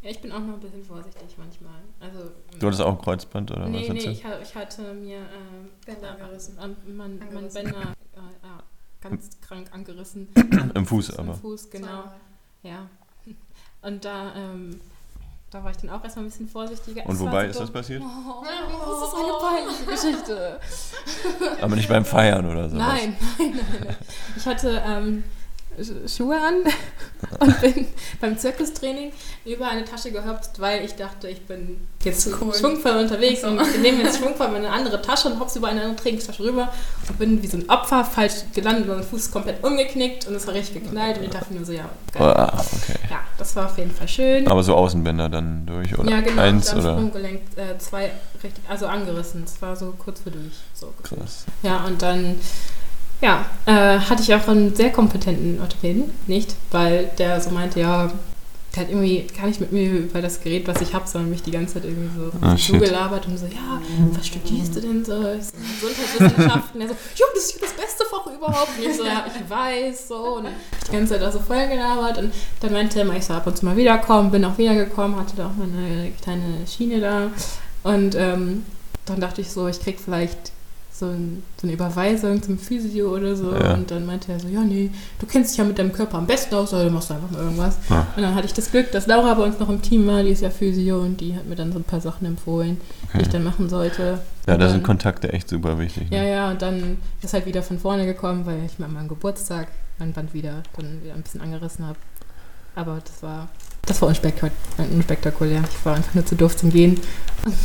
Ja, 0.00 0.10
ich 0.10 0.20
bin 0.20 0.30
auch 0.30 0.38
noch 0.38 0.54
ein 0.54 0.60
bisschen 0.60 0.84
vorsichtig 0.84 1.34
manchmal. 1.36 1.80
Also, 1.98 2.30
Du 2.60 2.66
hattest 2.66 2.82
auch 2.82 2.96
ein 2.96 3.02
Kreuzband 3.02 3.50
oder 3.50 3.68
nee, 3.68 3.88
was 3.88 3.94
nee, 3.94 4.10
ich, 4.10 4.24
ich 4.42 4.54
hatte 4.54 4.94
mir 4.94 5.18
äh, 5.18 5.84
Bänder 5.84 6.14
gerissen. 6.14 6.56
An, 6.58 6.76
mein, 6.86 7.18
mein 7.18 7.28
Angerissen. 7.28 7.64
Bänder 7.64 7.80
äh, 8.14 8.46
ja, 8.46 8.62
ganz 9.00 9.30
krank 9.40 9.68
angerissen. 9.72 10.28
Im 10.74 10.86
Fuß 10.86 11.10
Im 11.10 11.18
aber. 11.18 11.34
Fuß, 11.34 11.70
genau. 11.70 12.04
Ja. 12.62 12.88
Und 13.82 14.04
da, 14.04 14.34
ähm, 14.36 14.80
da 15.50 15.64
war 15.64 15.70
ich 15.70 15.76
dann 15.78 15.90
auch 15.90 16.02
erstmal 16.04 16.24
ein 16.26 16.28
bisschen 16.30 16.48
vorsichtiger. 16.48 17.06
Und 17.06 17.18
wobei 17.20 17.44
so 17.44 17.50
ist 17.50 17.60
das 17.60 17.70
passiert? 17.70 18.02
Oh, 18.04 18.44
das 18.44 19.08
ist 19.08 19.14
eine 19.14 19.32
peinliche 19.40 19.84
Geschichte. 20.12 20.60
Aber 21.62 21.74
nicht 21.76 21.88
beim 21.88 22.04
Feiern 22.04 22.44
oder 22.50 22.68
so. 22.68 22.76
Nein, 22.76 23.16
nein, 23.38 23.54
nein, 23.56 23.76
nein. 23.86 23.96
Ich 24.36 24.46
hatte 24.46 24.82
ähm, 24.86 25.24
Sch- 25.78 26.16
Schuhe 26.16 26.36
an 26.36 26.54
und 27.40 27.60
bin 27.60 27.86
beim 28.20 28.38
Zirkustraining 28.38 29.12
über 29.44 29.68
eine 29.68 29.84
Tasche 29.84 30.10
gehopst, 30.10 30.60
weil 30.60 30.84
ich 30.84 30.94
dachte, 30.94 31.28
ich 31.28 31.46
bin 31.46 31.78
jetzt 32.04 32.28
Cool. 32.40 32.54
schwungvoll 32.54 32.92
unterwegs 32.92 33.44
und 33.44 33.60
ich 33.60 33.78
nehme 33.80 34.02
jetzt 34.02 34.18
schwungvoll 34.18 34.48
meine 34.48 34.70
andere 34.70 35.02
Tasche 35.02 35.28
und 35.28 35.40
hops 35.40 35.56
über 35.56 35.68
eine 35.68 35.82
andere 35.82 35.96
Trainingstasche 35.96 36.44
rüber 36.44 36.72
und 37.08 37.18
bin 37.18 37.42
wie 37.42 37.46
so 37.46 37.56
ein 37.56 37.68
Opfer 37.68 38.04
falsch 38.04 38.34
gelandet 38.54 38.88
und 38.88 38.96
mein 38.96 39.04
Fuß 39.04 39.20
ist 39.20 39.32
komplett 39.32 39.62
umgeknickt 39.64 40.26
und 40.26 40.34
es 40.34 40.46
war 40.46 40.54
richtig 40.54 40.84
geknallt 40.84 41.18
und 41.18 41.24
ich 41.24 41.30
dachte 41.30 41.52
nur 41.52 41.64
so, 41.64 41.72
ja, 41.72 41.88
geil. 42.12 42.22
ah, 42.22 42.64
okay. 42.72 42.98
Ja, 43.10 43.20
das 43.36 43.56
war 43.56 43.66
auf 43.66 43.78
jeden 43.78 43.90
Fall 43.90 44.08
schön. 44.08 44.46
Aber 44.48 44.62
so 44.62 44.74
Außenbänder 44.74 45.28
dann 45.28 45.66
durch 45.66 45.98
oder 45.98 46.10
ja, 46.10 46.20
genau, 46.20 46.42
eins 46.42 46.72
oder 46.72 46.92
Sprunggelenk 46.94 47.40
äh, 47.56 47.78
zwei 47.78 48.12
richtig, 48.42 48.62
also 48.68 48.86
angerissen. 48.86 49.44
Es 49.44 49.60
war 49.60 49.74
so 49.76 49.94
kurz 49.98 50.20
vor 50.20 50.32
durch. 50.32 50.52
So 50.74 50.92
krass. 51.02 51.44
Ja, 51.62 51.84
und 51.84 52.00
dann 52.02 52.36
ja, 53.20 53.44
äh, 53.66 53.98
hatte 53.98 54.22
ich 54.22 54.34
auch 54.34 54.46
einen 54.48 54.74
sehr 54.74 54.90
kompetenten 54.90 55.60
Orthopäden, 55.60 56.04
nicht, 56.26 56.54
weil 56.70 57.10
der 57.18 57.40
so 57.40 57.50
meinte, 57.50 57.80
ja, 57.80 58.10
der 58.76 58.82
hat 58.82 58.90
irgendwie 58.90 59.26
gar 59.36 59.46
nicht 59.46 59.60
mit 59.60 59.72
mir 59.72 59.90
über 59.90 60.20
das 60.20 60.40
Gerät, 60.42 60.68
was 60.68 60.80
ich 60.82 60.92
habe, 60.94 61.08
sondern 61.08 61.30
mich 61.30 61.42
die 61.42 61.50
ganze 61.50 61.74
Zeit 61.74 61.84
irgendwie 61.84 62.10
so 62.16 62.30
Ah, 62.40 62.50
so 62.52 62.56
shit. 62.58 62.78
gelabert 62.80 63.26
und 63.26 63.38
so, 63.38 63.46
ja, 63.46 63.80
was 64.12 64.26
studierst 64.26 64.76
du 64.76 64.80
denn 64.80 65.04
so? 65.04 65.14
Gesundheitswissenschaften. 65.14 66.80
Er 66.80 66.88
so, 66.88 66.94
jo, 67.16 67.24
das 67.34 67.44
ist 67.44 67.62
das 67.62 67.72
beste 67.72 68.04
Fach 68.04 68.26
überhaupt. 68.26 68.68
Und 68.78 68.86
ich 68.86 68.96
so, 68.96 69.04
ja, 69.04 69.24
ich 69.26 69.50
weiß, 69.50 70.08
so. 70.08 70.36
Und 70.36 70.46
ich 70.46 70.88
die 70.88 70.92
ganze 70.92 71.14
Zeit 71.14 71.22
auch 71.22 71.32
so 71.32 71.40
voll 71.40 71.66
gelabert. 71.66 72.18
Und 72.18 72.32
dann 72.60 72.72
meinte 72.72 72.98
er 72.98 73.04
immer, 73.06 73.16
ich 73.16 73.24
soll 73.24 73.36
ab 73.36 73.46
und 73.46 73.56
zu 73.56 73.64
mal 73.64 73.76
wiederkommen, 73.76 74.30
bin 74.30 74.44
auch 74.44 74.58
wiedergekommen, 74.58 75.18
hatte 75.18 75.34
da 75.36 75.46
auch 75.46 75.56
meine 75.56 76.12
kleine 76.22 76.66
Schiene 76.66 77.00
da. 77.00 77.30
Und 77.82 78.14
ähm, 78.16 78.64
dann 79.06 79.20
dachte 79.20 79.40
ich 79.40 79.50
so, 79.50 79.66
ich 79.66 79.80
krieg 79.80 79.98
vielleicht 79.98 80.52
so, 80.98 81.06
ein, 81.06 81.42
so 81.60 81.66
eine 81.66 81.74
Überweisung 81.74 82.42
zum 82.42 82.58
Physio 82.58 83.14
oder 83.14 83.36
so. 83.36 83.52
Ja. 83.54 83.74
Und 83.74 83.90
dann 83.90 84.04
meinte 84.06 84.32
er 84.32 84.40
so, 84.40 84.48
ja, 84.48 84.60
nee, 84.60 84.90
du 85.18 85.26
kennst 85.26 85.50
dich 85.52 85.58
ja 85.58 85.64
mit 85.64 85.78
deinem 85.78 85.92
Körper 85.92 86.18
am 86.18 86.26
besten 86.26 86.54
aus, 86.54 86.74
also 86.74 86.90
machst 86.90 87.10
du 87.10 87.14
einfach 87.14 87.30
mal 87.30 87.42
irgendwas. 87.42 87.76
Ja. 87.88 88.06
Und 88.16 88.22
dann 88.22 88.34
hatte 88.34 88.46
ich 88.46 88.54
das 88.54 88.70
Glück, 88.70 88.90
dass 88.92 89.06
Laura 89.06 89.34
bei 89.34 89.44
uns 89.44 89.58
noch 89.58 89.68
im 89.68 89.80
Team 89.82 90.06
war, 90.06 90.22
die 90.22 90.30
ist 90.30 90.42
ja 90.42 90.50
Physio 90.50 91.00
und 91.00 91.20
die 91.20 91.34
hat 91.36 91.46
mir 91.46 91.56
dann 91.56 91.72
so 91.72 91.78
ein 91.78 91.84
paar 91.84 92.00
Sachen 92.00 92.26
empfohlen, 92.26 92.78
die 93.14 93.20
ich 93.20 93.22
Okay. 93.28 93.32
dann 93.32 93.44
machen 93.44 93.68
sollte. 93.68 94.20
Ja, 94.46 94.56
da 94.56 94.68
sind 94.70 94.82
Kontakte 94.82 95.32
echt 95.32 95.48
super 95.48 95.78
wichtig. 95.78 96.08
Ja, 96.10 96.22
Ne? 96.22 96.30
ja, 96.30 96.50
und 96.50 96.62
dann 96.62 96.98
ist 97.22 97.34
halt 97.34 97.44
wieder 97.46 97.62
von 97.62 97.78
vorne 97.78 98.06
gekommen, 98.06 98.46
weil 98.46 98.64
ich 98.64 98.78
mir 98.78 98.86
an 98.86 98.94
meinem 98.94 99.08
Geburtstag 99.08 99.68
mein 99.98 100.12
Band 100.12 100.32
wieder, 100.32 100.62
dann 100.76 101.02
wieder 101.02 101.14
ein 101.14 101.22
bisschen 101.22 101.40
angerissen 101.40 101.86
habe. 101.86 101.98
Aber 102.74 102.98
das 103.04 103.22
war, 103.22 103.48
das 103.88 104.02
war 104.02 104.08
unspektak 104.08 104.52
unspektakulär. 104.76 105.64
Ich 105.70 105.84
war 105.84 105.96
einfach 105.96 106.14
nur 106.14 106.24
zu 106.26 106.36
doof 106.36 106.56
zum 106.56 106.70
Gehen. 106.70 107.00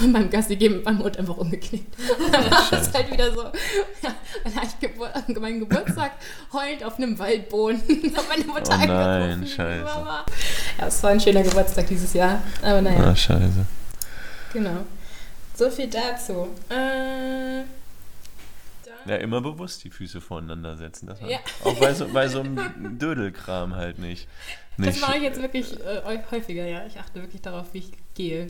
Und 0.02 0.14
beim 0.14 0.30
Gassi 0.30 0.56
gehen 0.56 0.74
mit 0.74 0.86
meinem 0.86 1.00
Mund 1.00 1.18
einfach 1.18 1.36
umgeknickt. 1.38 1.96
Dann 2.32 2.44
war 2.44 2.50
das 2.50 2.70
Scheiße. 2.70 2.94
halt 2.94 3.12
wieder 3.12 3.34
so. 3.34 3.44
Ja, 4.02 4.14
dann 4.44 4.56
hatte 4.56 4.68
ich 4.68 4.80
Gebur 4.80 5.10
meinen 5.42 5.60
Geburtstag 5.60 6.12
heulend 6.54 6.84
auf 6.84 6.98
einem 6.98 7.18
Waldboden. 7.18 7.82
Hab 8.16 8.30
meine 8.30 8.46
Mutter 8.46 8.80
Oh 8.82 8.86
nein, 8.86 9.46
scheiße. 9.48 9.84
Mama. 9.84 10.26
Ja, 10.80 10.88
es 10.88 11.04
war 11.04 11.12
ein 11.12 11.20
schöner 11.20 11.44
Geburtstag 11.44 11.88
dieses 11.88 12.14
Jahr. 12.14 12.42
Aber 12.62 12.82
naja. 12.82 13.04
Ah, 13.04 13.16
scheiße. 13.16 13.66
Genau. 14.54 14.86
So 15.56 15.70
viel 15.70 15.88
dazu. 15.88 16.48
Äh, 16.70 17.64
Ja, 19.06 19.16
immer 19.16 19.42
bewusst 19.42 19.84
die 19.84 19.90
Füße 19.90 20.22
voneinander 20.22 20.78
setzen. 20.78 21.08
Das 21.08 21.20
Ja. 21.22 21.40
Auch 21.64 21.80
bei 21.80 21.94
so, 21.94 22.08
bei 22.08 22.28
so 22.28 22.40
einem 22.40 22.98
Dödelkram 23.00 23.76
halt 23.76 24.00
nicht. 24.00 24.28
das 24.78 24.88
nicht 24.88 25.02
mache 25.02 25.18
ich 25.18 25.24
jetzt 25.24 25.42
wirklich 25.42 25.74
äh, 25.80 26.20
häufiger, 26.32 26.66
ja. 26.66 26.86
Ich 26.86 27.00
achte 27.00 27.22
wirklich 27.22 27.42
darauf, 27.42 27.74
wie 27.74 27.80
ich 27.80 27.92
gehe. 28.14 28.48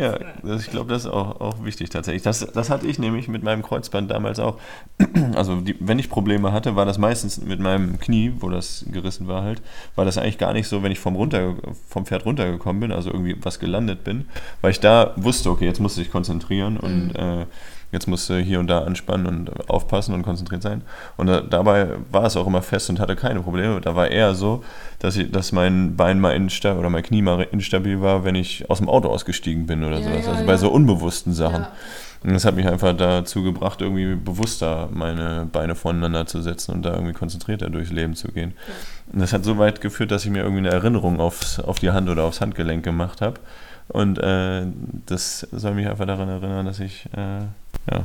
Ja, 0.00 0.18
das, 0.42 0.62
ich 0.62 0.70
glaube, 0.70 0.88
das 0.88 1.04
ist 1.04 1.10
auch, 1.10 1.42
auch 1.42 1.62
wichtig 1.62 1.90
tatsächlich. 1.90 2.22
Das, 2.22 2.40
das 2.40 2.70
hatte 2.70 2.86
ich 2.86 2.98
nämlich 2.98 3.28
mit 3.28 3.42
meinem 3.42 3.62
Kreuzband 3.62 4.10
damals 4.10 4.38
auch. 4.38 4.58
Also 5.34 5.60
die, 5.60 5.76
wenn 5.80 5.98
ich 5.98 6.08
Probleme 6.08 6.52
hatte, 6.52 6.76
war 6.76 6.86
das 6.86 6.98
meistens 6.98 7.40
mit 7.40 7.60
meinem 7.60 7.98
Knie, 8.00 8.32
wo 8.40 8.48
das 8.48 8.84
gerissen 8.90 9.28
war 9.28 9.42
halt, 9.42 9.60
war 9.94 10.04
das 10.04 10.18
eigentlich 10.18 10.38
gar 10.38 10.52
nicht 10.52 10.66
so, 10.66 10.82
wenn 10.82 10.92
ich 10.92 10.98
vom, 10.98 11.14
runter, 11.14 11.54
vom 11.88 12.06
Pferd 12.06 12.24
runtergekommen 12.24 12.80
bin, 12.80 12.92
also 12.92 13.10
irgendwie 13.10 13.36
was 13.42 13.58
gelandet 13.58 14.02
bin, 14.02 14.26
weil 14.60 14.70
ich 14.70 14.80
da 14.80 15.12
wusste, 15.16 15.50
okay, 15.50 15.66
jetzt 15.66 15.78
musst 15.78 15.96
du 15.96 16.00
dich 16.00 16.10
konzentrieren 16.10 16.78
und 16.78 17.14
äh, 17.14 17.46
jetzt 17.92 18.06
musst 18.06 18.28
du 18.30 18.38
hier 18.38 18.60
und 18.60 18.66
da 18.68 18.82
anspannen 18.84 19.26
und 19.26 19.70
aufpassen 19.70 20.14
und 20.14 20.22
konzentriert 20.22 20.62
sein. 20.62 20.82
Und 21.16 21.26
da, 21.26 21.40
dabei 21.40 21.88
war 22.10 22.24
es 22.24 22.36
auch 22.36 22.46
immer 22.46 22.62
fest 22.62 22.88
und 22.90 23.00
hatte 23.00 23.16
keine 23.16 23.40
Probleme. 23.40 23.80
Da 23.80 23.96
war 23.96 24.08
eher 24.08 24.34
so, 24.34 24.62
dass, 24.98 25.16
ich, 25.16 25.30
dass 25.30 25.52
mein 25.52 25.96
Bein 25.96 26.20
mal 26.20 26.32
instabil 26.34 26.78
oder 26.78 26.90
mein 26.90 27.02
Knie 27.02 27.22
mal 27.22 27.42
instabil 27.50 28.00
war, 28.00 28.24
wenn 28.24 28.34
ich 28.34 28.68
aus 28.70 28.78
dem 28.78 28.88
Auto 28.88 29.08
ausgestiegen 29.08 29.66
bin 29.66 29.82
oder 29.84 29.98
Ja, 29.98 30.04
sowas. 30.04 30.24
ja, 30.24 30.30
also 30.30 30.40
ja. 30.42 30.46
bei 30.46 30.56
so 30.56 30.70
unbewussten 30.70 31.32
Sachen. 31.32 31.62
Ja. 31.62 31.72
Und 32.22 32.34
das 32.34 32.44
hat 32.44 32.54
mich 32.54 32.68
einfach 32.68 32.94
dazu 32.94 33.42
gebracht, 33.42 33.80
irgendwie 33.80 34.14
bewusster 34.14 34.90
meine 34.92 35.48
Beine 35.50 35.74
voneinander 35.74 36.26
zu 36.26 36.42
setzen 36.42 36.72
und 36.74 36.82
da 36.82 36.92
irgendwie 36.92 37.14
konzentrierter 37.14 37.70
durchs 37.70 37.90
Leben 37.90 38.14
zu 38.14 38.28
gehen. 38.28 38.52
Und 39.10 39.20
das 39.22 39.32
hat 39.32 39.42
so 39.42 39.56
weit 39.56 39.80
geführt, 39.80 40.10
dass 40.10 40.26
ich 40.26 40.30
mir 40.30 40.40
irgendwie 40.42 40.58
eine 40.58 40.70
Erinnerung 40.70 41.18
aufs, 41.18 41.58
auf 41.58 41.78
die 41.78 41.90
Hand 41.90 42.10
oder 42.10 42.24
aufs 42.24 42.42
Handgelenk 42.42 42.84
gemacht 42.84 43.22
habe. 43.22 43.40
Und 43.88 44.18
äh, 44.18 44.66
das 45.06 45.48
soll 45.50 45.72
mich 45.72 45.88
einfach 45.88 46.06
daran 46.06 46.28
erinnern, 46.28 46.66
dass 46.66 46.78
ich 46.78 47.06
äh, 47.16 47.40
ja, 47.90 48.04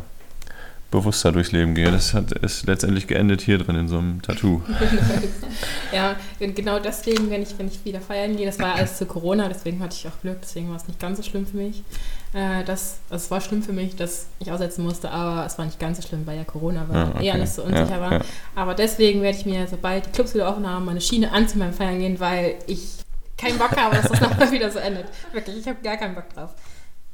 bewusster 0.91 1.32
durchs 1.32 1.52
Leben 1.52 1.76
gehe. 1.76 1.91
Das 1.91 2.13
hat, 2.13 2.32
ist 2.32 2.67
letztendlich 2.67 3.08
geendet 3.08 3.41
hier 3.41 3.58
drin 3.58 3.76
in 3.76 3.88
so 3.88 3.98
einem 3.98 4.21
Tattoo. 4.21 4.62
ja, 5.91 6.15
und 6.39 6.56
genau 6.56 6.80
deswegen, 6.80 7.30
wenn 7.30 7.41
ich, 7.41 7.58
wenn 7.58 7.67
ich 7.67 7.84
wieder 7.84 8.00
feiern 8.02 8.38
gehe, 8.38 8.45
das 8.45 8.60
war 8.60 8.76
alles 8.76 8.98
zu 8.98 9.06
Corona, 9.06 9.48
deswegen 9.50 9.82
hatte 9.82 9.95
ich 10.00 10.08
auch 10.08 10.21
Glück, 10.21 10.38
deswegen 10.41 10.69
war 10.69 10.78
es 10.78 10.88
nicht 10.88 11.00
ganz 11.00 11.17
so 11.17 11.24
schlimm 11.24 11.45
für 11.45 11.58
mich. 11.58 11.84
Äh, 12.34 12.63
das, 12.63 12.98
es 13.10 13.30
war 13.32 13.41
schlimm 13.41 13.62
für 13.63 13.74
mich, 13.74 13.95
dass 13.95 14.28
ich 14.39 14.52
aussetzen 14.52 14.84
musste, 14.86 15.10
aber 15.12 15.45
es 15.45 15.58
war 15.58 15.65
nicht 15.65 15.80
ganz 15.80 15.98
so 16.02 16.08
schlimm, 16.08 16.26
weil 16.26 16.38
ja 16.38 16.43
Corona 16.43 16.88
war, 16.88 16.95
Ja, 16.95 17.10
okay. 17.15 17.26
eher 17.26 17.34
alles 17.34 17.56
so 17.56 17.63
unsicher 17.63 17.89
Ja, 17.89 18.02
war. 18.02 18.12
ja. 18.13 18.21
Aber 18.56 18.74
deswegen 18.74 19.21
werde 19.21 19.38
ich 19.38 19.45
mir, 19.45 19.67
sobald 19.67 20.06
die 20.06 20.12
Clubs 20.12 20.34
wieder 20.34 20.50
offen 20.50 20.67
haben, 20.67 20.86
meine 20.86 21.02
Schiene 21.02 21.32
anziehen 21.32 21.60
beim 21.60 21.74
Feiern 21.74 22.00
gehen, 22.00 22.19
weil 22.19 22.56
ich 22.67 23.00
keinen 23.38 23.58
Bock 23.58 23.76
habe, 23.76 23.95
dass 23.98 24.08
das 24.10 24.21
nochmal 24.21 24.52
wieder 24.52 24.71
so 24.71 24.80
endet. 24.80 25.08
Wirklich, 25.34 25.58
ich 25.58 25.67
habe 25.67 25.78
gar 25.84 25.98
keinen 25.98 26.15
Bock 26.15 26.34
drauf. 26.34 26.52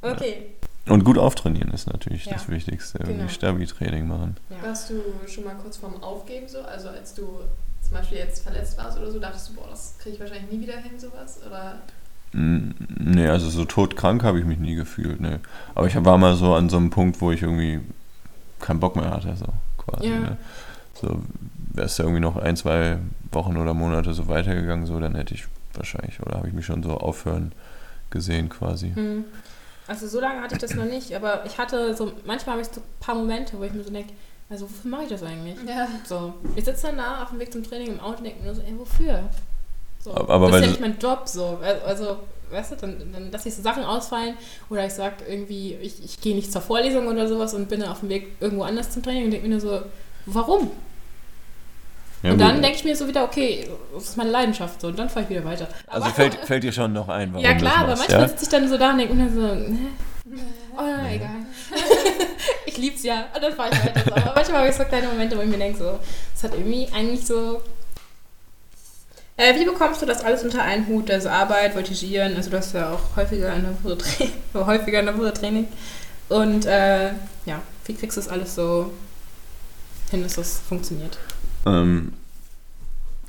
Okay. 0.02 0.46
Und 0.88 1.04
gut 1.04 1.16
auftrainieren 1.18 1.70
ist 1.72 1.86
natürlich 1.86 2.26
Ja. 2.26 2.32
das 2.34 2.48
Wichtigste. 2.48 2.98
Genau. 2.98 3.10
Irgendwie 3.10 3.32
Stabi-Training 3.32 4.06
machen. 4.08 4.36
Ja. 4.50 4.68
Warst 4.68 4.90
du 4.90 4.94
schon 5.28 5.44
mal 5.44 5.54
kurz 5.54 5.76
vorm 5.76 6.02
Aufgeben 6.02 6.48
so? 6.48 6.60
Also 6.62 6.88
als 6.88 7.14
du 7.14 7.22
zum 7.82 7.92
Beispiel 7.92 8.18
jetzt 8.18 8.42
verletzt 8.42 8.76
warst 8.78 8.98
oder 8.98 9.10
so, 9.10 9.18
dachtest 9.20 9.50
du, 9.50 9.54
boah, 9.54 9.68
das 9.70 9.94
kriege 9.98 10.14
ich 10.16 10.20
wahrscheinlich 10.20 10.50
nie 10.50 10.60
wieder 10.60 10.76
hin, 10.78 10.98
sowas? 10.98 11.38
Oder 11.46 11.76
Nee, 12.34 13.28
also 13.28 13.50
so 13.50 13.66
todkrank 13.66 14.22
habe 14.22 14.38
ich 14.38 14.46
mich 14.46 14.58
nie 14.58 14.74
gefühlt, 14.74 15.20
ne. 15.20 15.40
Aber 15.74 15.86
ich 15.86 16.02
war 16.02 16.16
mal 16.16 16.34
so 16.34 16.54
an 16.54 16.70
so 16.70 16.78
einem 16.78 16.88
Punkt, 16.88 17.20
wo 17.20 17.30
ich 17.30 17.42
irgendwie 17.42 17.80
keinen 18.58 18.80
Bock 18.80 18.96
mehr 18.96 19.10
hatte, 19.10 19.36
so 19.36 19.46
quasi. 19.76 20.08
Ja. 20.08 20.18
Ne? 20.18 20.36
So 20.94 21.22
wäre 21.74 21.86
es 21.86 21.98
irgendwie 21.98 22.20
noch 22.20 22.36
ein, 22.36 22.56
zwei 22.56 22.98
Wochen 23.32 23.58
oder 23.58 23.74
Monate 23.74 24.14
so 24.14 24.28
weitergegangen, 24.28 24.86
so 24.86 24.98
dann 24.98 25.14
hätte 25.14 25.34
ich 25.34 25.44
wahrscheinlich, 25.74 26.20
oder 26.22 26.38
habe 26.38 26.48
ich 26.48 26.54
mich 26.54 26.64
schon 26.64 26.82
so 26.82 26.96
aufhören 26.96 27.52
gesehen 28.08 28.48
quasi. 28.48 28.92
Hm. 28.94 29.24
Also 29.88 30.06
so 30.06 30.20
lange 30.20 30.40
hatte 30.40 30.54
ich 30.54 30.60
das 30.60 30.74
noch 30.74 30.84
nicht, 30.84 31.14
aber 31.14 31.44
ich 31.44 31.58
hatte 31.58 31.94
so, 31.94 32.12
manchmal 32.24 32.54
habe 32.54 32.62
ich 32.62 32.68
so 32.68 32.80
ein 32.80 32.84
paar 33.00 33.14
Momente, 33.14 33.58
wo 33.58 33.64
ich 33.64 33.72
mir 33.72 33.82
so 33.82 33.90
denke, 33.90 34.12
also 34.48 34.64
wofür 34.70 34.90
mache 34.90 35.02
ich 35.04 35.08
das 35.08 35.22
eigentlich? 35.22 35.56
ja. 35.66 35.88
So, 36.04 36.34
ich 36.54 36.64
sitze 36.64 36.86
dann 36.88 36.98
da 36.98 37.22
auf 37.22 37.30
dem 37.30 37.38
Weg 37.40 37.52
zum 37.52 37.62
Training 37.64 37.88
im 37.88 38.00
Auto 38.00 38.18
und 38.18 38.24
denke 38.24 38.40
mir 38.40 38.46
nur 38.46 38.54
so, 38.54 38.62
ey, 38.62 38.78
wofür? 38.78 39.24
So, 40.00 40.14
Aber- 40.14 40.34
aber 40.34 40.46
das 40.48 40.56
ist 40.56 40.62
ja 40.62 40.68
nicht 40.70 40.80
mein 40.80 40.98
Job, 40.98 41.22
so. 41.26 41.58
Also, 41.62 41.84
Also, 41.86 42.16
weißt 42.50 42.72
du, 42.72 42.76
dann, 42.76 43.12
dann 43.12 43.30
lasse 43.32 43.48
ich 43.48 43.54
so 43.54 43.62
Sachen 43.62 43.82
ausfallen 43.84 44.36
oder 44.68 44.84
ich 44.86 44.92
sage 44.92 45.24
irgendwie, 45.28 45.74
ich, 45.74 46.04
ich 46.04 46.20
gehe 46.20 46.34
nicht 46.34 46.52
zur 46.52 46.60
Vorlesung 46.60 47.06
oder 47.06 47.26
sowas 47.26 47.54
und 47.54 47.68
bin 47.68 47.80
dann 47.80 47.88
auf 47.90 48.00
dem 48.00 48.08
Weg 48.10 48.32
irgendwo 48.40 48.64
anders 48.64 48.90
zum 48.90 49.02
Training 49.02 49.24
und 49.24 49.30
denke 49.30 49.46
mir 49.48 49.52
nur 49.54 49.60
so, 49.60 49.80
warum? 50.26 50.70
Ja, 52.22 52.30
und 52.32 52.38
dann 52.38 52.62
denke 52.62 52.76
ich 52.78 52.84
mir 52.84 52.94
so 52.96 53.08
wieder, 53.08 53.24
okay, 53.24 53.68
das 53.94 54.04
ist 54.04 54.16
meine 54.16 54.30
Leidenschaft 54.30 54.80
so 54.80 54.86
und 54.88 54.98
dann 54.98 55.08
fahre 55.08 55.24
ich 55.24 55.30
wieder 55.30 55.44
weiter. 55.44 55.66
Also 55.88 56.06
Aber- 56.06 56.14
fällt, 56.14 56.34
fällt 56.46 56.62
dir 56.62 56.72
schon 56.72 56.92
noch 56.92 57.08
ein, 57.08 57.32
warum 57.32 57.44
ja 57.44 57.54
klar, 57.54 57.72
das 57.72 57.78
aber 57.80 57.86
machst, 57.90 58.00
manchmal 58.08 58.20
ja? 58.22 58.28
sitze 58.28 58.44
ich 58.44 58.48
dann 58.50 58.68
so 58.68 58.78
da 58.78 58.90
und 58.92 58.98
denke 58.98 59.14
mir 59.14 59.28
so, 59.30 59.40
ne? 59.40 59.78
Oh, 60.76 60.82
Nee. 61.02 61.16
egal. 61.16 61.30
ich 62.66 62.76
lieb's 62.78 63.02
ja. 63.02 63.24
Und 63.34 63.42
dann 63.42 63.52
fahre 63.52 63.70
ich 63.72 63.84
weiter. 63.84 64.00
So. 64.04 64.12
Aber 64.14 64.32
manchmal 64.36 64.58
habe 64.60 64.68
ich 64.70 64.76
so 64.76 64.84
kleine 64.84 65.08
Momente, 65.08 65.36
wo 65.36 65.40
ich 65.42 65.48
mir 65.48 65.58
denke, 65.58 65.78
so, 65.78 65.98
das 66.34 66.44
hat 66.44 66.54
irgendwie 66.54 66.88
eigentlich 66.94 67.26
so. 67.26 67.60
Äh, 69.36 69.58
wie 69.58 69.64
bekommst 69.64 70.00
du 70.00 70.06
das 70.06 70.22
alles 70.24 70.44
unter 70.44 70.62
einen 70.62 70.86
Hut? 70.86 71.10
Also 71.10 71.28
Arbeit, 71.28 71.74
Voltigieren, 71.74 72.36
also 72.36 72.50
du 72.50 72.56
hast 72.56 72.72
ja 72.74 72.90
auch 72.92 73.16
häufiger 73.16 73.52
in 73.54 73.62
der 73.62 73.74
Woche 73.84 73.98
Training, 73.98 74.32
häufiger 74.54 75.00
in 75.00 75.06
der 75.06 75.18
Woche 75.18 75.32
Training. 75.32 75.68
Und 76.28 76.66
äh, 76.66 77.08
ja, 77.46 77.60
wie 77.86 77.94
kriegst 77.94 78.16
du 78.16 78.20
das 78.20 78.28
alles 78.30 78.54
so 78.54 78.92
hin, 80.10 80.22
dass 80.22 80.34
das 80.36 80.60
funktioniert? 80.68 81.18
Ähm, 81.66 82.12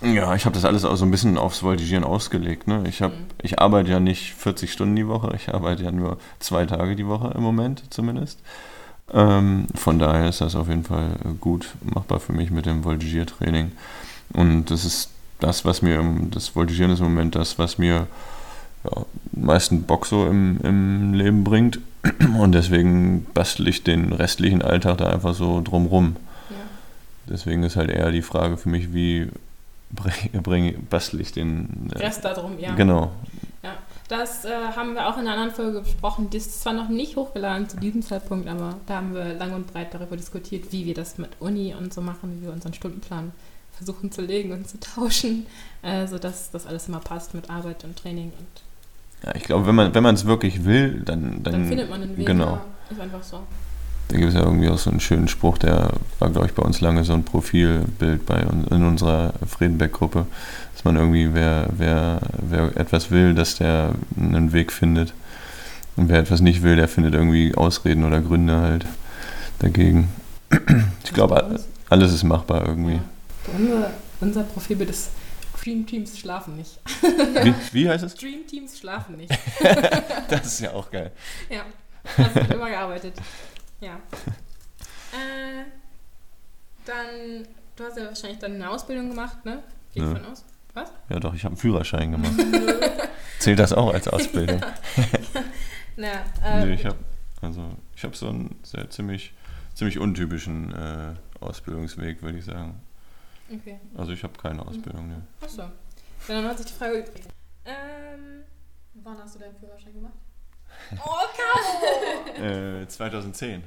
ja, 0.02 0.36
ich 0.36 0.46
habe 0.46 0.54
das 0.56 0.66
alles 0.66 0.84
auch 0.84 0.96
so 0.98 1.06
ein 1.06 1.12
bisschen 1.12 1.38
aufs 1.38 1.64
Voltigieren 1.64 2.04
ausgelegt. 2.04 2.68
Ne? 2.68 2.84
Ich, 2.88 3.02
hab, 3.02 3.12
Mhm. 3.12 3.26
ich 3.42 3.60
arbeite 3.60 3.92
ja 3.92 4.00
nicht 4.00 4.34
40 4.34 4.72
Stunden 4.72 4.96
die 4.96 5.08
Woche, 5.08 5.32
ich 5.36 5.54
arbeite 5.54 5.84
ja 5.84 5.92
nur 5.92 6.18
zwei 6.40 6.66
Tage 6.66 6.96
die 6.96 7.08
Woche 7.08 7.32
im 7.36 7.42
Moment 7.44 7.84
zumindest. 7.90 8.40
Ähm, 9.14 9.68
von 9.76 10.00
daher 10.00 10.28
ist 10.30 10.42
das 10.42 10.56
auf 10.56 10.68
jeden 10.68 10.84
Fall 10.84 11.12
gut 11.40 11.70
machbar 11.84 12.20
für 12.20 12.34
mich 12.34 12.52
mit 12.52 12.66
dem 12.66 12.84
Voltigiertraining. 12.84 13.72
Und 14.34 14.72
das 14.72 14.84
ist 14.86 15.10
das, 15.40 15.64
was 15.66 15.82
mir, 15.82 16.00
im- 16.00 16.32
das 16.32 16.50
Voltigieren 16.56 16.92
ist 16.92 17.00
im 17.00 17.06
Moment 17.06 17.36
das, 17.36 17.58
was 17.60 17.78
mir 17.78 18.08
ja, 18.84 19.06
meisten 19.32 19.84
Bock 19.84 20.06
so 20.06 20.26
im, 20.26 20.60
im 20.64 21.14
Leben 21.14 21.44
bringt. 21.46 21.80
Und 22.38 22.52
deswegen 22.54 23.26
bastel 23.34 23.68
ich 23.70 23.84
den 23.84 24.12
restlichen 24.12 24.62
Alltag 24.62 24.98
da 24.98 25.08
einfach 25.10 25.34
so 25.34 25.62
drumrum. 25.62 26.18
Ja. 27.26 27.34
Deswegen 27.34 27.64
ist 27.64 27.76
halt 27.76 27.90
eher 27.90 28.12
die 28.12 28.22
Frage 28.22 28.58
für 28.58 28.70
mich, 28.70 28.94
wie 28.94 29.30
bring, 29.92 30.14
bring, 30.44 30.88
bastel 30.90 31.22
ich 31.22 31.32
den. 31.32 31.92
äh, 31.94 32.00
Rest 32.00 32.26
darum, 32.26 32.60
ja. 32.60 32.76
Genau. 32.76 33.12
Das 34.10 34.44
äh, 34.46 34.50
haben 34.76 34.94
wir 34.96 35.08
auch 35.08 35.18
in 35.18 35.22
einer 35.22 35.34
anderen 35.34 35.52
Folge 35.52 35.80
besprochen. 35.82 36.30
Die 36.30 36.38
ist 36.38 36.62
zwar 36.62 36.74
noch 36.74 36.90
nicht 36.90 37.16
hochgeladen 37.16 37.70
zu 37.70 37.78
diesem 37.78 38.02
Zeitpunkt, 38.02 38.48
aber 38.48 38.76
da 38.86 38.98
haben 38.98 39.14
wir 39.16 39.34
lang 39.34 39.54
und 39.54 39.72
breit 39.72 39.94
darüber 39.94 40.18
diskutiert, 40.18 40.72
wie 40.72 40.86
wir 40.86 40.94
das 40.94 41.18
mit 41.18 41.30
Uni 41.40 41.74
und 41.74 41.94
so 41.94 42.02
machen, 42.02 42.38
wie 42.38 42.46
wir 42.46 42.54
unseren 42.54 42.74
Stundenplan 42.74 43.32
versuchen 43.72 44.12
zu 44.12 44.22
legen 44.22 44.52
und 44.52 44.68
zu 44.68 44.80
tauschen, 44.80 45.46
äh, 45.82 46.06
sodass 46.06 46.52
das 46.52 46.68
alles 46.68 46.88
immer 46.88 47.00
passt 47.00 47.34
mit 47.34 47.50
Arbeit 47.50 47.86
und 47.86 47.98
Training. 47.98 48.34
Und 48.38 49.26
Ja, 49.26 49.36
ich 49.36 49.44
glaube, 49.44 49.66
wenn 49.66 49.76
man 49.76 49.96
wenn 49.96 50.06
es 50.06 50.26
wirklich 50.26 50.66
will, 50.66 51.02
dann. 51.06 51.42
Dann, 51.42 51.54
dann, 51.54 51.66
findet 51.66 51.90
man 51.90 52.04
einen 52.04 52.18
Weg. 52.18 52.26
Genau. 52.26 52.52
Ja, 52.52 52.66
ist 52.92 53.02
einfach 53.02 53.24
so. 53.24 53.40
Da 54.14 54.20
gibt 54.20 54.30
es 54.30 54.36
ja 54.36 54.44
irgendwie 54.44 54.70
auch 54.70 54.78
so 54.78 54.92
einen 54.92 55.00
schönen 55.00 55.28
Spruch, 55.28 55.58
der 55.58 55.90
war, 56.20 56.30
glaube 56.30 56.46
ich, 56.46 56.54
bei 56.54 56.62
uns 56.62 56.82
lange 56.82 57.04
so 57.04 57.14
ein 57.14 57.24
Profilbild 57.24 58.28
bei 58.28 58.46
uns, 58.46 58.68
in 58.70 58.86
unserer 58.86 59.34
Friedenbeck-Gruppe, 59.44 60.28
dass 60.72 60.84
man 60.84 60.98
irgendwie, 60.98 61.34
wer, 61.34 61.66
wer, 61.76 62.22
wer 62.40 62.78
etwas 62.78 63.10
will, 63.10 63.34
dass 63.34 63.56
der 63.56 63.96
einen 64.16 64.54
Weg 64.54 64.72
findet. 64.72 65.16
Und 65.96 66.10
wer 66.10 66.20
etwas 66.20 66.42
nicht 66.42 66.62
will, 66.62 66.76
der 66.76 66.88
findet 66.88 67.16
irgendwie 67.16 67.56
Ausreden 67.56 68.04
oder 68.04 68.22
Gründe 68.22 68.62
halt 68.62 68.86
dagegen. 69.58 70.10
Ich 71.04 71.12
glaube, 71.12 71.60
alles 71.90 72.14
ist 72.14 72.24
machbar 72.24 72.68
irgendwie. 72.68 73.00
Ja. 73.68 73.90
Unser, 74.22 74.44
Profilbild 74.44 74.92
ist 74.92 75.10
Dream 75.60 75.88
Teams 75.88 76.20
schlafen 76.20 76.56
nicht. 76.56 76.80
Wie, 77.42 77.54
wie 77.72 77.90
heißt 77.90 78.04
es? 78.04 78.14
Dream 78.14 78.46
Teams 78.46 78.78
schlafen 78.78 79.18
nicht. 79.18 79.32
Das 80.30 80.46
ist 80.46 80.60
ja 80.60 80.72
auch 80.72 80.92
geil. 80.92 81.12
Ja, 81.50 81.62
das 82.16 82.36
wird 82.36 82.52
immer 82.52 82.70
gearbeitet. 82.70 83.14
Ja. 83.84 84.00
Äh, 85.14 85.66
Dann, 86.86 87.48
du 87.76 87.84
hast 87.84 87.98
ja 87.98 88.06
wahrscheinlich 88.06 88.40
dann 88.40 88.54
eine 88.56 88.68
Ausbildung 88.68 89.10
gemacht, 89.10 89.46
ne? 89.46 89.62
Gehe 89.94 90.04
ich 90.04 90.10
von 90.18 90.26
aus. 90.26 90.44
Was? 90.74 90.92
Ja, 91.08 91.20
doch, 91.20 91.36
ich 91.36 91.44
habe 91.44 91.52
einen 91.52 91.58
Führerschein 91.58 92.12
gemacht. 92.14 92.34
Zählt 93.40 93.60
das 93.60 93.74
auch 93.74 93.94
als 93.94 94.08
Ausbildung? 94.16 94.60
Na, 95.98 96.08
äh, 96.44 96.66
nee, 96.66 96.74
ich 96.74 96.84
habe 96.88 96.98
also 97.42 97.78
ich 97.96 98.04
habe 98.04 98.16
so 98.16 98.30
einen 98.30 98.60
sehr 98.64 98.90
ziemlich 98.90 99.36
ziemlich 99.76 100.00
untypischen 100.00 100.74
äh, 100.74 101.14
Ausbildungsweg, 101.42 102.24
würde 102.24 102.40
ich 102.40 102.46
sagen. 102.46 102.82
Okay. 103.54 103.80
Also 103.96 104.14
ich 104.14 104.24
habe 104.24 104.34
keine 104.42 104.66
Ausbildung. 104.66 105.10
Ne. 105.10 105.22
Achso. 105.42 105.70
Dann 106.28 106.46
hat 106.46 106.58
sich 106.58 106.66
die 106.68 106.74
Frage 106.74 107.00
übrig. 107.02 107.22
Ähm. 107.66 108.44
Wann 108.96 109.18
hast 109.20 109.36
du 109.36 109.40
deinen 109.40 109.56
Führerschein 109.58 109.94
gemacht? 109.94 110.14
Oh, 110.98 111.28
Caro! 111.36 112.82
Äh, 112.82 112.88
2010, 112.88 113.64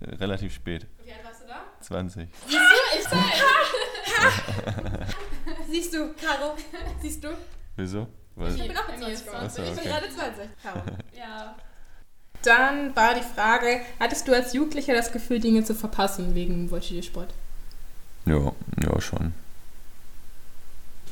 äh, 0.00 0.14
relativ 0.16 0.54
spät, 0.54 0.86
Wie 1.04 1.12
alt 1.12 1.24
warst 1.24 1.42
du 1.42 1.46
da? 1.48 1.62
20. 1.80 2.28
ich 2.46 3.04
sag. 3.04 3.18
Siehst 5.70 5.94
du, 5.94 6.12
Caro? 6.14 6.56
Siehst 7.00 7.22
du? 7.24 7.28
Wieso? 7.76 8.06
Weil, 8.36 8.54
Ich 8.56 8.66
bin 8.68 8.76
auch 8.76 8.86
Bei 8.86 8.92
mir 8.96 8.98
20 8.98 9.14
ist 9.14 9.26
geworden. 9.26 9.50
20. 9.50 9.64
Ich 9.64 9.70
bin 9.70 9.78
Okay. 9.78 9.88
gerade 9.88 10.14
20. 10.14 10.48
Caro. 10.62 10.82
Ja. 11.16 11.54
Dann 12.42 12.96
war 12.96 13.14
die 13.14 13.20
Frage, 13.22 13.80
hattest 13.98 14.26
du 14.26 14.34
als 14.34 14.52
Jugendlicher 14.54 14.94
das 14.94 15.12
Gefühl, 15.12 15.40
Dinge 15.40 15.62
zu 15.64 15.74
verpassen 15.74 16.34
wegen 16.34 16.70
Voltigiersport? 16.70 17.32
ja, 18.26 18.52
ja 18.82 19.00
schon. 19.00 19.34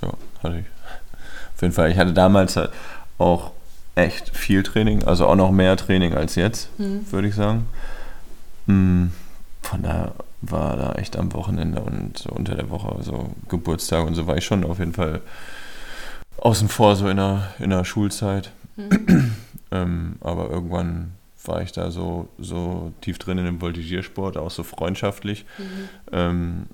Ja, 0.03 0.13
hatte 0.43 0.59
ich. 0.61 0.67
Auf 1.55 1.63
jeden 1.63 1.75
Fall, 1.75 1.91
ich 1.91 1.99
hatte 1.99 2.13
damals 2.13 2.57
halt 2.57 2.71
auch 3.19 3.53
echt 3.99 4.37
viel 4.37 4.63
Training, 4.63 5.05
also 5.05 5.27
auch 5.27 5.35
noch 5.37 5.51
mehr 5.51 5.77
Training 5.77 6.15
als 6.15 6.35
jetzt. 6.37 6.69
Hm. 6.79 7.11
würde 7.11 7.29
ich 7.29 7.35
sagen. 7.35 7.67
Mm, 8.67 9.07
Von 9.63 9.83
daher 9.83 10.13
war 10.41 10.77
da 10.77 10.93
echt 10.95 11.17
am 11.17 11.33
Wochenende 11.35 11.81
und 11.81 12.25
unter 12.27 12.55
der 12.55 12.71
Woche, 12.71 13.03
so 13.03 13.31
Geburtstag 13.49 14.07
und 14.07 14.15
so 14.15 14.27
war 14.27 14.37
ich 14.37 14.45
schon 14.45 14.65
auf 14.65 14.79
jeden 14.79 14.93
Fall 14.95 15.21
außen 16.39 16.69
vor, 16.69 16.95
so 16.97 17.09
in 17.09 17.17
der, 17.17 17.53
in 17.59 17.71
der 17.71 17.85
Schulzeit. 17.85 18.51
Hm. 18.77 19.35
Ähm, 19.71 20.17
aber 20.23 20.49
irgendwann 20.49 21.13
war 21.45 21.61
ich 21.61 21.73
da 21.73 21.91
so, 21.91 22.29
so 22.39 22.91
tief 23.03 23.19
drin 23.19 23.37
in 23.37 23.45
dem 23.45 23.61
Voltigiersport, 23.61 24.39
auch 24.39 24.51
so 24.51 24.63
freundschaftlich, 24.63 25.45
Mhm. 25.59 25.89
ähm, 26.11 26.67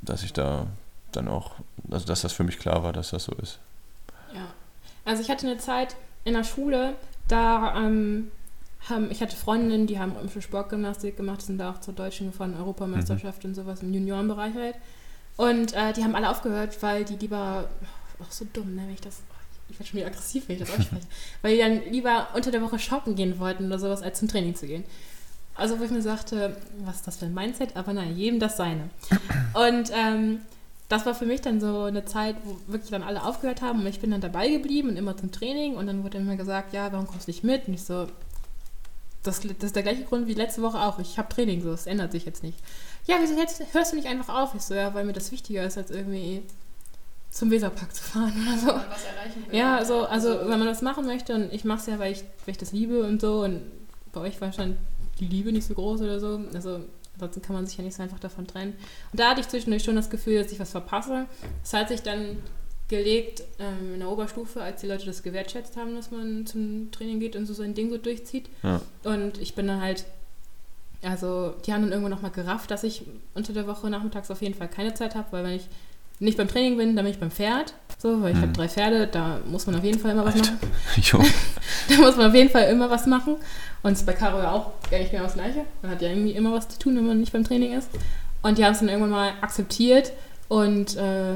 dass 0.00 0.22
ich 0.22 0.32
da 0.32 0.68
dann 1.10 1.26
auch, 1.26 1.54
also 1.90 2.06
dass 2.06 2.20
das 2.20 2.32
für 2.32 2.44
mich 2.44 2.60
klar 2.60 2.84
war, 2.84 2.92
dass 2.92 3.10
das 3.10 3.24
so 3.24 3.32
ist. 3.42 3.58
Ja. 4.32 4.42
Also 5.04 5.22
ich 5.22 5.28
hatte 5.28 5.44
eine 5.48 5.58
Zeit 5.58 5.96
in 6.24 6.34
der 6.34 6.44
Schule, 6.44 6.94
da 7.28 7.76
ähm, 7.76 8.30
haben, 8.88 9.10
ich 9.10 9.20
hatte 9.20 9.36
Freundinnen, 9.36 9.86
die 9.86 9.98
haben 9.98 10.14
im 10.20 10.40
Sportgymnastik 10.40 11.16
gemacht, 11.16 11.42
sind 11.42 11.58
da 11.58 11.70
auch 11.70 11.80
zur 11.80 11.94
deutschen 11.94 12.30
gefahren, 12.30 12.54
Europameisterschaft 12.56 13.44
und 13.44 13.54
sowas 13.54 13.82
im 13.82 13.92
Juniorenbereich 13.92 14.54
halt. 14.54 14.76
Und 15.36 15.74
äh, 15.74 15.92
die 15.92 16.04
haben 16.04 16.14
alle 16.14 16.30
aufgehört, 16.30 16.82
weil 16.82 17.04
die 17.04 17.16
lieber, 17.16 17.68
auch 18.20 18.30
so 18.30 18.46
dumm, 18.52 18.74
ne, 18.74 18.82
wenn 18.86 18.94
ich 18.94 19.00
das, 19.00 19.22
ich 19.68 19.78
werde 19.78 19.88
schon 19.88 19.98
wieder 19.98 20.08
aggressiv, 20.08 20.48
wenn 20.48 20.56
ich 20.56 20.62
das 20.62 20.70
ausspreche, 20.70 21.06
weil 21.42 21.54
die 21.54 21.60
dann 21.60 21.92
lieber 21.92 22.28
unter 22.34 22.50
der 22.50 22.62
Woche 22.62 22.78
shoppen 22.78 23.14
gehen 23.14 23.38
wollten 23.38 23.66
oder 23.66 23.78
sowas, 23.78 24.02
als 24.02 24.18
zum 24.18 24.28
Training 24.28 24.54
zu 24.54 24.66
gehen. 24.66 24.84
Also 25.54 25.78
wo 25.78 25.84
ich 25.84 25.90
mir 25.90 26.02
sagte, 26.02 26.56
was 26.84 26.96
ist 26.96 27.06
das 27.06 27.16
für 27.18 27.26
ein 27.26 27.34
Mindset? 27.34 27.76
Aber 27.76 27.92
nein, 27.92 28.16
jedem 28.16 28.40
das 28.40 28.56
seine. 28.56 28.88
Und 29.52 29.90
ähm, 29.94 30.40
das 30.90 31.06
war 31.06 31.14
für 31.14 31.24
mich 31.24 31.40
dann 31.40 31.60
so 31.60 31.84
eine 31.84 32.04
Zeit, 32.04 32.34
wo 32.44 32.56
wirklich 32.66 32.90
dann 32.90 33.04
alle 33.04 33.24
aufgehört 33.24 33.62
haben 33.62 33.80
und 33.80 33.86
ich 33.86 34.00
bin 34.00 34.10
dann 34.10 34.20
dabei 34.20 34.48
geblieben 34.48 34.88
und 34.88 34.96
immer 34.96 35.16
zum 35.16 35.30
Training 35.30 35.76
und 35.76 35.86
dann 35.86 36.02
wurde 36.02 36.18
immer 36.18 36.34
gesagt, 36.34 36.74
ja, 36.74 36.92
warum 36.92 37.06
kommst 37.06 37.28
du 37.28 37.30
nicht 37.30 37.44
mit? 37.44 37.68
Und 37.68 37.74
ich 37.74 37.84
so, 37.84 38.08
das, 39.22 39.40
das 39.40 39.52
ist 39.60 39.76
der 39.76 39.84
gleiche 39.84 40.02
Grund 40.02 40.26
wie 40.26 40.34
letzte 40.34 40.62
Woche 40.62 40.80
auch. 40.80 40.98
Ich 40.98 41.16
habe 41.16 41.28
Training, 41.28 41.62
so, 41.62 41.72
es 41.72 41.86
ändert 41.86 42.10
sich 42.10 42.24
jetzt 42.24 42.42
nicht. 42.42 42.58
Ja, 43.06 43.18
wieso 43.20 43.38
jetzt, 43.38 43.62
hörst 43.72 43.92
du 43.92 43.96
nicht 43.96 44.08
einfach 44.08 44.34
auf? 44.34 44.52
Ich 44.56 44.62
so, 44.62 44.74
ja, 44.74 44.92
weil 44.92 45.04
mir 45.04 45.12
das 45.12 45.30
wichtiger 45.30 45.64
ist, 45.64 45.78
als 45.78 45.92
irgendwie 45.92 46.42
zum 47.30 47.52
Weserpark 47.52 47.94
zu 47.94 48.02
fahren 48.02 48.34
oder 48.42 48.58
so. 48.58 48.66
Was 48.66 49.04
erreichen 49.04 49.44
will. 49.46 49.56
Ja, 49.56 49.76
also, 49.76 50.06
also 50.06 50.40
wenn 50.40 50.58
man 50.58 50.66
das 50.66 50.82
machen 50.82 51.06
möchte 51.06 51.36
und 51.36 51.52
ich 51.52 51.64
mache 51.64 51.78
es 51.78 51.86
ja, 51.86 52.00
weil 52.00 52.10
ich, 52.10 52.24
weil 52.44 52.52
ich 52.52 52.58
das 52.58 52.72
liebe 52.72 53.04
und 53.04 53.20
so 53.20 53.44
und 53.44 53.62
bei 54.12 54.22
euch 54.22 54.40
war 54.40 54.48
wahrscheinlich 54.48 54.78
die 55.20 55.28
Liebe 55.28 55.52
nicht 55.52 55.68
so 55.68 55.74
groß 55.74 56.00
oder 56.00 56.18
so. 56.18 56.40
Also 56.52 56.80
ansonsten 57.20 57.42
kann 57.42 57.54
man 57.54 57.66
sich 57.66 57.76
ja 57.76 57.84
nicht 57.84 57.96
so 57.96 58.02
einfach 58.02 58.18
davon 58.18 58.46
trennen. 58.46 58.74
Und 59.12 59.20
da 59.20 59.30
hatte 59.30 59.40
ich 59.40 59.48
zwischendurch 59.48 59.84
schon 59.84 59.96
das 59.96 60.10
Gefühl, 60.10 60.42
dass 60.42 60.52
ich 60.52 60.58
was 60.58 60.70
verpasse. 60.70 61.26
Das 61.62 61.72
hat 61.72 61.88
sich 61.88 62.02
dann 62.02 62.38
gelegt 62.88 63.44
ähm, 63.58 63.94
in 63.94 64.00
der 64.00 64.10
Oberstufe, 64.10 64.62
als 64.62 64.80
die 64.80 64.86
Leute 64.86 65.06
das 65.06 65.22
gewertschätzt 65.22 65.76
haben, 65.76 65.94
dass 65.94 66.10
man 66.10 66.44
zum 66.46 66.90
Training 66.90 67.20
geht 67.20 67.36
und 67.36 67.46
so 67.46 67.54
sein 67.54 67.74
Ding 67.74 67.90
so 67.90 67.98
durchzieht. 67.98 68.48
Ja. 68.62 68.80
Und 69.04 69.38
ich 69.38 69.54
bin 69.54 69.68
dann 69.68 69.80
halt, 69.80 70.04
also 71.02 71.54
die 71.64 71.72
haben 71.72 71.82
dann 71.82 71.92
irgendwann 71.92 72.10
nochmal 72.10 72.32
gerafft, 72.32 72.70
dass 72.70 72.82
ich 72.82 73.04
unter 73.34 73.52
der 73.52 73.66
Woche 73.66 73.88
nachmittags 73.90 74.30
auf 74.30 74.42
jeden 74.42 74.54
Fall 74.54 74.68
keine 74.68 74.94
Zeit 74.94 75.14
habe, 75.14 75.28
weil 75.30 75.44
wenn 75.44 75.52
ich 75.52 75.68
nicht 76.20 76.36
beim 76.38 76.48
Training 76.48 76.76
bin, 76.76 76.94
dann 76.96 77.04
bin 77.04 77.12
ich 77.14 77.20
beim 77.20 77.30
Pferd. 77.30 77.74
So, 77.98 78.22
weil 78.22 78.30
ich 78.32 78.36
Mhm. 78.38 78.42
habe 78.42 78.52
drei 78.52 78.68
Pferde, 78.68 79.06
da 79.06 79.40
muss 79.46 79.66
man 79.66 79.74
auf 79.76 79.84
jeden 79.84 79.98
Fall 79.98 80.12
immer 80.12 80.24
was 80.24 80.36
machen. 80.36 80.58
Jo. 81.02 81.18
Da 81.88 81.96
muss 81.96 82.16
man 82.16 82.28
auf 82.28 82.34
jeden 82.34 82.50
Fall 82.50 82.64
immer 82.70 82.88
was 82.90 83.06
machen. 83.06 83.34
Und 83.82 83.90
das 83.92 84.00
ist 84.00 84.06
bei 84.06 84.12
Caro 84.12 84.38
ja 84.38 84.52
auch 84.52 84.72
eigentlich 84.90 85.10
genau 85.10 85.24
das 85.24 85.34
Gleiche. 85.34 85.64
Man 85.82 85.90
hat 85.90 86.02
ja 86.02 86.08
irgendwie 86.08 86.32
immer 86.32 86.52
was 86.52 86.68
zu 86.68 86.78
tun, 86.78 86.96
wenn 86.96 87.06
man 87.06 87.18
nicht 87.20 87.32
beim 87.32 87.44
Training 87.44 87.72
ist. 87.76 87.88
Und 88.42 88.58
die 88.58 88.64
haben 88.64 88.72
es 88.72 88.78
dann 88.80 88.88
irgendwann 88.88 89.10
mal 89.10 89.32
akzeptiert 89.40 90.12
und 90.48 90.96
äh, 90.96 91.34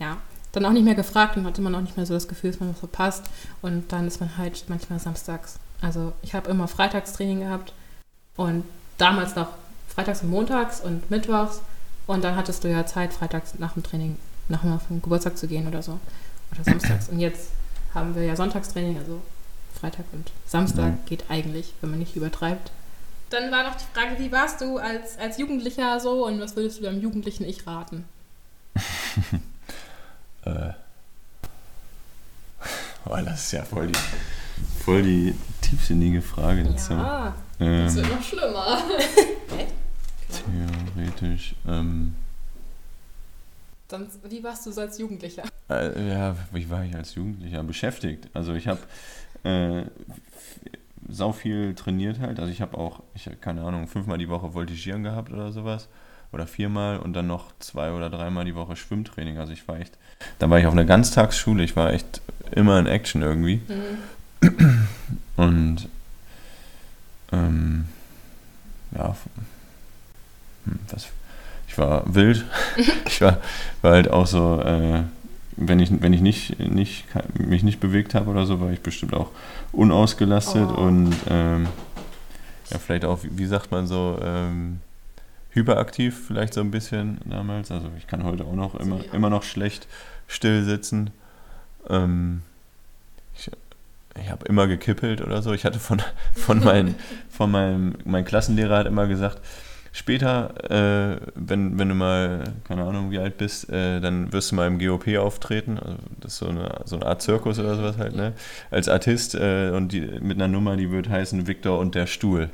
ja, 0.00 0.16
dann 0.52 0.64
auch 0.66 0.72
nicht 0.72 0.84
mehr 0.84 0.94
gefragt 0.94 1.36
und 1.36 1.44
hatte 1.46 1.60
man 1.62 1.74
auch 1.74 1.80
nicht 1.80 1.96
mehr 1.96 2.06
so 2.06 2.14
das 2.14 2.28
Gefühl, 2.28 2.50
dass 2.50 2.60
man 2.60 2.70
was 2.70 2.78
verpasst. 2.78 3.24
Und 3.62 3.92
dann 3.92 4.06
ist 4.06 4.20
man 4.20 4.36
halt 4.38 4.64
manchmal 4.68 4.98
samstags. 4.98 5.58
Also 5.80 6.12
ich 6.22 6.34
habe 6.34 6.50
immer 6.50 6.66
Freitagstraining 6.68 7.40
gehabt 7.40 7.72
und 8.36 8.64
damals 8.98 9.36
noch 9.36 9.48
freitags 9.88 10.22
und 10.22 10.30
montags 10.30 10.80
und 10.80 11.10
mittwochs. 11.10 11.60
Und 12.06 12.22
dann 12.24 12.36
hattest 12.36 12.64
du 12.64 12.68
ja 12.70 12.84
Zeit, 12.86 13.12
freitags 13.12 13.54
nach 13.58 13.72
dem 13.74 13.82
Training 13.82 14.18
nochmal 14.48 14.76
auf 14.76 14.86
den 14.88 15.00
Geburtstag 15.00 15.38
zu 15.38 15.46
gehen 15.48 15.66
oder 15.66 15.82
so. 15.82 15.98
Oder 16.52 16.64
samstags. 16.64 17.08
Und 17.08 17.18
jetzt 17.20 17.48
haben 17.94 18.14
wir 18.14 18.24
ja 18.24 18.36
Sonntagstraining, 18.36 18.98
also 18.98 19.20
Freitag 19.80 20.04
und 20.12 20.30
Samstag 20.46 20.92
Mhm. 20.92 20.98
geht 21.06 21.24
eigentlich, 21.30 21.72
wenn 21.80 21.90
man 21.90 21.98
nicht 21.98 22.14
übertreibt. 22.16 22.70
Dann 23.30 23.50
war 23.50 23.64
noch 23.64 23.74
die 23.76 23.84
Frage, 23.98 24.18
wie 24.18 24.30
warst 24.30 24.60
du 24.60 24.76
als, 24.78 25.18
als 25.18 25.38
Jugendlicher 25.38 25.98
so 25.98 26.26
und 26.26 26.40
was 26.40 26.54
würdest 26.56 26.78
du 26.78 26.82
deinem 26.84 27.00
jugendlichen 27.00 27.44
Ich 27.44 27.66
raten? 27.66 28.04
Äh. 30.44 30.70
Oh, 33.06 33.16
das 33.24 33.44
ist 33.44 33.52
ja 33.52 33.62
voll 33.64 33.86
die, 33.88 33.98
voll 34.84 35.02
die 35.02 35.34
tiefsinnige 35.62 36.20
Frage. 36.22 36.62
Ja, 36.62 36.70
Das 36.70 36.90
Ähm, 37.60 37.94
wird 37.96 38.10
noch 38.10 38.22
schlimmer. 38.22 38.78
theoretisch. 40.44 41.54
Ähm, 41.66 42.14
dann, 43.88 44.08
wie 44.28 44.42
warst 44.42 44.66
du 44.66 44.72
so 44.72 44.80
als 44.80 44.98
Jugendlicher? 44.98 45.44
äh, 45.68 46.08
ja, 46.08 46.36
wie 46.52 46.68
war 46.70 46.84
ich 46.84 46.94
als 46.94 47.14
Jugendlicher? 47.14 47.62
Beschäftigt. 47.62 48.28
Also 48.32 48.54
ich 48.54 48.66
habe 48.66 48.80
äh, 49.44 49.84
sau 51.08 51.32
viel 51.32 51.74
trainiert 51.74 52.18
halt. 52.20 52.40
Also 52.40 52.50
ich 52.50 52.60
habe 52.60 52.78
auch, 52.78 53.02
ich 53.14 53.28
keine 53.40 53.62
Ahnung, 53.62 53.86
fünfmal 53.86 54.18
die 54.18 54.28
Woche 54.28 54.54
Voltigieren 54.54 55.02
gehabt 55.02 55.32
oder 55.32 55.52
sowas. 55.52 55.88
Oder 56.32 56.48
viermal 56.48 56.98
und 56.98 57.12
dann 57.12 57.28
noch 57.28 57.52
zwei 57.60 57.92
oder 57.92 58.10
dreimal 58.10 58.44
die 58.44 58.56
Woche 58.56 58.74
Schwimmtraining. 58.74 59.38
Also 59.38 59.52
ich 59.52 59.68
war 59.68 59.78
echt, 59.78 59.96
da 60.40 60.50
war 60.50 60.58
ich 60.58 60.66
auf 60.66 60.72
einer 60.72 60.84
Ganztagsschule. 60.84 61.62
Ich 61.62 61.76
war 61.76 61.92
echt 61.92 62.22
immer 62.50 62.78
in 62.80 62.86
Action 62.86 63.22
irgendwie. 63.22 63.60
Mhm. 63.68 64.88
Und 65.36 65.88
ähm, 67.32 67.84
ja, 68.96 69.16
was, 70.90 71.08
ich 71.68 71.78
war 71.78 72.02
wild. 72.12 72.44
ich 73.06 73.20
war, 73.20 73.38
war 73.82 73.92
halt 73.92 74.10
auch 74.10 74.26
so, 74.26 74.60
äh, 74.60 75.02
wenn 75.56 75.78
ich, 75.80 75.90
wenn 76.02 76.12
ich 76.12 76.20
nicht, 76.20 76.58
nicht, 76.58 77.04
mich 77.34 77.62
nicht 77.62 77.80
bewegt 77.80 78.14
habe 78.14 78.30
oder 78.30 78.46
so, 78.46 78.60
war 78.60 78.70
ich 78.70 78.80
bestimmt 78.80 79.14
auch 79.14 79.30
unausgelastet 79.72 80.68
Oh. 80.68 80.80
und 80.80 81.14
ähm, 81.28 81.68
ja, 82.70 82.78
vielleicht 82.78 83.04
auch, 83.04 83.20
wie 83.22 83.46
sagt 83.46 83.70
man 83.70 83.86
so, 83.86 84.18
ähm, 84.22 84.80
hyperaktiv 85.50 86.26
vielleicht 86.26 86.54
so 86.54 86.60
ein 86.60 86.70
bisschen 86.70 87.18
damals. 87.24 87.70
Also 87.70 87.88
ich 87.96 88.06
kann 88.06 88.24
heute 88.24 88.44
auch 88.44 88.54
noch 88.54 88.74
immer, 88.74 89.00
immer 89.12 89.30
noch 89.30 89.42
schlecht 89.42 89.86
still 90.26 90.64
sitzen. 90.64 91.10
Ähm, 91.88 92.42
ich 93.36 93.50
ich 94.22 94.30
habe 94.30 94.46
immer 94.46 94.68
gekippelt 94.68 95.20
oder 95.20 95.42
so. 95.42 95.52
Ich 95.52 95.64
hatte 95.64 95.80
von, 95.80 96.00
von, 96.34 96.62
mein, 96.62 96.94
von 97.30 97.50
meinem 97.50 97.94
mein 98.04 98.24
Klassenlehrer 98.24 98.78
hat 98.78 98.86
immer 98.86 99.06
gesagt, 99.06 99.40
später, 99.94 100.52
äh, 100.70 101.20
wenn, 101.36 101.78
wenn 101.78 101.88
du 101.88 101.94
mal, 101.94 102.44
keine 102.68 102.84
Ahnung, 102.84 103.10
wie 103.10 103.18
alt 103.18 103.38
bist, 103.38 103.70
äh, 103.70 104.00
dann 104.00 104.32
wirst 104.32 104.50
du 104.50 104.56
mal 104.56 104.66
im 104.66 104.78
GOP 104.78 105.16
auftreten. 105.16 105.78
Also 105.78 105.96
das 106.20 106.32
ist 106.34 106.38
so 106.40 106.48
eine, 106.48 106.80
so 106.84 106.96
eine 106.96 107.06
Art 107.06 107.22
Zirkus 107.22 107.58
oder 107.58 107.76
sowas 107.76 107.96
halt, 107.96 108.14
ne? 108.14 108.34
Als 108.70 108.88
Artist 108.88 109.34
äh, 109.34 109.70
und 109.70 109.92
die, 109.92 110.00
mit 110.20 110.36
einer 110.36 110.48
Nummer, 110.48 110.76
die 110.76 110.90
wird 110.90 111.08
heißen 111.08 111.46
Victor 111.46 111.78
und 111.78 111.94
der 111.94 112.06
Stuhl. 112.06 112.50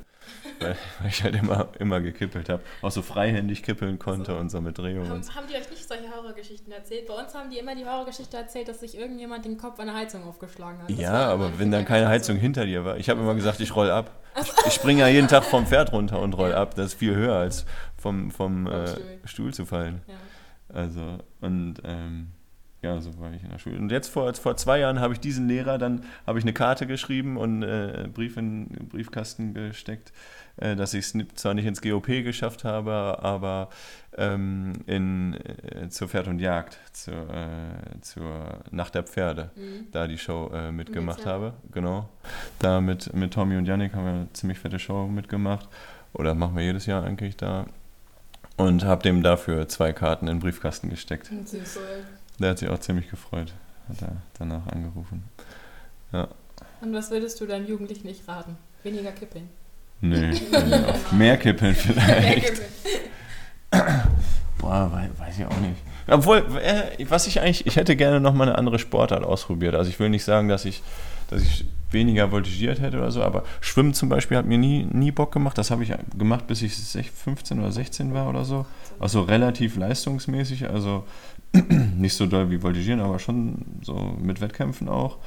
Weil, 0.61 0.77
weil 1.01 1.09
ich 1.09 1.23
halt 1.23 1.35
immer, 1.35 1.69
immer 1.79 2.01
gekippelt 2.01 2.49
habe. 2.49 2.63
Auch 2.83 2.91
so 2.91 3.03
freihändig 3.03 3.63
kippeln 3.63 3.99
konnte 3.99 4.37
und 4.37 4.51
so 4.51 4.61
mit 4.61 4.79
Drehungen. 4.79 5.09
Haben, 5.09 5.35
haben 5.35 5.47
die 5.49 5.57
euch 5.57 5.71
nicht 5.71 5.87
solche 5.87 6.11
Horrorgeschichten 6.11 6.73
erzählt? 6.73 7.07
Bei 7.07 7.15
uns 7.15 7.35
haben 7.35 7.51
die 7.51 7.59
immer 7.59 7.75
die 7.75 7.85
Horrorgeschichte 7.85 8.37
erzählt, 8.37 8.69
dass 8.69 8.81
sich 8.81 8.97
irgendjemand 8.97 9.45
den 9.45 9.57
Kopf 9.59 9.79
an 9.81 9.87
der 9.87 9.97
Heizung 9.97 10.25
aufgeschlagen 10.25 10.83
hat. 10.83 10.91
Das 10.91 10.99
Ja, 10.99 11.31
aber 11.31 11.59
wenn 11.59 11.71
dann 11.71 11.85
keine 11.85 12.09
Heizung. 12.09 12.37
Hinter 12.37 12.65
dir 12.65 12.85
war. 12.85 12.97
Ich 12.97 13.11
habe 13.11 13.21
immer 13.21 13.35
gesagt, 13.35 13.61
ich 13.61 13.75
roll 13.75 13.91
ab. 13.91 14.11
Ich, 14.41 14.67
ich 14.67 14.73
springe 14.73 15.01
ja 15.01 15.09
jeden 15.09 15.29
Tag 15.29 15.45
vom 15.45 15.67
Pferd 15.67 15.93
runter 15.93 16.21
und 16.21 16.35
roll 16.35 16.53
ab. 16.53 16.75
Das 16.75 16.87
ist 16.87 16.95
viel 16.95 17.15
höher 17.15 17.35
als 17.35 17.67
vom, 17.97 18.31
vom, 18.31 18.67
Vom 18.67 18.73
äh, 18.73 18.87
Stuhl. 18.87 19.21
Stuhl 19.25 19.55
zu 19.55 19.67
fallen. 19.67 20.03
Ja. 20.07 20.15
Also, 20.73 21.19
und 21.41 21.77
ähm, 21.85 22.33
ja, 22.83 22.99
so 23.01 23.19
war 23.19 23.33
ich 23.33 23.43
in 23.43 23.51
der 23.51 23.59
Schule. 23.59 23.77
Und 23.79 23.91
jetzt 23.93 24.09
vor, 24.09 24.33
vor 24.35 24.57
zwei 24.57 24.79
Jahren 24.79 25.01
habe 25.01 25.13
ich 25.13 25.21
diesen 25.21 25.49
Lehrer, 25.49 25.77
dann 25.77 26.05
habe 26.27 26.39
ich 26.39 26.45
eine 26.45 26.55
Karte 26.55 26.87
geschrieben 26.87 27.37
und 27.37 27.63
äh, 27.63 28.09
Brief 28.13 28.37
in 28.39 28.69
den 28.69 28.89
Briefkasten 28.89 29.53
gesteckt, 29.53 30.13
äh, 30.57 30.77
dass 30.77 30.95
ich 30.95 31.15
es 31.15 31.27
zwar 31.35 31.53
nicht 31.55 31.67
ins 31.67 31.83
GOP 31.83 32.07
geschafft 32.25 32.65
habe, 32.65 33.19
aber 33.21 33.69
ähm, 34.17 34.73
in, 34.87 35.35
äh, 35.35 35.89
zur 35.91 36.09
Pferd 36.09 36.27
und 36.27 36.39
Jagd, 36.39 36.79
zur, 36.93 37.15
äh, 37.15 38.01
zur 38.01 38.61
Nacht 38.71 38.95
der 38.95 39.03
Pferde, 39.03 39.51
Mhm. 39.57 39.89
da 39.93 40.07
die 40.07 40.19
Show 40.19 40.51
äh, 40.55 40.73
mitgemacht 40.73 41.21
ja. 41.21 41.33
habe. 41.33 41.53
Genau. 41.73 42.09
Da 42.59 42.81
mit, 42.81 43.13
mit 43.15 43.33
Tommy 43.35 43.57
und 43.57 43.67
Yannick 43.67 43.95
haben 43.95 44.05
wir 44.05 44.13
eine 44.13 44.33
ziemlich 44.33 44.59
fette 44.59 44.79
Show 44.79 45.07
mitgemacht. 45.07 45.69
Oder 46.13 46.35
machen 46.35 46.57
wir 46.57 46.65
jedes 46.65 46.87
Jahr 46.87 47.05
eigentlich 47.05 47.37
da. 47.37 47.67
Und 48.57 48.85
habe 48.85 49.03
dem 49.03 49.23
dafür 49.23 49.69
zwei 49.69 49.93
Karten 49.93 50.29
in 50.29 50.37
den 50.37 50.41
Briefkasten 50.41 50.91
gesteckt. 50.91 51.31
Süß. 51.45 51.79
Der 52.41 52.51
hat 52.51 52.59
sich 52.59 52.69
auch 52.69 52.79
ziemlich 52.81 53.09
gefreut. 53.11 53.53
Hat 53.89 54.03
er 54.03 54.17
danach 54.39 54.67
angerufen. 54.67 55.23
Und 56.81 56.93
was 56.95 57.11
würdest 57.11 57.41
du 57.41 57.47
deinem 57.47 57.67
Jugendlichen 57.69 58.07
nicht 58.07 58.27
raten? 58.27 58.57
Weniger 58.83 59.13
kippeln. 59.13 59.49
Nee, 60.01 60.33
mehr 61.13 61.37
kippeln 61.37 61.75
vielleicht. 61.75 62.63
Boah, 64.59 64.91
wei- 64.93 65.11
weiß 65.19 65.39
ich 65.39 65.45
auch 65.47 65.61
nicht. 65.61 65.77
Obwohl, 66.07 66.39
äh, 66.63 67.05
was 67.09 67.27
ich 67.27 67.41
eigentlich, 67.41 67.67
ich 67.67 67.77
hätte 67.77 67.97
gerne 67.97 68.21
noch 68.21 68.35
mal 68.35 68.49
eine 68.49 68.59
andere 68.59 68.79
Sportart 68.79 69.23
ausprobiert. 69.25 69.75
Also 69.75 69.91
ich 69.91 69.99
will 70.01 70.09
nicht 70.09 70.25
sagen, 70.25 70.49
dass 70.49 70.65
ich, 70.65 70.83
dass 71.29 71.43
ich 71.43 71.65
weniger 71.91 72.31
voltigiert 72.31 72.81
hätte 72.81 72.99
oder 72.99 73.11
so, 73.11 73.23
aber 73.23 73.45
Schwimmen 73.61 73.95
zum 73.95 74.09
Beispiel 74.09 74.37
hat 74.37 74.47
mir 74.47 74.59
nie, 74.59 74.85
nie 74.91 75.11
Bock 75.13 75.33
gemacht. 75.33 75.57
Das 75.59 75.71
habe 75.71 75.83
ich 75.83 75.93
gemacht, 76.17 76.47
bis 76.47 76.63
ich 76.63 76.73
sech- 76.75 77.11
15 77.11 77.59
oder 77.61 77.73
16 77.73 78.13
war 78.15 78.29
oder 78.29 78.45
so. 78.45 78.67
Also 78.99 79.23
relativ 79.23 79.77
leistungsmäßig, 79.77 80.69
also 80.69 81.05
nicht 81.97 82.15
so 82.15 82.27
doll 82.27 82.51
wie 82.51 82.63
Voltigieren, 82.63 83.01
aber 83.01 83.19
schon 83.19 83.65
so 83.83 83.95
mit 84.21 84.41
Wettkämpfen 84.41 84.89
auch. 84.89 85.19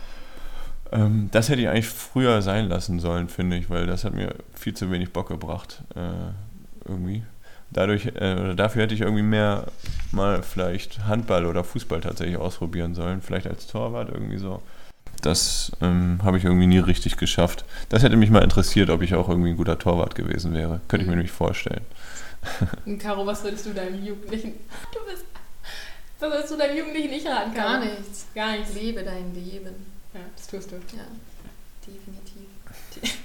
Ähm, 0.91 1.29
das 1.31 1.49
hätte 1.49 1.61
ich 1.61 1.67
eigentlich 1.69 1.89
früher 1.89 2.41
sein 2.41 2.67
lassen 2.69 2.99
sollen, 2.99 3.27
finde 3.29 3.57
ich, 3.57 3.69
weil 3.69 3.85
das 3.87 4.03
hat 4.03 4.13
mir 4.13 4.35
viel 4.53 4.73
zu 4.73 4.91
wenig 4.91 5.11
Bock 5.11 5.27
gebracht, 5.29 5.83
äh, 5.95 6.89
irgendwie. 6.89 7.23
Dadurch, 7.71 8.05
äh, 8.15 8.35
oder 8.39 8.53
dafür 8.53 8.83
hätte 8.83 8.93
ich 8.93 9.01
irgendwie 9.01 9.23
mehr 9.23 9.65
mal 10.11 10.43
vielleicht 10.43 11.05
Handball 11.07 11.45
oder 11.45 11.63
Fußball 11.63 12.01
tatsächlich 12.01 12.37
ausprobieren 12.37 12.93
sollen, 12.93 13.21
vielleicht 13.21 13.47
als 13.47 13.65
Torwart 13.67 14.09
irgendwie 14.09 14.37
so. 14.37 14.61
Das 15.21 15.71
ähm, 15.81 16.19
habe 16.23 16.37
ich 16.37 16.43
irgendwie 16.43 16.67
nie 16.67 16.79
richtig 16.79 17.17
geschafft. 17.17 17.65
Das 17.89 18.03
hätte 18.03 18.15
mich 18.17 18.29
mal 18.29 18.43
interessiert, 18.43 18.89
ob 18.89 19.01
ich 19.01 19.15
auch 19.15 19.29
irgendwie 19.29 19.49
ein 19.51 19.57
guter 19.57 19.79
Torwart 19.79 20.15
gewesen 20.15 20.53
wäre. 20.53 20.81
Könnte 20.87 21.03
ich 21.03 21.07
mir 21.07 21.13
Mhm. 21.13 21.19
nämlich 21.19 21.31
vorstellen. 21.31 21.81
Caro, 22.99 23.25
was 23.25 23.43
würdest 23.43 23.65
du 23.65 23.73
deinem 23.73 24.03
Jugendlichen... 24.03 24.53
Du 24.93 24.99
bist... 25.09 25.25
Was 26.23 26.31
würdest 26.31 26.51
du 26.53 26.57
deinem 26.57 26.77
Jugendlichen 26.77 27.09
nicht 27.09 27.27
raten, 27.27 27.53
Caro? 27.53 27.67
Gar 27.73 27.79
nichts. 27.85 28.27
Gar 28.33 28.51
nichts. 28.57 28.73
Lebe 28.75 29.03
dein 29.03 29.33
Leben. 29.35 29.75
Ja, 30.13 30.21
das 30.37 30.47
tust 30.47 30.71
du. 30.71 30.75
Ja, 30.75 31.03
definitiv. 31.85 32.47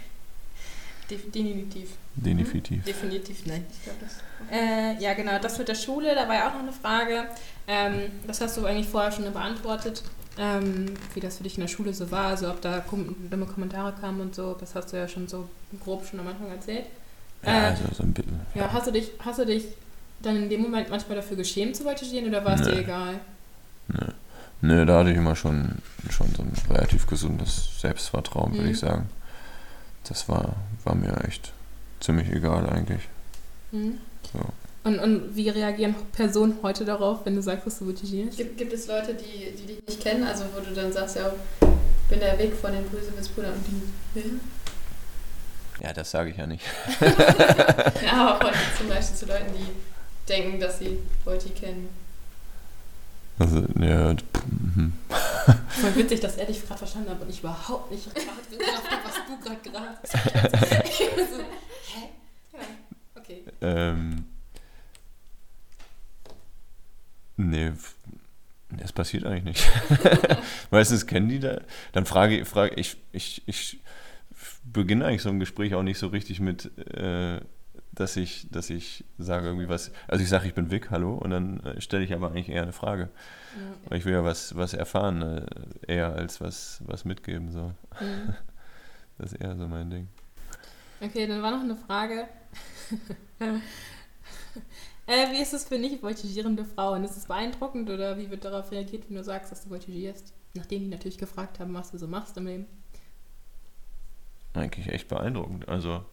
Def 1.09 1.30
definitiv. 1.30 1.90
Definitiv. 2.16 2.84
Definitiv 2.84 3.46
nein. 3.46 3.64
Ich 3.70 3.84
glaube, 3.84 3.99
das. 4.01 4.16
Äh, 4.51 5.01
ja, 5.01 5.14
genau, 5.14 5.38
das 5.38 5.57
mit 5.59 5.68
der 5.68 5.76
Schule, 5.76 6.12
da 6.16 6.26
war 6.28 6.34
ja 6.34 6.49
auch 6.49 6.55
noch 6.55 6.61
eine 6.62 6.72
Frage. 6.72 7.28
Ähm, 7.68 8.11
das 8.26 8.40
hast 8.40 8.57
du 8.57 8.66
eigentlich 8.66 8.88
vorher 8.88 9.12
schon 9.12 9.32
beantwortet, 9.32 10.03
ähm, 10.36 10.92
wie 11.14 11.20
das 11.20 11.36
für 11.36 11.44
dich 11.44 11.55
in 11.57 11.61
der 11.61 11.68
Schule 11.68 11.94
so 11.94 12.11
war, 12.11 12.26
also 12.26 12.51
ob 12.51 12.61
da 12.61 12.80
kom 12.80 13.14
dumme 13.30 13.46
Kommentare 13.46 13.94
kamen 14.01 14.20
und 14.20 14.34
so, 14.34 14.55
das 14.55 14.74
hast 14.74 14.92
du 14.92 14.96
ja 14.96 15.07
schon 15.07 15.28
so 15.28 15.49
grob 15.84 16.05
schon 16.05 16.18
am 16.20 16.26
Anfang 16.26 16.51
erzählt. 16.51 16.86
Ja, 17.44 17.53
Äh, 17.53 17.66
also 17.68 17.84
so 17.96 18.03
ein 18.03 18.12
bisschen. 18.12 18.40
Ja, 18.57 18.72
hast 18.72 18.88
du 18.88 18.90
dich, 18.90 19.12
hast 19.24 19.38
du 19.38 19.46
dich 19.46 19.64
dann 20.22 20.36
in 20.36 20.48
dem 20.50 20.62
Moment 20.62 20.90
manchmal 20.90 21.16
dafür 21.16 21.36
geschämt 21.36 21.76
zu 21.76 21.84
voltigieren 21.84 22.28
oder 22.28 22.44
war 22.44 22.54
es 22.54 22.62
dir 22.62 22.78
egal? 22.78 23.20
Nö, 24.60 24.84
da 24.84 24.98
hatte 24.98 25.10
ich 25.10 25.16
immer 25.16 25.36
schon, 25.36 25.76
schon 26.10 26.34
so 26.34 26.42
ein 26.42 26.52
relativ 26.70 27.06
gesundes 27.06 27.80
Selbstvertrauen, 27.80 28.52
würde 28.52 28.64
Mhm. 28.64 28.70
ich 28.72 28.78
sagen. 28.78 29.08
Das 30.08 30.28
war, 30.28 30.56
war 30.84 30.94
mir 30.94 31.16
echt 31.26 31.52
ziemlich 32.00 32.28
egal 32.30 32.68
eigentlich. 32.68 33.02
Mhm. 33.70 33.98
So. 34.32 34.40
Und, 34.84 34.98
und 35.00 35.36
wie 35.36 35.48
reagieren 35.48 35.94
Personen 36.12 36.58
heute 36.62 36.84
darauf, 36.84 37.24
wenn 37.24 37.34
du 37.36 37.42
sagst, 37.42 37.66
dass 37.66 37.78
du 37.78 37.84
voltigierst? 37.84 38.36
Gibt, 38.36 38.56
gibt 38.58 38.72
es 38.72 38.86
Leute, 38.86 39.14
die, 39.14 39.54
die 39.56 39.66
dich 39.74 39.86
nicht 39.86 40.00
kennen, 40.02 40.24
also 40.24 40.44
wo 40.54 40.60
du 40.60 40.74
dann 40.74 40.92
sagst, 40.92 41.16
ja, 41.16 41.30
bin 42.08 42.20
der 42.20 42.38
Weg 42.38 42.54
von 42.54 42.72
den 42.72 42.84
Brüsewitz-Brüdern 42.88 43.52
und 43.52 43.64
die, 43.66 43.82
wer? 44.14 44.24
Ja, 45.88 45.92
das 45.92 46.10
sage 46.10 46.30
ich 46.30 46.36
ja 46.36 46.46
nicht. 46.46 46.64
Ja, 48.04 48.34
aber 48.34 48.46
von, 48.46 48.54
zum 48.78 48.88
Beispiel 48.88 49.16
zu 49.16 49.26
Leuten, 49.26 49.52
die 49.56 49.66
denken, 50.28 50.60
dass 50.60 50.78
sie 50.78 50.98
Volti 51.24 51.50
kennen. 51.50 51.88
Also, 53.38 53.64
ja, 53.78 54.14
mhm. 54.14 54.92
Voll 55.68 55.96
witzig, 55.96 56.20
dass 56.20 56.36
er 56.36 56.46
dich 56.46 56.66
gerade 56.66 56.78
verstanden 56.78 57.10
hat 57.10 57.20
und 57.20 57.30
ich 57.30 57.38
überhaupt 57.38 57.90
nicht 57.90 58.12
gerafft 58.14 58.90
habe, 58.90 59.02
was 59.04 59.14
du 59.26 59.40
gerade 59.40 59.60
gesagt 59.62 59.98
hast. 60.02 60.84
Ich 60.84 60.98
so, 60.98 61.38
Hä? 61.94 62.08
Ja, 62.52 62.58
okay. 63.14 63.44
ähm, 63.60 64.24
nee, 67.36 67.72
das 68.70 68.92
passiert 68.92 69.24
eigentlich 69.24 69.44
nicht. 69.44 69.70
Meistens 70.70 71.06
kennen 71.06 71.28
die 71.28 71.38
da. 71.38 71.60
Dann 71.92 72.06
frage, 72.06 72.44
frage 72.44 72.74
ich, 72.74 72.96
ich, 73.12 73.42
ich 73.46 73.78
beginne 74.64 75.06
eigentlich 75.06 75.22
so 75.22 75.30
ein 75.30 75.40
Gespräch 75.40 75.74
auch 75.74 75.82
nicht 75.82 75.98
so 75.98 76.08
richtig 76.08 76.40
mit, 76.40 76.76
äh, 76.88 77.40
dass 77.99 78.16
ich, 78.16 78.49
dass 78.51 78.70
ich 78.70 79.05
sage 79.18 79.46
irgendwie 79.46 79.68
was. 79.68 79.90
Also 80.07 80.22
ich 80.22 80.28
sage, 80.28 80.46
ich 80.46 80.55
bin 80.55 80.70
Vic, 80.70 80.90
hallo, 80.90 81.14
und 81.14 81.30
dann 81.30 81.61
äh, 81.61 81.80
stelle 81.80 82.05
ich 82.05 82.14
aber 82.14 82.28
eigentlich 82.28 82.49
eher 82.49 82.62
eine 82.62 82.72
Frage. 82.72 83.11
Ja. 83.57 83.88
Weil 83.88 83.99
ich 83.99 84.05
will 84.05 84.12
ja 84.12 84.24
was, 84.24 84.55
was 84.55 84.72
erfahren, 84.72 85.22
äh, 85.22 85.46
eher 85.86 86.14
als 86.14 86.40
was, 86.40 86.80
was 86.86 87.05
mitgeben. 87.05 87.51
So. 87.51 87.72
Mhm. 88.01 88.34
Das 89.20 89.32
ist 89.32 89.40
eher 89.40 89.57
so 89.57 89.66
mein 89.66 89.90
Ding. 89.90 90.07
Okay, 91.01 91.26
dann 91.26 91.42
war 91.42 91.51
noch 91.51 91.64
eine 91.64 91.74
Frage. 91.74 92.28
äh, 93.40 95.32
wie 95.32 95.42
ist 95.42 95.53
es 95.53 95.64
für 95.64 95.76
nicht 95.76 96.01
voltigierende 96.01 96.64
Frauen? 96.64 97.03
Ist 97.03 97.16
es 97.16 97.26
beeindruckend 97.26 97.90
oder 97.90 98.16
wie 98.16 98.30
wird 98.30 98.44
darauf 98.44 98.70
reagiert, 98.70 99.09
wenn 99.09 99.16
du 99.16 99.24
sagst, 99.24 99.51
dass 99.51 99.64
du 99.64 99.70
voltigierst? 99.70 100.32
Nachdem 100.55 100.82
die 100.82 100.88
natürlich 100.88 101.18
gefragt 101.18 101.59
haben, 101.59 101.74
was 101.74 101.90
du 101.90 101.99
so 101.99 102.07
machst 102.07 102.36
im 102.36 102.46
Leben. 102.46 102.66
Eigentlich 104.55 104.86
echt 104.86 105.09
beeindruckend. 105.09 105.68
Also, 105.68 106.05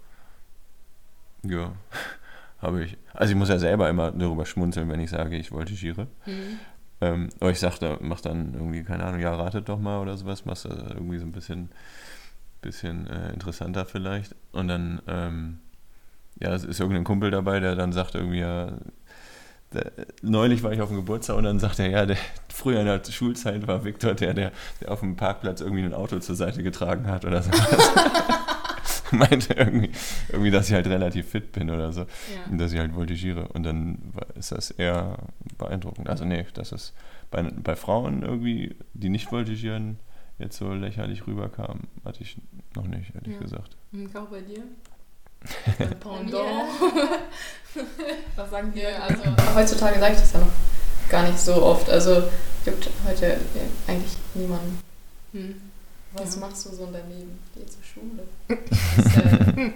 ja, 1.50 1.74
habe 2.60 2.84
ich. 2.84 2.98
Also 3.14 3.32
ich 3.32 3.38
muss 3.38 3.50
ja 3.50 3.60
selber 3.60 3.90
immer 3.90 4.12
darüber 4.12 4.46
schmunzeln, 4.46 4.90
wenn 4.90 5.00
ich 5.00 5.10
sage, 5.10 5.38
ich 5.38 5.50
voltigiere. 5.50 6.08
Mhm. 6.26 6.60
Ähm, 7.02 7.30
aber 7.40 7.52
ich 7.52 7.60
sag 7.60 7.78
da, 7.80 7.98
mach 8.02 8.22
dann 8.22 8.54
irgendwie, 8.54 8.84
keine 8.84 9.04
Ahnung, 9.04 9.20
ja, 9.20 9.34
ratet 9.36 9.68
doch 9.70 9.80
mal 9.80 10.00
oder 10.00 10.16
sowas, 10.18 10.46
machst 10.46 10.66
du 10.66 10.70
irgendwie 10.70 11.18
so 11.18 11.26
ein 11.26 11.32
bisschen, 11.32 11.70
bisschen 12.62 13.08
äh, 13.08 13.34
interessanter 13.34 13.86
vielleicht. 13.86 14.36
Und 14.52 14.68
dann, 14.70 15.02
ähm, 15.08 15.60
ja, 16.40 16.54
es 16.54 16.64
ist 16.64 16.80
irgendein 16.80 17.04
Kumpel 17.04 17.32
dabei, 17.32 17.60
der 17.60 17.76
dann 17.76 17.92
sagt 17.92 18.16
irgendwie, 18.16 18.40
ja, 18.40 18.72
der, 19.74 19.92
neulich 20.22 20.64
war 20.64 20.72
ich 20.72 20.82
auf 20.82 20.90
dem 20.90 20.98
Geburtstag 20.98 21.36
und 21.38 21.44
dann 21.44 21.60
sagt 21.60 21.80
er, 21.80 21.90
ja, 21.90 22.06
der, 22.06 22.18
früher 22.50 22.80
in 22.80 22.86
der 22.86 23.04
Schulzeit 23.04 23.68
war 23.68 23.84
Viktor 23.84 24.14
der, 24.14 24.34
der, 24.34 24.52
der 24.82 24.92
auf 24.92 25.02
dem 25.02 25.16
Parkplatz 25.18 25.62
irgendwie 25.62 25.84
ein 25.84 25.94
Auto 25.94 26.20
zur 26.20 26.36
Seite 26.36 26.64
getragen 26.64 27.08
hat 27.08 27.26
oder 27.26 27.42
so. 27.42 27.52
Meinte 29.12 29.54
irgendwie, 29.54 29.92
irgendwie, 30.30 30.52
dass 30.52 30.68
ich 30.68 30.74
halt 30.74 30.88
relativ 30.88 31.30
fit 31.30 31.52
bin 31.52 31.70
oder 31.70 31.92
so. 31.94 32.02
Ja. 32.02 32.08
Und 32.50 32.58
dass 32.58 32.72
ich 32.72 32.80
halt 32.80 32.94
voltigiere. 32.94 33.48
Und 33.50 33.64
dann 33.64 34.00
war- 34.14 34.36
ist 34.36 34.52
das 34.52 34.72
eher 34.72 35.18
beeindruckend. 35.58 36.10
Also 36.10 36.26
nee, 36.26 36.46
das 36.54 36.72
ist 36.72 36.94
bei, 37.32 37.44
bei 37.44 37.76
Frauen 37.76 38.24
irgendwie, 38.24 38.76
die 38.94 39.10
nicht 39.10 39.30
voltigieren, 39.30 40.00
jetzt 40.40 40.58
so 40.58 40.74
lächerlich 40.74 41.28
rüberkam, 41.28 41.82
hatte 42.04 42.24
ich 42.24 42.38
noch 42.76 42.86
nicht, 42.88 43.14
ehrlich 43.16 43.36
Ja. 43.36 43.40
gesagt. 43.40 43.78
Und 43.94 44.16
auch 44.18 44.26
bei 44.28 44.42
dir? 44.42 44.64
Bei 45.78 45.86
Pendant. 45.86 46.36
Was 48.36 48.50
sagen 48.50 48.72
die? 48.74 48.82
Ja, 48.82 49.00
also 49.08 49.22
heutzutage 49.56 50.00
sage 50.00 50.14
ich 50.16 50.20
das 50.22 50.34
ja 50.34 50.40
noch 50.40 50.52
gar 51.10 51.24
nicht 51.28 51.40
so 51.40 51.62
oft. 51.62 51.90
Also 51.90 52.24
gibt 52.64 52.90
heute 53.08 53.38
eigentlich 53.88 54.14
niemanden. 54.34 54.80
Hm. 55.34 55.56
Was 56.18 56.36
Ja. 56.36 56.42
machst 56.42 56.66
du 56.66 56.70
so 56.76 56.86
Leben? 56.86 57.40
Geh 57.54 57.66
zur 57.66 57.84
Schule. 57.84 58.24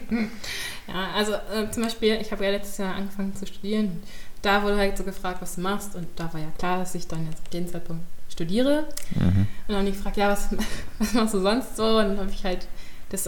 Ja, 0.87 1.11
also 1.15 1.33
äh, 1.33 1.69
zum 1.69 1.83
Beispiel, 1.83 2.17
ich 2.19 2.31
habe 2.31 2.43
ja 2.45 2.49
letztes 2.51 2.77
Jahr 2.79 2.95
angefangen 2.95 3.35
zu 3.35 3.45
studieren. 3.45 4.01
Da 4.41 4.63
wurde 4.63 4.77
halt 4.77 4.97
so 4.97 5.03
gefragt, 5.03 5.39
was 5.41 5.55
du 5.55 5.61
machst. 5.61 5.95
Und 5.95 6.07
da 6.15 6.33
war 6.33 6.39
ja 6.39 6.47
klar, 6.57 6.79
dass 6.79 6.95
ich 6.95 7.07
dann 7.07 7.25
jetzt 7.27 7.39
ab 7.39 7.51
dem 7.51 7.67
Zeitpunkt 7.67 8.01
studiere. 8.27 8.87
Mhm. 9.13 9.21
Und 9.27 9.47
dann 9.67 9.77
haben 9.77 9.85
die 9.85 9.91
gefragt, 9.91 10.17
ja, 10.17 10.29
was, 10.31 10.47
was 10.99 11.13
machst 11.13 11.33
du 11.35 11.41
sonst 11.41 11.75
so? 11.77 11.83
Und 11.99 12.05
dann 12.09 12.17
habe 12.19 12.31
ich 12.31 12.43
halt 12.43 12.67
das 13.09 13.27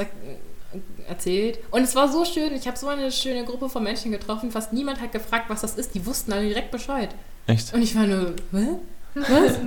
erzählt. 1.08 1.60
Und 1.70 1.84
es 1.84 1.94
war 1.96 2.12
so 2.12 2.26
schön. 2.26 2.54
Ich 2.54 2.66
habe 2.68 2.78
so 2.78 2.88
eine 2.88 3.12
schöne 3.12 3.46
Gruppe 3.46 3.70
von 3.70 3.84
Menschen 3.84 4.12
getroffen. 4.12 4.50
Fast 4.50 4.74
niemand 4.74 5.00
hat 5.00 5.12
gefragt, 5.12 5.46
was 5.50 5.62
das 5.62 5.76
ist. 5.76 5.94
Die 5.94 6.04
wussten 6.08 6.34
alle 6.34 6.48
direkt 6.48 6.72
Bescheid. 6.72 7.14
Echt? 7.46 7.74
Und 7.76 7.84
ich 7.84 7.96
war 7.96 8.08
nur, 8.08 8.34
Hä? 8.54 8.68
Was? 9.16 9.58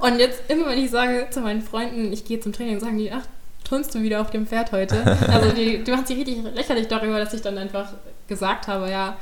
Und 0.00 0.18
jetzt 0.18 0.42
immer, 0.48 0.66
wenn 0.66 0.78
ich 0.78 0.90
sage 0.90 1.28
zu 1.30 1.40
meinen 1.40 1.62
Freunden, 1.62 2.12
ich 2.12 2.24
gehe 2.24 2.40
zum 2.40 2.52
Training, 2.52 2.80
sagen 2.80 2.98
die, 2.98 3.12
ach, 3.12 3.24
turnst 3.64 3.94
du 3.94 4.02
wieder 4.02 4.20
auf 4.20 4.30
dem 4.30 4.46
Pferd 4.46 4.72
heute? 4.72 5.04
Also 5.28 5.50
die, 5.50 5.82
die 5.82 5.90
machen 5.90 6.06
sich 6.06 6.16
richtig 6.18 6.42
lächerlich 6.54 6.88
darüber, 6.88 7.18
dass 7.18 7.32
ich 7.34 7.42
dann 7.42 7.58
einfach 7.58 7.92
gesagt 8.28 8.68
habe, 8.68 8.90
ja, 8.90 9.16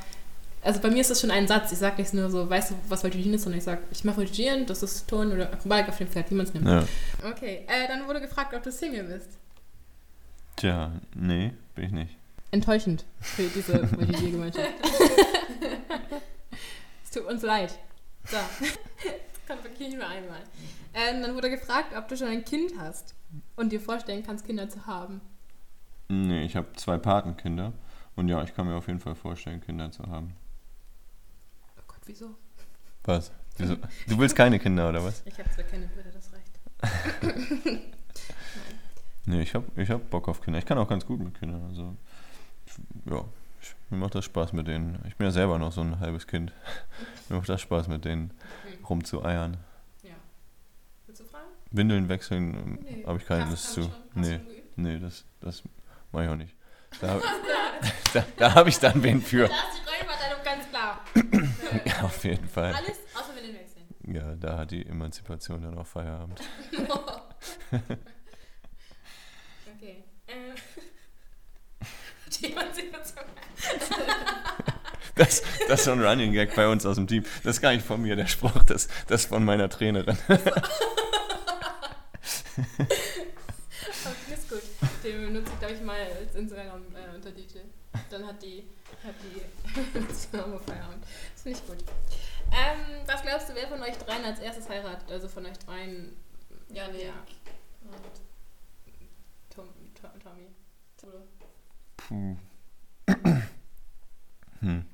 also 0.63 0.81
bei 0.81 0.91
mir 0.91 1.01
ist 1.01 1.11
das 1.11 1.21
schon 1.21 1.31
ein 1.31 1.49
Satz. 1.49 1.73
Ich 1.73 1.79
sage 1.79 2.03
nicht 2.03 2.13
nur 2.13 2.31
so, 2.31 2.49
weißt 2.49 2.73
du, 2.73 2.75
was 2.89 3.03
Voltigieren 3.03 3.35
ist, 3.35 3.45
sondern 3.45 3.59
ich 3.59 3.65
sage, 3.65 3.81
ich 3.91 4.05
mache 4.05 4.17
Voltigieren, 4.19 4.67
das 4.67 4.83
ist 4.83 5.09
Turnen 5.09 5.33
oder 5.33 5.53
Akrobatik 5.53 5.89
auf 5.89 5.99
dem 5.99 6.09
Pferd, 6.09 6.31
wie 6.31 6.35
man 6.35 6.47
es 6.47 6.55
nimmt. 6.55 6.67
Ja. 6.67 6.85
Okay, 7.31 7.65
äh, 7.67 7.89
dann 7.89 8.07
wurde 8.07 8.21
gefragt, 8.21 8.53
ob 8.55 8.63
du 8.63 8.71
Single 8.71 9.05
bist. 9.05 9.39
Tja, 10.57 10.93
nee, 11.15 11.53
bin 11.75 11.85
ich 11.85 11.93
nicht. 11.93 12.17
Enttäuschend 12.51 13.05
für 13.21 13.45
diese 13.45 13.89
Voltigiergemeinschaft. 13.89 14.69
es 17.05 17.11
tut 17.11 17.25
uns 17.25 17.43
leid. 17.43 17.73
So, 18.27 18.37
kommt 19.51 19.65
wirklich 19.65 19.93
nur 19.95 20.07
einmal. 20.07 20.41
Ähm, 20.95 21.23
dann 21.23 21.35
wurde 21.35 21.51
gefragt, 21.51 21.95
ob 21.97 22.09
du 22.09 22.17
schon 22.17 22.29
ein 22.29 22.45
Kind 22.45 22.73
hast 22.79 23.15
und 23.57 23.73
dir 23.73 23.81
vorstellen 23.81 24.23
kannst, 24.25 24.47
Kinder 24.47 24.69
zu 24.69 24.87
haben. 24.87 25.21
Nee, 26.09 26.45
ich 26.45 26.57
habe 26.57 26.73
zwei 26.77 26.99
Patenkinder. 26.99 27.73
Und 28.17 28.29
ja, 28.29 28.43
ich 28.43 28.55
kann 28.55 28.67
mir 28.67 28.75
auf 28.75 28.87
jeden 28.87 29.01
Fall 29.01 29.15
vorstellen, 29.15 29.61
Kinder 29.61 29.91
zu 29.91 30.05
haben. 30.05 30.35
Oh 31.79 31.83
Gott, 31.87 32.01
wieso? 32.07 32.35
Was? 33.05 33.31
Wieso? 33.57 33.77
Du 34.09 34.19
willst 34.19 34.37
keine 34.37 34.59
Kinder, 34.59 34.89
oder 34.89 35.03
was? 35.05 35.23
Ich 35.25 35.39
habe 35.39 35.51
zwar 35.51 35.65
keine 35.65 35.89
Würde, 35.95 36.11
das 36.11 36.31
reicht. 36.33 37.81
Nee, 39.27 39.43
ich 39.43 39.55
habe 39.55 39.67
ich 39.77 39.89
hab 39.91 40.11
Bock 40.11 40.29
auf 40.29 40.41
Kinder. 40.41 40.59
Ich 40.59 40.65
kann 40.67 40.79
auch 40.79 40.89
ganz 40.89 41.07
gut 41.07 41.21
mit 41.21 41.39
Kindern. 41.39 41.63
Also, 41.69 41.95
ich, 42.67 42.73
ja, 43.05 43.23
ich, 43.61 43.75
mir 43.91 43.99
macht 43.99 44.15
das 44.15 44.25
Spaß 44.25 44.55
mit 44.55 44.67
denen. 44.67 44.99
Ich 45.07 45.15
bin 45.15 45.27
ja 45.27 45.31
selber 45.31 45.59
noch 45.59 45.71
so 45.71 45.83
ein 45.83 46.01
halbes 46.01 46.27
Kind. 46.27 46.53
mir 47.29 47.37
macht 47.37 47.49
das 47.49 47.61
Spaß 47.61 47.87
mit 47.87 48.05
denen 48.07 48.33
rumzueiern. 48.91 49.57
Ja. 50.03 50.11
Willst 51.07 51.21
du 51.23 51.25
fragen? 51.25 51.47
Windeln 51.71 52.09
wechseln 52.09 52.79
Nee. 52.83 53.05
habe 53.07 53.19
ich 53.19 53.27
keine 53.27 53.49
Lust 53.51 53.73
zu. 53.73 53.83
schon- 53.83 53.93
Nee, 54.15 54.41
nee, 54.77 54.99
das, 54.99 55.25
das 55.41 55.63
mache 56.13 56.25
ich 56.25 56.31
auch 56.31 56.37
nicht. 56.37 56.55
Da, 57.01 57.21
da, 58.13 58.25
da 58.37 58.55
habe 58.55 58.69
ich 58.69 58.79
dann 58.79 59.03
wen 59.03 59.23
für. 59.23 59.49
Da 59.49 59.55
ist 59.55 59.81
die 59.81 59.89
Rollenverteilung 59.89 60.43
ganz 60.45 60.69
klar. 60.69 61.01
Ja, 61.85 62.03
auf 62.03 62.25
jeden 62.25 62.49
Fall. 62.49 62.75
Alles 62.75 62.99
außer 63.15 63.35
Windeln 63.37 63.55
wechseln. 63.55 63.85
Ja, 64.13 64.35
da 64.35 64.59
hat 64.59 64.73
die 64.73 64.85
Emanzipation 64.85 65.63
dann 65.63 65.79
auch 65.79 65.87
Feierabend. 65.87 66.41
Okay. 69.77 70.05
Ähm. 70.27 70.55
Die 72.41 72.53
Emanzipation. 72.53 73.25
Das, 75.21 75.43
das 75.69 75.81
ist 75.81 75.85
so 75.85 75.93
ein 75.93 76.03
Running 76.03 76.33
Gag 76.33 76.55
bei 76.55 76.67
uns 76.67 76.87
aus 76.87 76.97
dem 76.97 77.07
Team. 77.07 77.25
Das 77.45 77.57
ist 77.57 77.61
gar 77.61 77.75
nicht 77.75 77.85
von 77.85 78.01
mir, 78.01 78.17
der 78.17 78.27
Spruch, 78.27 78.65
das, 78.65 78.89
das 79.07 79.23
ist 79.23 79.29
von 79.29 79.45
meiner 79.45 79.69
Trainerin. 79.69 80.17
Okay, 84.03 84.35
ist 84.35 84.49
gut. 84.49 84.63
Den 85.05 85.27
benutze 85.27 85.53
ich, 85.53 85.59
glaube 85.59 85.75
ich, 85.75 85.81
mal 85.83 86.01
als 86.01 86.35
Instagram-Untertitel. 86.35 87.61
Dann 88.11 88.27
hat 88.27 88.43
die, 88.43 88.65
hat 89.05 89.15
die 89.23 89.41
Feierabend. 90.31 91.05
Das 91.35 91.43
finde 91.43 91.59
ich 91.59 91.67
gut. 91.67 91.85
Ähm, 92.51 93.03
was 93.07 93.23
glaubst 93.23 93.49
du, 93.49 93.55
wer 93.55 93.69
von 93.69 93.81
euch 93.83 93.97
dreien 93.99 94.25
als 94.25 94.41
erstes 94.41 94.69
heiratet? 94.69 95.11
Also 95.11 95.29
von 95.29 95.47
euch 95.47 95.59
dreien. 95.59 96.17
Ja, 96.73 96.89
nee. 96.89 97.07
Ja. 97.07 97.13
Und 97.85 98.21
Tom, 99.55 99.69
Tom, 100.01 100.11
Tommy. 100.23 100.49
Puh. 101.97 102.37
Hm. 104.61 104.85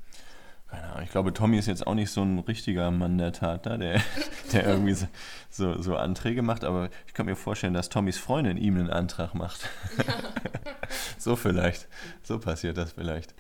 Glaube, 1.16 1.32
Tommy 1.32 1.56
ist 1.56 1.64
jetzt 1.64 1.86
auch 1.86 1.94
nicht 1.94 2.10
so 2.10 2.20
ein 2.20 2.40
richtiger 2.40 2.90
Mann 2.90 3.16
der 3.16 3.32
Tat, 3.32 3.64
da, 3.64 3.78
der, 3.78 4.02
der 4.52 4.66
irgendwie 4.66 4.92
so, 4.92 5.08
so, 5.48 5.80
so 5.80 5.96
Anträge 5.96 6.42
macht, 6.42 6.62
aber 6.62 6.90
ich 7.06 7.14
kann 7.14 7.24
mir 7.24 7.36
vorstellen, 7.36 7.72
dass 7.72 7.88
Tommys 7.88 8.18
Freundin 8.18 8.58
ihm 8.58 8.76
einen 8.76 8.90
Antrag 8.90 9.34
macht. 9.34 9.66
so 11.18 11.34
vielleicht. 11.34 11.88
So 12.22 12.38
passiert 12.38 12.76
das 12.76 12.92
vielleicht. 12.92 13.34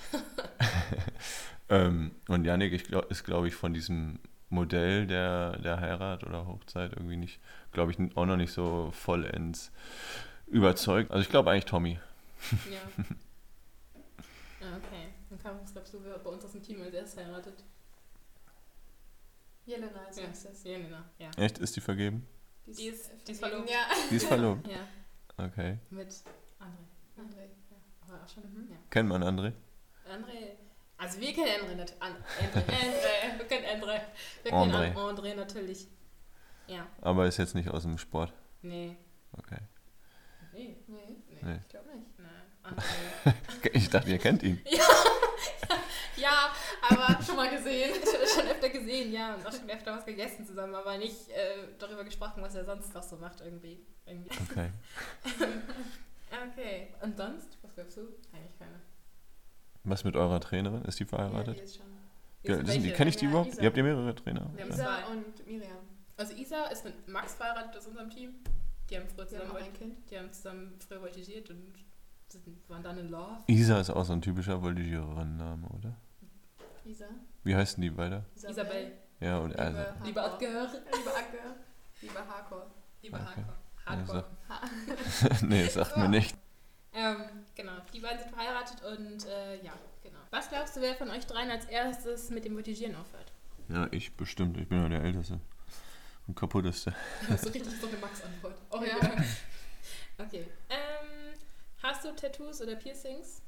ähm, 1.68 2.12
und 2.28 2.46
Janik 2.46 2.72
ich 2.72 2.84
glaub, 2.84 3.10
ist, 3.10 3.24
glaube 3.24 3.46
ich, 3.46 3.54
von 3.54 3.74
diesem 3.74 4.20
Modell 4.48 5.06
der, 5.06 5.58
der 5.58 5.78
Heirat 5.78 6.24
oder 6.24 6.46
Hochzeit 6.46 6.94
irgendwie 6.94 7.18
nicht, 7.18 7.40
glaube 7.72 7.92
ich, 7.92 7.98
auch 8.16 8.24
noch 8.24 8.38
nicht 8.38 8.52
so 8.52 8.90
vollends 8.94 9.70
überzeugt. 10.46 11.10
Also 11.10 11.20
ich 11.20 11.28
glaube 11.28 11.50
eigentlich 11.50 11.66
Tommy. 11.66 11.98
Ja. 12.70 13.04
Ah, 14.62 14.78
okay. 14.78 15.05
Kam, 15.46 15.60
was 15.62 15.72
glaubst 15.72 15.94
du, 15.94 16.02
wer 16.02 16.18
bei 16.18 16.30
uns 16.30 16.44
aus 16.44 16.50
dem 16.52 16.62
Team 16.62 16.82
als 16.82 16.92
erstes 16.92 17.18
heiratet? 17.24 17.62
Jelena 19.64 20.04
als 20.04 20.16
Ja. 20.18 20.26
nächstes. 20.26 20.64
Jelena, 20.64 21.04
ja. 21.18 21.30
Echt? 21.36 21.58
Ist 21.58 21.76
die 21.76 21.80
vergeben? 21.80 22.26
Die 22.66 22.86
ist- 22.88 23.10
die 23.26 23.30
ist 23.32 23.38
verlobt. 23.38 23.70
Ja. 23.70 23.86
Die 24.10 24.16
ist 24.16 24.26
verlobt. 24.26 24.66
Ja, 24.68 24.88
Okay. 25.44 25.78
mit 25.90 26.08
André. 26.08 27.16
André. 27.16 27.44
Ja, 27.70 27.76
aber 28.08 28.24
auch 28.24 28.28
schon. 28.28 28.42
Mhm. 28.52 28.70
Ja. 28.72 28.76
Kennt 28.90 29.08
man 29.08 29.22
André? 29.22 29.52
André. 30.08 30.56
Also 30.96 31.20
wir 31.20 31.32
kennen 31.32 31.46
André 31.60 31.74
natürlich. 31.76 32.02
André, 32.02 32.56
André, 32.66 33.38
wir 33.38 33.46
kennen 33.46 33.66
André. 33.82 34.00
Wir 34.42 34.50
kennen 34.50 34.72
André. 34.72 34.94
André 34.96 35.34
natürlich. 35.36 35.86
Ja, 36.66 36.88
Aber 37.02 37.26
ist 37.28 37.36
jetzt 37.36 37.54
nicht 37.54 37.68
aus 37.68 37.82
dem 37.84 37.98
Sport. 37.98 38.32
nee. 38.62 38.96
Okay. 39.38 39.58
Nee, 40.52 40.76
Nee, 40.88 40.96
nee. 41.28 41.38
Nee. 41.42 41.58
ich 41.60 41.68
glaube 41.68 41.88
nicht. 41.94 42.18
Nein, 42.18 42.74
André. 42.74 43.34
Ich 43.74 43.90
dachte, 43.90 44.10
ihr 44.10 44.18
kennt 44.18 44.42
ihn. 44.42 44.60
Ja, 44.64 44.82
aber 46.90 47.22
schon 47.22 47.36
mal 47.36 47.50
gesehen. 47.50 47.94
schon 48.34 48.46
öfter 48.46 48.68
gesehen, 48.70 49.12
ja. 49.12 49.34
Und 49.34 49.46
auch 49.46 49.52
schon 49.52 49.68
öfter 49.68 49.96
was 49.96 50.04
gegessen 50.04 50.46
zusammen, 50.46 50.74
aber 50.74 50.96
nicht 50.98 51.28
äh, 51.30 51.68
darüber 51.78 52.04
gesprochen, 52.04 52.42
was 52.42 52.54
er 52.54 52.64
sonst 52.64 52.94
noch 52.94 53.02
so 53.02 53.16
macht 53.16 53.40
irgendwie. 53.40 53.78
irgendwie. 54.06 54.30
Okay. 54.50 54.70
Okay. 56.52 56.88
Und 57.02 57.16
sonst? 57.16 57.56
Was 57.62 57.74
glaubst 57.74 57.96
du? 57.96 58.00
Eigentlich 58.32 58.58
keine. 58.58 58.80
Was 59.84 60.04
mit 60.04 60.16
eurer 60.16 60.40
Trainerin? 60.40 60.82
Ist 60.84 60.98
die 60.98 61.04
Ja, 61.04 61.08
verheiratet? 61.08 61.58
die 61.58 61.62
ist 61.62 61.76
schon. 61.76 61.86
Ja, 62.42 62.56
die, 62.58 62.66
welche? 62.68 62.92
kenne 62.92 63.10
ich 63.10 63.16
die 63.16 63.24
Ja, 63.24 63.30
überhaupt? 63.30 63.52
Isa. 63.52 63.62
Ihr 63.62 63.66
habt 63.68 63.76
ja 63.76 63.82
mehrere 63.82 64.14
Trainer. 64.14 64.50
Wir 64.54 64.64
haben 64.64 64.70
Isa 64.72 65.06
und 65.06 65.46
Miriam. 65.46 65.78
Also 66.16 66.34
Isa 66.34 66.64
ist 66.66 66.84
mit 66.84 67.08
Max 67.08 67.34
verheiratet 67.34 67.76
aus 67.76 67.86
unserem 67.86 68.10
Team. 68.10 68.34
Die 68.90 68.96
haben 68.96 69.06
früher 69.08 69.24
haben 69.24 69.28
zusammen, 69.28 69.56
ein 69.56 69.72
Kind. 69.72 70.10
die 70.10 70.18
haben 70.18 70.32
zusammen 70.32 70.78
früher 70.86 71.00
voltigiert 71.00 71.50
und 71.50 71.74
waren 72.68 72.82
dann 72.82 72.98
in 72.98 73.08
Love. 73.10 73.42
Isa 73.46 73.80
ist 73.80 73.90
auch 73.90 74.04
so 74.04 74.12
ein 74.12 74.22
typischer 74.22 74.60
Voltigiererin-Name, 74.62 75.66
oder? 75.68 75.96
Isa. 76.84 77.06
Wie 77.44 77.54
heißen 77.54 77.80
die 77.80 77.90
beide? 77.90 78.24
Isabel. 78.34 78.92
Ja, 79.20 79.38
und 79.38 79.56
also. 79.58 79.78
Liebe. 80.04 80.22
Adger. 80.22 80.68
Liebe 80.68 81.10
Acker. 81.14 81.56
Liebe 82.02 82.18
Hardcore. 82.28 82.66
Liebe 83.02 83.16
Okay. 83.16 83.44
Hardcore. 83.86 84.24
Hardcore. 84.48 85.46
nee, 85.46 85.66
sagt 85.66 85.96
mir 85.96 86.08
nicht. 86.18 86.36
Ähm, 86.92 87.16
genau, 87.54 87.72
die 87.92 88.00
beiden 88.00 88.18
sind 88.18 88.30
verheiratet 88.30 88.82
und 88.82 89.26
äh, 89.26 89.62
ja, 89.62 89.72
genau. 90.02 90.18
Was 90.30 90.48
glaubst 90.48 90.76
du, 90.76 90.80
wer 90.80 90.94
von 90.94 91.10
euch 91.10 91.26
dreien 91.26 91.50
als 91.50 91.66
erstes 91.66 92.30
mit 92.30 92.44
dem 92.44 92.54
Voltigieren 92.54 92.94
aufhört? 92.96 93.32
Ja, 93.68 93.86
ich 93.90 94.14
bestimmt. 94.16 94.56
Ich 94.58 94.68
bin 94.68 94.80
ja 94.82 94.88
der 94.88 95.02
Älteste. 95.02 95.40
Und 96.26 96.34
kaputteste. 96.34 96.94
Das 97.28 97.42
ist 97.42 97.44
so 97.44 97.50
richtig 97.50 97.80
so 97.80 97.86
eine 97.86 97.96
Max-Antwort. 97.98 98.56
Oh 98.70 98.82
Ja. 98.82 98.96
Okay. 100.18 100.46
Ähm, 100.70 101.06
hast 101.86 102.04
du 102.04 102.14
Tattoos 102.14 102.60
oder 102.60 102.76
Piercings? 102.76 103.42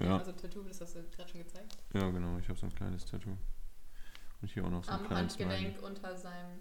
Ja, 0.00 0.18
Also 0.18 0.32
Tattoo, 0.32 0.62
das 0.62 0.80
hast 0.80 0.94
du 0.94 1.02
gerade 1.10 1.28
schon 1.28 1.40
gezeigt. 1.40 1.76
ja 1.92 2.08
genau. 2.10 2.38
Ich 2.38 2.48
habe 2.48 2.58
so 2.58 2.66
ein 2.66 2.74
kleines 2.74 3.04
Tattoo. 3.04 3.36
Und 4.40 4.50
hier 4.50 4.64
auch 4.64 4.70
noch 4.70 4.84
so 4.84 4.92
ein 4.92 5.00
Am 5.00 5.06
kleines 5.06 5.34
Smiley. 5.34 5.52
Handgelenk 5.54 5.82
unter 5.82 6.16
seinem. 6.16 6.60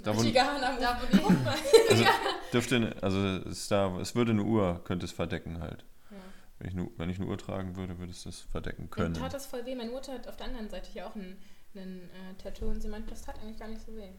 Da, 0.00 0.14
wo, 0.16 0.20
am 0.20 0.32
Da, 0.32 1.02
wo 1.02 1.06
die. 1.06 1.18
also, 1.90 2.04
dürfte, 2.52 2.96
also 3.02 3.18
es, 3.26 3.46
ist 3.46 3.70
da, 3.72 3.98
es 3.98 4.14
würde 4.14 4.30
eine 4.30 4.44
Uhr, 4.44 4.80
könnte 4.84 5.06
es 5.06 5.12
verdecken 5.12 5.60
halt. 5.60 5.84
Ja. 6.10 6.18
Wenn 6.60 6.68
ich, 6.68 6.74
eine, 6.74 6.90
wenn 6.96 7.10
ich 7.10 7.18
eine 7.18 7.28
Uhr 7.28 7.36
tragen 7.36 7.74
würde, 7.74 7.98
würde 7.98 8.12
es 8.12 8.22
das 8.22 8.38
verdecken 8.38 8.88
können. 8.90 9.12
Mir 9.12 9.18
tat 9.18 9.34
das 9.34 9.46
voll 9.46 9.66
weh. 9.66 9.74
Meine 9.74 9.90
Mutter 9.90 10.12
hat 10.12 10.28
auf 10.28 10.36
der 10.36 10.46
anderen 10.46 10.68
Seite 10.68 10.88
hier 10.92 11.08
auch 11.08 11.16
ein, 11.16 11.36
ein 11.74 12.08
äh, 12.10 12.34
Tattoo 12.40 12.66
und 12.66 12.80
sie 12.80 12.88
meint, 12.88 13.10
das 13.10 13.22
tat 13.22 13.40
eigentlich 13.40 13.58
gar 13.58 13.68
nicht 13.68 13.82
so 13.82 13.96
weh. 13.96 14.12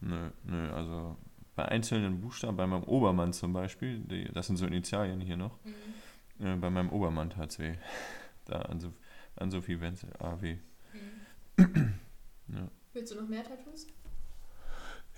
Nö, 0.00 0.30
nö, 0.44 0.72
also 0.72 1.16
bei 1.56 1.64
einzelnen 1.66 2.20
Buchstaben, 2.20 2.56
bei 2.56 2.66
meinem 2.66 2.84
Obermann 2.84 3.32
zum 3.32 3.52
Beispiel, 3.52 4.00
die, 4.00 4.24
das 4.32 4.46
sind 4.46 4.56
so 4.56 4.66
Initialien 4.66 5.20
hier 5.20 5.36
noch, 5.36 5.58
Mhm. 5.64 6.46
äh, 6.46 6.56
bei 6.56 6.70
meinem 6.70 6.90
Obermann 6.90 7.30
tat 7.30 7.50
es 7.50 7.58
weh. 7.58 7.74
Da 8.44 8.60
an, 8.62 8.78
so, 8.78 8.92
an 9.36 9.50
Sophie 9.50 9.80
Wenzel, 9.80 10.10
AW. 10.20 10.58
Mhm. 11.56 12.68
Willst 12.92 13.12
du 13.12 13.20
noch 13.20 13.28
mehr 13.28 13.42
Tattoos? 13.42 13.86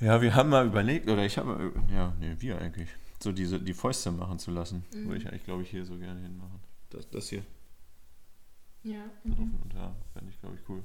Ja, 0.00 0.22
wir 0.22 0.34
haben 0.34 0.48
mal 0.48 0.66
überlegt, 0.66 1.08
oder 1.10 1.24
ich 1.26 1.36
habe, 1.38 1.72
ja, 1.92 2.14
nee, 2.20 2.36
wir 2.38 2.58
eigentlich, 2.60 2.88
so 3.20 3.32
diese, 3.32 3.60
die 3.60 3.74
Fäuste 3.74 4.10
machen 4.12 4.38
zu 4.38 4.50
lassen. 4.52 4.84
Mhm. 4.94 5.08
Würde 5.08 5.16
ich 5.20 5.26
eigentlich, 5.28 5.44
glaube 5.44 5.62
ich, 5.62 5.70
hier 5.70 5.84
so 5.84 5.98
gerne 5.98 6.20
hinmachen. 6.20 6.60
Das, 6.90 7.10
das 7.10 7.28
hier, 7.28 7.42
Ja. 8.84 9.04
Mhm. 9.24 9.34
dem 9.36 9.54
Unterarm, 9.62 9.96
fände 10.12 10.30
ich, 10.30 10.40
glaube 10.40 10.56
ich, 10.56 10.68
cool. 10.68 10.82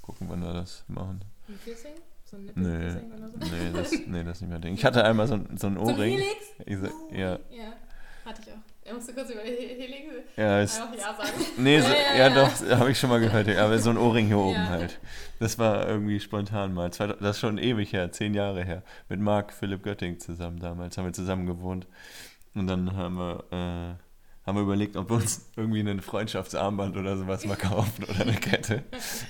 Gucken, 0.00 0.28
wann 0.30 0.40
wir 0.42 0.52
das 0.52 0.84
machen. 0.88 1.24
Ein 1.48 1.58
Piercing? 1.64 1.92
So 2.32 2.38
ein 2.38 2.50
Nee, 2.54 3.14
oder 3.14 3.28
so? 3.28 3.36
nee, 3.38 3.70
das, 3.74 3.92
nee, 4.06 4.24
das 4.24 4.36
ist 4.36 4.40
nicht 4.40 4.50
mehr 4.50 4.58
Ding. 4.58 4.74
Ich 4.74 4.84
hatte 4.84 5.04
einmal 5.04 5.26
so, 5.28 5.34
ein- 5.34 5.46
so 5.50 5.52
ein 5.52 5.58
So 5.58 5.66
ein 5.68 5.76
Ohrring. 5.78 6.18
Helix? 6.18 6.90
So, 7.10 7.14
ja, 7.16 7.32
Ja. 7.50 7.72
Hatte 8.24 8.40
ich 8.42 8.48
auch. 8.52 8.56
Er 8.84 8.94
musste 8.94 9.12
kurz 9.14 9.30
über 9.30 9.40
Helix 9.42 10.06
Ja, 10.36 10.60
ist, 10.60 10.80
auch 10.80 10.92
Ja 10.94 11.14
sagen. 11.14 11.30
nee, 11.58 11.78
so, 11.80 11.86
Ja, 11.88 11.94
ja, 11.94 12.16
ja, 12.16 12.28
ja. 12.28 12.34
doch, 12.34 12.78
habe 12.80 12.90
ich 12.90 12.98
schon 12.98 13.10
mal 13.10 13.20
gehört. 13.20 13.46
ja, 13.48 13.64
Aber 13.64 13.78
so 13.78 13.90
ein 13.90 13.96
Ohrring 13.98 14.26
hier 14.26 14.38
oben 14.38 14.54
Ja. 14.54 14.68
halt. 14.70 14.98
Das 15.38 15.58
war 15.58 15.86
irgendwie 15.88 16.18
spontan 16.20 16.72
mal. 16.74 16.88
Das 16.90 17.20
ist 17.20 17.38
schon 17.40 17.58
ewig 17.58 17.92
her, 17.92 18.10
zehn 18.12 18.32
Jahre 18.34 18.64
her. 18.64 18.82
Mit 19.08 19.20
Marc 19.20 19.52
Philipp 19.52 19.82
Götting 19.84 20.18
zusammen 20.18 20.58
damals. 20.58 20.96
Haben 20.98 21.04
wir 21.06 21.12
zusammen 21.12 21.46
gewohnt. 21.46 21.86
Und 22.54 22.66
dann 22.66 22.96
haben 22.96 23.16
wir, 23.18 23.44
äh, 23.52 23.94
haben 24.44 24.56
wir 24.56 24.62
überlegt, 24.62 24.96
ob 24.96 25.10
wir 25.10 25.16
uns 25.16 25.48
irgendwie 25.56 25.80
ein 25.80 26.00
Freundschaftsarmband 26.00 26.96
oder 26.96 27.16
sowas 27.16 27.44
mal 27.44 27.56
kaufen 27.56 28.04
oder 28.04 28.22
eine 28.22 28.34
Kette. 28.34 28.82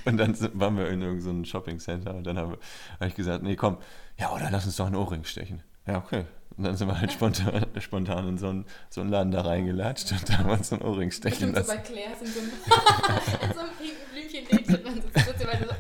Und 0.05 0.17
dann 0.17 0.37
waren 0.55 0.77
wir 0.77 0.89
in 0.89 1.03
irgendeinem 1.03 1.45
so 1.45 1.51
Shoppingcenter 1.51 2.15
und 2.15 2.25
dann 2.25 2.39
habe 2.39 2.59
hab 2.99 3.09
ich 3.09 3.15
gesagt, 3.15 3.43
nee, 3.43 3.57
komm, 3.57 3.79
ja, 4.19 4.33
oder 4.33 4.51
lass 4.51 4.65
uns 4.67 4.77
doch 4.77 4.87
einen 4.87 4.97
Ohrring 4.97 5.25
stechen. 5.25 5.63
Ja, 5.87 5.99
okay. 5.99 6.25
Und 6.57 6.65
dann 6.65 6.77
sind 6.77 6.89
wir 6.89 7.01
halt 7.01 7.13
spontan, 7.13 7.67
spontan 7.81 8.29
in 8.29 8.39
so 8.39 8.49
einen, 8.49 8.67
so 8.91 9.01
einen 9.01 9.11
Laden 9.11 9.33
da 9.33 9.43
reingelatscht 9.43 10.13
und 10.13 10.29
da 10.29 10.39
haben 10.39 10.49
wir 10.49 10.55
uns 10.55 10.69
so 10.69 10.77
einen 10.77 10.85
Ohrring 10.85 11.11
stechen 11.11 11.53
Bestimmt 11.53 11.67
so 11.67 11.73
lassen. 11.73 11.83
bei 11.83 11.95
Claire 11.95 12.17
sind 12.19 12.35
so 12.35 12.41
ein 12.41 13.55
so 13.55 13.61
ein 13.61 13.69
pinken 13.79 14.07
Blümchen-Lädchen. 14.13 15.03
Sitzt 15.03 15.41
immer 15.43 15.57
so. 15.59 15.75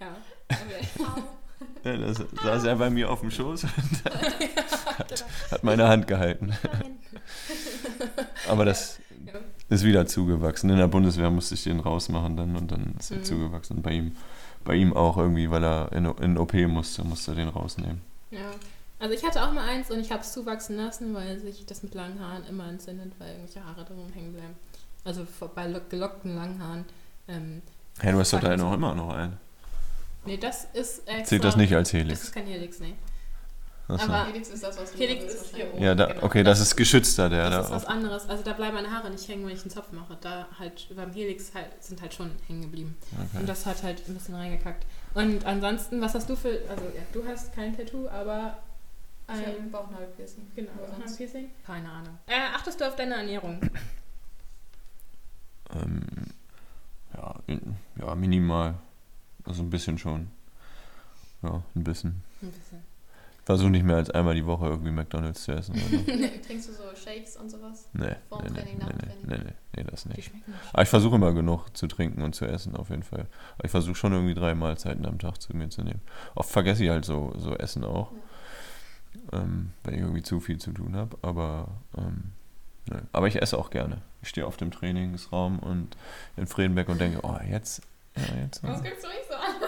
Ja, 0.00 0.16
okay. 0.50 1.22
Ja, 1.84 1.96
das 1.98 2.24
saß 2.42 2.64
er 2.64 2.76
bei 2.76 2.90
mir 2.90 3.10
auf 3.10 3.20
dem 3.20 3.30
Schoß 3.30 3.64
und 3.64 4.04
hat, 4.04 5.08
genau. 5.08 5.20
hat 5.50 5.64
meine 5.64 5.86
Hand 5.86 6.06
gehalten. 6.06 6.56
Nein. 6.62 6.93
Aber 8.48 8.64
das 8.64 8.98
Ja. 9.26 9.32
ist 9.68 9.84
wieder 9.84 10.06
zugewachsen. 10.06 10.70
In 10.70 10.76
der 10.76 10.88
Bundeswehr 10.88 11.30
musste 11.30 11.54
ich 11.54 11.64
den 11.64 11.80
rausmachen 11.80 12.36
dann 12.36 12.56
und 12.56 12.70
dann 12.70 12.94
ist 12.98 13.10
er 13.10 13.18
Mhm. 13.18 13.24
zugewachsen. 13.24 13.82
Bei 13.82 13.92
ihm, 13.92 14.16
bei 14.64 14.74
ihm 14.74 14.92
auch 14.94 15.16
irgendwie, 15.16 15.50
weil 15.50 15.64
er 15.64 15.92
in, 15.92 16.04
in 16.06 16.38
OP 16.38 16.54
musste, 16.66 17.04
musste 17.04 17.32
er 17.32 17.34
den 17.36 17.48
rausnehmen. 17.48 18.00
Ja. 18.30 18.50
Also 18.98 19.14
ich 19.14 19.24
hatte 19.24 19.42
auch 19.42 19.52
mal 19.52 19.68
eins 19.68 19.90
und 19.90 20.00
ich 20.00 20.10
habe 20.12 20.22
es 20.22 20.32
zuwachsen 20.32 20.76
lassen, 20.76 21.14
weil 21.14 21.38
sich 21.38 21.66
das 21.66 21.82
mit 21.82 21.94
langen 21.94 22.18
Haaren 22.20 22.44
immer 22.46 22.68
entzündet, 22.68 23.12
weil 23.18 23.32
irgendwelche 23.32 23.64
Haare 23.64 23.84
drum 23.84 24.10
hängen 24.14 24.32
bleiben. 24.32 24.54
Also 25.04 25.26
bei 25.54 25.66
lo- 25.68 25.80
gelockten 25.90 26.34
langen 26.36 26.58
Haaren. 26.62 26.84
Ähm, 27.28 27.62
Ja, 28.02 28.12
du 28.12 28.18
hast 28.18 28.32
doch 28.32 28.40
da 28.40 28.56
noch 28.56 28.72
immer 28.72 28.94
noch 28.94 29.12
einen. 29.12 29.36
nee, 30.24 30.36
das 30.38 30.66
ist 30.72 31.06
extra, 31.06 31.24
Zählt 31.24 31.44
das 31.44 31.56
nicht 31.56 31.74
als 31.74 31.90
Das 31.90 32.00
Helix? 32.00 32.22
ist 32.24 32.34
kein 32.34 32.46
Helix, 32.46 32.80
nee. 32.80 32.94
Achso. 33.86 34.10
aber- 34.10 34.26
Felix 34.26 34.48
ist 34.48 34.62
das, 34.64 34.78
was 34.78 34.92
du 34.92 34.96
Felix 34.96 35.24
willst, 35.24 35.36
ist 35.44 35.54
hier 35.56 35.72
oben. 35.74 35.82
Ja, 35.82 35.94
da, 35.94 36.06
genau. 36.06 36.22
okay, 36.22 36.42
das 36.42 36.58
ist 36.60 36.74
geschützter, 36.76 37.28
der 37.28 37.50
Das 37.50 37.68
da 37.68 37.76
ist 37.76 37.82
was 37.82 37.84
anderes. 37.86 38.28
Also 38.28 38.42
da 38.42 38.54
bleiben 38.54 38.74
meine 38.74 38.90
Haare 38.90 39.10
nicht 39.10 39.28
hängen, 39.28 39.44
wenn 39.46 39.52
ich 39.54 39.60
einen 39.60 39.70
Zopf 39.70 39.92
mache. 39.92 40.16
Da 40.22 40.48
halt 40.58 40.88
beim 40.96 41.12
Helix 41.12 41.52
halt, 41.54 41.66
sind 41.82 42.00
halt 42.00 42.14
schon 42.14 42.30
hängen 42.46 42.62
geblieben. 42.62 42.96
Und 43.12 43.28
Okay. 43.36 43.44
das 43.46 43.66
hat 43.66 43.82
halt 43.82 44.02
ein 44.08 44.14
bisschen 44.14 44.34
reingekackt. 44.34 44.86
Und 45.12 45.44
ansonsten, 45.44 46.00
was 46.00 46.14
hast 46.14 46.30
du 46.30 46.34
für. 46.36 46.48
Also 46.70 46.84
ja, 46.84 47.02
du 47.12 47.26
hast 47.26 47.54
kein 47.54 47.76
Tattoo, 47.76 48.08
aber 48.08 48.56
Ich 49.28 49.34
ein. 49.34 49.44
ein 49.44 49.70
Bauchnabelpiercing. 49.70 50.46
Genau, 50.56 50.70
Aber 50.82 50.94
ein 50.94 51.00
sonst- 51.02 51.16
Piercing? 51.18 51.50
Keine 51.66 51.90
Ahnung. 51.90 52.18
Äh, 52.26 52.40
achtest 52.54 52.80
du 52.80 52.88
auf 52.88 52.96
deine 52.96 53.14
Ernährung? 53.16 53.60
Ähm, 55.74 56.00
ja, 57.14 57.34
in, 57.46 57.76
ja, 58.00 58.14
minimal. 58.14 58.74
Also 59.44 59.62
ein 59.62 59.70
bisschen 59.70 59.98
schon. 59.98 60.30
Ja, 61.42 61.62
ein 61.74 61.84
bisschen. 61.84 62.22
Ein 62.42 62.50
bisschen. 62.50 62.93
Versuche 63.44 63.70
nicht 63.70 63.84
mehr 63.84 63.96
als 63.96 64.10
einmal 64.10 64.34
die 64.34 64.46
Woche 64.46 64.66
irgendwie 64.66 64.90
McDonalds 64.90 65.44
zu 65.44 65.52
essen. 65.52 65.74
Trinkst 66.46 66.68
du 66.68 66.72
so 66.72 66.84
Shakes 66.96 67.36
und 67.36 67.50
sowas? 67.50 67.90
Nee, 67.92 68.16
Vorm 68.28 68.42
nee, 68.42 68.50
nee, 68.50 68.60
Training, 68.60 68.78
nach 68.78 68.86
nee, 68.86 68.92
dem 68.92 68.98
nee, 68.98 69.26
Training? 69.26 69.44
nee, 69.46 69.52
nee, 69.76 69.82
nee, 69.82 69.90
das 69.90 70.06
nicht. 70.06 70.30
Aber 70.72 70.82
ich 70.82 70.88
versuche 70.88 71.16
immer 71.16 71.32
genug 71.34 71.76
zu 71.76 71.86
trinken 71.86 72.22
und 72.22 72.34
zu 72.34 72.46
essen, 72.46 72.74
auf 72.74 72.88
jeden 72.88 73.02
Fall. 73.02 73.26
Aber 73.58 73.64
ich 73.66 73.70
versuche 73.70 73.96
schon 73.96 74.14
irgendwie 74.14 74.34
drei 74.34 74.54
Mahlzeiten 74.54 75.04
am 75.04 75.18
Tag 75.18 75.42
zu 75.42 75.54
mir 75.54 75.68
zu 75.68 75.82
nehmen. 75.82 76.00
Oft 76.34 76.50
vergesse 76.50 76.84
ich 76.84 76.90
halt 76.90 77.04
so, 77.04 77.34
so 77.36 77.54
Essen 77.54 77.84
auch, 77.84 78.12
ähm, 79.32 79.72
wenn 79.82 79.94
ich 79.94 80.00
irgendwie 80.00 80.22
zu 80.22 80.40
viel 80.40 80.58
zu 80.58 80.72
tun 80.72 80.96
habe. 80.96 81.18
Aber, 81.20 81.68
ähm, 81.98 82.32
ne. 82.88 83.02
aber 83.12 83.28
ich 83.28 83.42
esse 83.42 83.58
auch 83.58 83.68
gerne. 83.68 84.00
Ich 84.22 84.30
stehe 84.30 84.46
auf 84.46 84.56
dem 84.56 84.70
Trainingsraum 84.70 85.58
und 85.58 85.98
in 86.38 86.46
Fredenberg 86.46 86.88
und 86.88 86.98
denke, 86.98 87.20
oh, 87.22 87.36
jetzt, 87.46 87.82
ja, 88.16 88.22
jetzt. 88.42 88.62
Was 88.62 88.82
guckst 88.82 89.04
du 89.04 89.08
mich 89.08 89.16
so 89.28 89.34
an? 89.34 89.63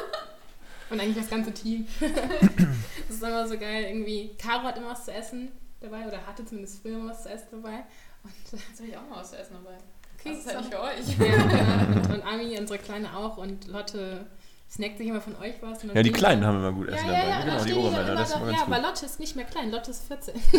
Und 0.91 1.01
eigentlich 1.01 1.16
das 1.16 1.30
ganze 1.30 1.53
Team. 1.53 1.87
das 2.01 3.16
ist 3.16 3.22
immer 3.22 3.47
so 3.49 3.59
geil. 3.59 3.84
Irgendwie, 3.84 4.30
Caro 4.39 4.62
hat 4.64 4.76
immer 4.78 4.91
was 4.91 5.05
zu 5.05 5.12
essen 5.12 5.51
dabei 5.80 6.07
oder 6.07 6.26
hatte 6.26 6.45
zumindest 6.45 6.82
früher 6.82 6.97
immer 6.97 7.11
was 7.11 7.22
zu 7.24 7.30
essen 7.30 7.49
dabei. 7.51 7.84
Und 8.22 8.32
Jetzt 8.53 8.80
habe 8.80 8.89
ich 8.89 8.97
auch 8.97 9.09
mal 9.09 9.20
was 9.20 9.30
zu 9.30 9.39
essen 9.39 9.55
dabei. 9.62 9.76
Okay, 10.18 10.30
das 10.30 10.39
ist 10.39 10.47
halt 10.47 10.57
so. 10.57 10.62
nicht 10.62 10.74
für 10.74 10.82
euch. 10.82 11.28
Ja, 11.28 11.43
genau. 11.43 11.99
und, 12.01 12.14
und 12.14 12.26
Ami, 12.26 12.59
unsere 12.59 12.78
Kleine 12.78 13.16
auch. 13.16 13.37
Und 13.37 13.66
Lotte 13.66 14.26
snackt 14.70 14.99
sich 14.99 15.07
immer 15.07 15.20
von 15.20 15.37
euch 15.37 15.55
was. 15.61 15.82
Ja, 15.82 16.03
die 16.03 16.12
Kleinen 16.12 16.45
haben 16.45 16.59
immer 16.59 16.72
gut 16.72 16.89
ja, 16.89 16.95
Essen 16.97 17.07
ja, 17.07 17.12
dabei. 17.12 17.28
ja, 17.28 17.37
und 17.37 17.45
genau, 17.45 17.57
dann 17.57 17.66
die 17.66 17.74
Obermänner, 17.74 18.09
immer 18.09 18.14
das 18.20 18.34
immer 18.34 18.51
Ja, 18.51 18.62
aber 18.62 18.76
gut. 18.76 18.84
Lotte 18.84 19.07
ist 19.07 19.20
nicht 19.20 19.37
mehr 19.37 19.45
klein, 19.45 19.70
Lotte 19.70 19.91
ist 19.91 20.07
14. 20.07 20.34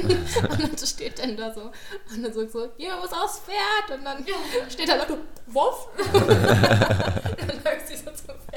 und 0.50 0.62
Lotte 0.62 0.88
steht 0.88 1.20
dann 1.20 1.36
da 1.36 1.54
so 1.54 1.62
und 1.62 2.24
dann 2.24 2.34
so, 2.34 2.48
so 2.48 2.70
ja, 2.78 2.98
was 3.02 3.12
aufs 3.12 3.40
Pferd? 3.40 3.98
Und 3.98 4.06
dann 4.06 4.26
steht 4.70 4.88
da 4.88 4.96
Lotte, 4.96 5.18
Wuff. 5.48 5.90
und 6.14 7.50
dann 7.50 7.64
läuft 7.64 7.88
sie 7.88 7.96
so 7.98 8.12
zum 8.12 8.36
Pferd. 8.40 8.57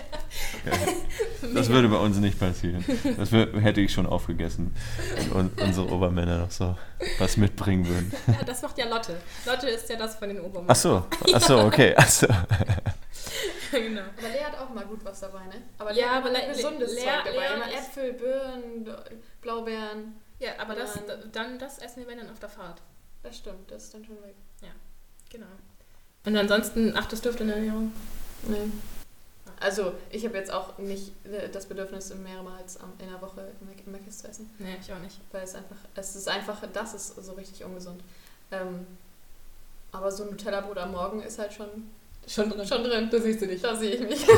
Das 1.54 1.68
würde 1.70 1.88
bei 1.88 1.96
uns 1.96 2.18
nicht 2.18 2.38
passieren. 2.38 2.84
Das 3.16 3.32
hätte 3.32 3.80
ich 3.80 3.92
schon 3.92 4.06
aufgegessen, 4.06 4.74
wenn 5.16 5.32
un 5.32 5.50
unsere 5.60 5.88
Obermänner 5.90 6.38
noch 6.38 6.50
so 6.50 6.76
was 7.18 7.36
mitbringen 7.38 7.86
würden. 7.88 8.12
Ja, 8.26 8.44
das 8.44 8.60
macht 8.62 8.76
ja 8.78 8.86
Lotte. 8.86 9.16
Lotte 9.46 9.68
ist 9.68 9.88
ja 9.88 9.96
das 9.96 10.16
von 10.16 10.28
den 10.28 10.38
Obermännern. 10.40 10.66
Ach 10.70 10.76
so, 10.76 11.04
ach 11.32 11.40
so, 11.40 11.58
okay, 11.60 11.94
ach 11.96 12.08
so. 12.08 12.26
genau. 13.72 14.02
Aber 14.18 14.28
Lea 14.28 14.44
hat 14.44 14.58
auch 14.60 14.72
mal 14.74 14.84
gut 14.84 15.04
was 15.04 15.20
dabei, 15.20 15.44
ne? 15.46 15.62
Aber 15.78 15.92
Ja, 15.92 16.10
hat 16.10 16.16
aber 16.18 16.28
immer 16.30 16.38
Le- 16.48 16.54
gesundes 16.54 16.92
Lea- 16.94 17.00
Zeug 17.00 17.24
dabei. 17.24 17.38
Lea 17.38 17.54
Immer 17.54 17.72
Äpfel, 17.72 18.12
Birnen, 18.12 18.96
Blaubeeren. 19.40 20.16
Ja, 20.38 20.50
aber 20.58 20.74
das, 20.74 20.96
Nein. 20.96 21.04
dann, 21.32 21.58
das 21.58 21.78
essen 21.78 22.00
wir 22.02 22.06
wenn 22.08 22.18
dann 22.18 22.30
auf 22.30 22.38
der 22.38 22.48
Fahrt. 22.50 22.80
Das 23.22 23.36
stimmt, 23.36 23.70
das 23.70 23.84
ist 23.84 23.94
dann 23.94 24.04
schon 24.04 24.16
weg. 24.22 24.34
Genau. 25.30 25.46
Und 26.26 26.36
ansonsten 26.36 26.96
achtest 26.96 27.24
du 27.24 27.30
auf 27.30 27.36
deine 27.36 27.54
Ernährung? 27.54 27.92
Nee. 28.48 28.56
Also, 29.60 29.92
ich 30.10 30.24
habe 30.24 30.36
jetzt 30.38 30.50
auch 30.52 30.78
nicht 30.78 31.12
das 31.52 31.66
Bedürfnis, 31.66 32.12
mehrmals 32.14 32.78
in 32.98 33.08
der 33.10 33.20
Woche 33.20 33.46
Mc's 33.86 34.18
zu 34.18 34.28
essen. 34.28 34.50
Nee, 34.58 34.76
ich 34.80 34.92
auch 34.92 34.98
nicht. 34.98 35.20
Weil 35.32 35.42
es 35.44 35.54
einfach, 35.54 35.76
es 35.94 36.16
ist 36.16 36.28
einfach, 36.28 36.62
das 36.72 36.94
ist 36.94 37.14
so 37.22 37.32
richtig 37.32 37.62
ungesund. 37.64 38.02
Ähm, 38.50 38.86
aber 39.92 40.10
so 40.10 40.24
ein 40.24 40.30
Nutella-Brot 40.30 40.78
am 40.78 40.92
Morgen 40.92 41.22
ist 41.22 41.38
halt 41.38 41.52
schon, 41.52 41.68
Schon 42.26 42.48
drin. 42.50 42.66
schon 42.66 42.84
drin. 42.84 43.08
Da 43.10 43.18
siehst 43.20 43.42
du 43.42 43.46
dich. 43.46 43.60
Da 43.60 43.74
sehe 43.76 43.92
ich 43.92 44.00
mich. 44.00 44.26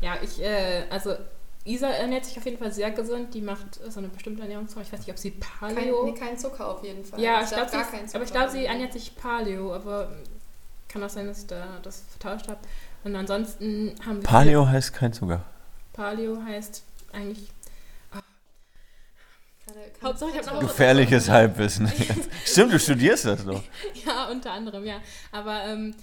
Ja, 0.00 0.18
ich, 0.22 0.42
äh, 0.42 0.84
also 0.90 1.16
Isa 1.64 1.88
ernährt 1.88 2.26
sich 2.26 2.36
auf 2.36 2.44
jeden 2.44 2.58
Fall 2.58 2.70
sehr 2.70 2.90
gesund. 2.90 3.32
Die 3.32 3.40
macht 3.40 3.80
so 3.90 3.98
eine 4.00 4.08
bestimmte 4.08 4.42
Ernährungsform. 4.42 4.82
Ich 4.82 4.92
weiß 4.92 5.00
nicht, 5.00 5.10
ob 5.10 5.18
sie 5.18 5.30
Kein, 5.30 5.74
Paleo. 5.74 6.04
nee, 6.04 6.12
kein 6.12 6.36
Zucker 6.36 6.68
auf 6.68 6.84
jeden 6.84 7.02
Fall. 7.04 7.18
ja, 7.20 7.42
ich 7.42 7.48
darf 7.48 7.70
glaube, 7.70 7.84
gar 7.84 7.90
keinen 7.90 8.14
aber 8.14 8.24
ich 8.24 8.30
glaube, 8.32 8.50
sie 8.50 8.66
ernährt 8.66 8.92
sich 8.92 9.16
Paleo, 9.16 9.74
aber 9.74 10.12
kann 10.88 11.02
auch 11.02 11.08
sein, 11.08 11.26
dass 11.26 11.38
ich 11.40 11.46
da 11.46 11.78
das 11.82 12.02
vertauscht 12.18 12.48
habe. 12.48 12.60
Und 13.04 13.14
ansonsten 13.16 13.94
haben 14.04 14.16
wir 14.22 14.22
Paleo 14.28 14.66
heißt 14.66 14.92
kein 14.94 15.12
Zucker. 15.12 15.44
Paleo 15.92 16.42
heißt 16.42 16.82
eigentlich 17.12 17.48
keine 19.66 19.80
Hauptsache, 20.02 20.30
ich 20.30 20.46
hab 20.46 20.54
noch 20.54 20.60
Gefährliches 20.60 21.28
Halbwissen. 21.28 21.90
Stimmt, 22.44 22.72
du 22.74 22.78
studierst 22.78 23.24
das 23.24 23.44
doch. 23.44 23.62
Ja, 24.06 24.30
unter 24.30 24.52
anderem, 24.52 24.84
ja. 24.84 25.00
Aber 25.32 25.64
ähm, 25.64 25.94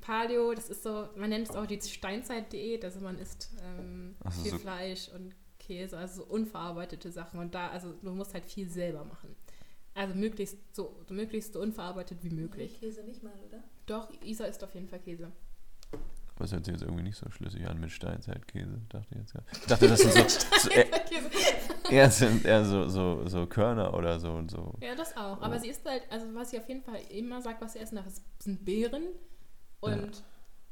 Paleo, 0.00 0.54
das 0.54 0.70
ist 0.70 0.82
so, 0.84 1.08
man 1.16 1.30
nennt 1.30 1.48
es 1.50 1.56
auch 1.56 1.66
die 1.66 1.80
Steinzeit-Diät, 1.80 2.84
also 2.84 3.00
man 3.00 3.18
isst 3.18 3.50
ähm, 3.64 4.14
Ach 4.22 4.32
so, 4.32 4.42
viel 4.42 4.50
so- 4.52 4.58
Fleisch 4.58 5.08
und 5.08 5.34
Käse, 5.58 5.98
also 5.98 6.22
so 6.22 6.28
unverarbeitete 6.28 7.10
Sachen. 7.10 7.40
Und 7.40 7.54
da, 7.54 7.68
also 7.68 7.92
du 7.92 8.10
musst 8.12 8.32
halt 8.34 8.44
viel 8.46 8.68
selber 8.68 9.04
machen. 9.04 9.34
Also 9.94 10.14
möglichst 10.14 10.56
so, 10.74 10.96
so 11.06 11.12
möglichst 11.14 11.52
so 11.52 11.60
unverarbeitet 11.60 12.18
wie 12.22 12.30
möglich. 12.30 12.78
Käse 12.78 13.02
nicht 13.02 13.22
mal, 13.24 13.32
oder? 13.48 13.62
Doch, 13.86 14.08
Isa 14.22 14.44
isst 14.44 14.62
auf 14.62 14.72
jeden 14.74 14.88
Fall 14.88 15.00
Käse. 15.00 15.32
Das 16.40 16.52
hört 16.52 16.64
sich 16.64 16.72
jetzt 16.72 16.82
irgendwie 16.82 17.02
nicht 17.02 17.16
so 17.16 17.30
schlüssig 17.30 17.66
an 17.68 17.78
mit 17.80 17.90
Steinzeitkäse, 17.92 18.80
dachte 18.88 19.06
ich 19.10 19.16
jetzt. 19.18 19.34
Ja. 19.34 19.40
Ich 19.52 19.66
dachte, 19.66 19.88
das 19.88 20.00
sind 20.00 20.12
so, 20.30 20.46
so 20.62 20.70
eher, 20.70 20.84
Käse. 20.84 21.30
eher, 21.90 22.10
sind 22.10 22.44
eher 22.44 22.64
so, 22.64 22.88
so, 22.88 23.26
so 23.28 23.46
Körner 23.46 23.94
oder 23.94 24.18
so 24.18 24.32
und 24.32 24.50
so. 24.50 24.74
Ja, 24.80 24.94
das 24.94 25.16
auch. 25.16 25.40
Aber 25.40 25.56
Oh. 25.56 25.58
sie 25.58 25.68
isst 25.68 25.84
halt, 25.88 26.02
also 26.10 26.26
was 26.34 26.50
sie 26.50 26.58
auf 26.58 26.68
jeden 26.68 26.82
Fall 26.82 27.00
immer 27.10 27.40
sagt, 27.42 27.60
was 27.60 27.74
sie 27.74 27.78
essen 27.80 27.96
darf, 27.96 28.06
ist- 28.06 28.22
sind 28.42 28.64
Beeren 28.64 29.04
und 29.80 30.22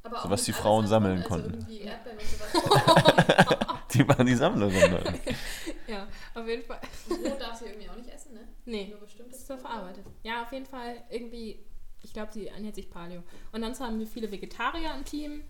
Aber 0.02 0.16
So 0.16 0.22
auch 0.26 0.30
was 0.30 0.44
die 0.44 0.52
Frauen 0.52 0.86
sammeln 0.86 1.18
also 1.18 1.28
konnten. 1.28 1.52
irgendwie 1.54 1.80
Erdbeeren 1.80 2.18
und 2.18 2.62
sowas. 2.62 3.56
Die 3.94 4.06
waren 4.06 4.26
die 4.26 4.34
Sammlerin 4.34 4.90
dann. 4.92 5.14
ja, 5.88 6.06
auf 6.34 6.46
jeden 6.46 6.62
Fall. 6.62 6.78
Brot 7.08 7.40
darf 7.40 7.54
sie 7.58 7.64
irgendwie 7.66 7.88
auch 7.88 7.96
nicht 7.96 8.10
essen, 8.10 8.34
ne? 8.34 8.40
Nee, 8.66 8.88
Nur 8.90 9.00
bestimmtes 9.00 9.32
Das 9.32 9.40
ist 9.40 9.46
so 9.48 9.56
verarbeitet. 9.56 10.04
Ja, 10.22 10.42
auf 10.42 10.52
jeden 10.52 10.66
Fall 10.66 10.96
irgendwie, 11.08 11.64
ich 12.02 12.12
glaube, 12.12 12.30
sie 12.32 12.48
ernährt 12.48 12.74
sich 12.74 12.90
Paleo. 12.90 13.22
Und 13.50 13.62
dann 13.62 13.76
haben 13.78 13.98
wir 13.98 14.06
viele 14.06 14.30
Vegetarier 14.30 14.94
im 14.94 15.04
Team 15.06 15.42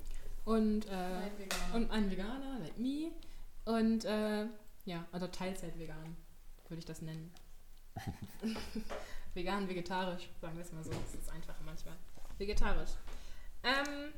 und, 0.49 0.87
äh, 0.87 1.21
Veganer. 1.39 1.75
und 1.75 1.91
einen 1.91 2.11
Veganer, 2.11 2.59
like 2.61 2.79
me. 2.79 3.11
Und 3.65 4.05
äh, 4.05 4.47
ja, 4.87 5.07
also 5.13 5.27
Teilzeit-vegan, 5.27 6.17
würde 6.69 6.79
ich 6.79 6.87
das 6.87 7.03
nennen. 7.03 7.31
Vegan, 9.35 9.69
vegetarisch, 9.69 10.31
sagen 10.41 10.57
wir 10.57 10.65
es 10.65 10.73
mal 10.73 10.83
so. 10.83 10.91
Das 10.91 11.21
ist 11.21 11.31
einfacher 11.31 11.63
manchmal. 11.65 11.95
Vegetarisch. 12.39 12.93
Ähm, 13.63 14.13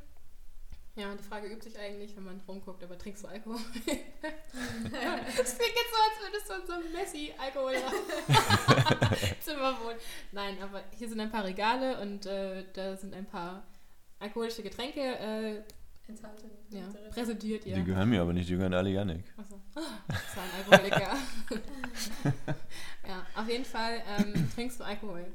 Ja, 0.96 1.14
die 1.14 1.22
Frage 1.22 1.46
übt 1.48 1.62
sich 1.68 1.78
eigentlich, 1.78 2.14
wenn 2.16 2.24
man 2.24 2.40
rumguckt, 2.46 2.82
aber 2.84 2.96
trinkst 2.98 3.24
du 3.24 3.28
Alkohol? 3.28 3.58
das 3.74 5.56
klingt 5.56 5.74
jetzt 5.74 5.90
so, 5.90 5.98
als 6.04 6.20
würdest 6.20 6.48
du 6.48 6.54
in 6.54 6.66
so 6.66 6.72
einem 6.74 6.92
Messi-Alkohol 6.92 7.74
Zimmer 9.40 9.80
wohnen. 9.82 9.98
Nein, 10.32 10.62
aber 10.62 10.82
hier 10.96 11.08
sind 11.08 11.20
ein 11.20 11.30
paar 11.30 11.44
Regale 11.44 12.00
und 12.00 12.26
äh, 12.26 12.64
da 12.72 12.96
sind 12.96 13.14
ein 13.14 13.26
paar 13.26 13.62
alkoholische 14.18 14.62
Getränke 14.62 15.00
äh, 15.00 15.62
Enthalten. 16.11 16.50
ja, 16.70 16.82
präsentiert. 17.11 17.64
Ja. 17.66 17.76
Die 17.76 17.84
gehören 17.84 18.08
mir 18.11 18.20
aber 18.22 18.32
nicht, 18.32 18.48
die 18.48 18.54
gehören 18.54 18.74
alle 18.74 18.90
Janik. 18.90 19.24
Achso. 19.36 19.61
Das 20.08 20.36
war 20.36 20.44
ein 20.44 20.50
Alkoholiker. 20.58 21.16
ja, 23.08 23.26
auf 23.34 23.48
jeden 23.48 23.64
Fall 23.64 24.02
ähm, 24.06 24.48
trinkst 24.54 24.80
du 24.80 24.84
Alkohol. 24.84 25.26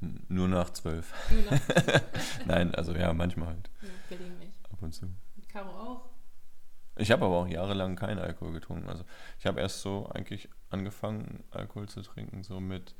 N- 0.00 0.24
Nur 0.28 0.48
nach 0.48 0.70
zwölf. 0.70 1.12
Nur 1.30 1.42
noch, 1.42 1.60
Nein, 2.46 2.74
also 2.74 2.94
ja, 2.94 3.12
manchmal 3.12 3.48
halt. 3.48 3.70
ja, 3.82 3.88
gelegentlich. 4.08 4.50
Ab 4.70 4.80
und 4.82 4.92
zu. 4.94 5.06
Und 5.06 5.48
Caro 5.48 5.70
auch. 5.70 6.10
Ich 6.96 7.10
habe 7.12 7.24
aber 7.24 7.36
auch 7.36 7.46
jahrelang 7.48 7.94
keinen 7.96 8.18
Alkohol 8.18 8.52
getrunken. 8.52 8.88
Also 8.88 9.04
ich 9.38 9.46
habe 9.46 9.60
erst 9.60 9.82
so 9.82 10.08
eigentlich 10.08 10.48
angefangen, 10.70 11.44
Alkohol 11.50 11.88
zu 11.88 12.02
trinken, 12.02 12.42
so 12.42 12.58
mit, 12.60 12.94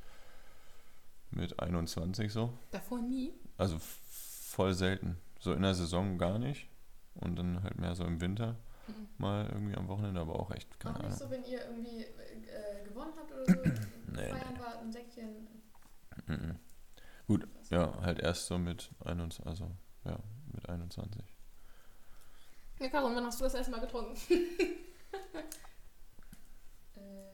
mit 1.31 1.59
21 1.61 2.33
so. 2.33 2.53
Davor 2.71 3.01
nie. 3.01 3.33
Also 3.57 3.79
voll 3.81 4.73
selten. 4.75 5.19
So 5.39 5.53
in 5.53 5.63
der 5.63 5.75
Saison 5.75 6.19
gar 6.19 6.39
nicht. 6.39 6.69
Und 7.15 7.37
dann 7.37 7.63
halt 7.63 7.79
mehr 7.79 7.95
so 7.95 8.05
im 8.05 8.21
Winter 8.21 8.57
Mhm. 8.87 9.09
mal 9.19 9.47
irgendwie 9.53 9.77
am 9.77 9.89
Wochenende, 9.89 10.21
aber 10.21 10.39
auch 10.39 10.51
echt, 10.51 10.79
keine 10.81 10.95
Auch 10.95 11.03
nicht 11.03 11.07
Ahnung. 11.07 11.19
so, 11.19 11.31
wenn 11.31 11.45
ihr 11.45 11.65
irgendwie 11.67 12.05
äh, 12.05 12.85
gewonnen 12.85 13.13
habt 13.19 13.31
oder 13.33 13.45
so. 13.45 13.53
Nee, 14.07 14.29
Feiern 14.29 14.59
war 14.59 14.79
ein 14.79 14.91
Säckchen. 14.93 15.47
Mhm. 16.27 16.59
Gut, 17.27 17.47
ja, 17.71 18.01
halt 18.01 18.21
erst 18.21 18.47
so 18.47 18.59
mit 18.59 18.91
21, 19.05 19.47
also 19.47 19.71
ja, 20.05 20.19
mit 20.53 20.69
21. 20.69 21.23
Ja, 22.81 23.03
und 23.03 23.15
wann 23.17 23.27
hast 23.27 23.41
du 23.41 23.45
das 23.45 23.55
erste 23.55 23.71
Mal 23.73 23.81
getrunken? 23.81 24.17
Äh, 26.97 27.33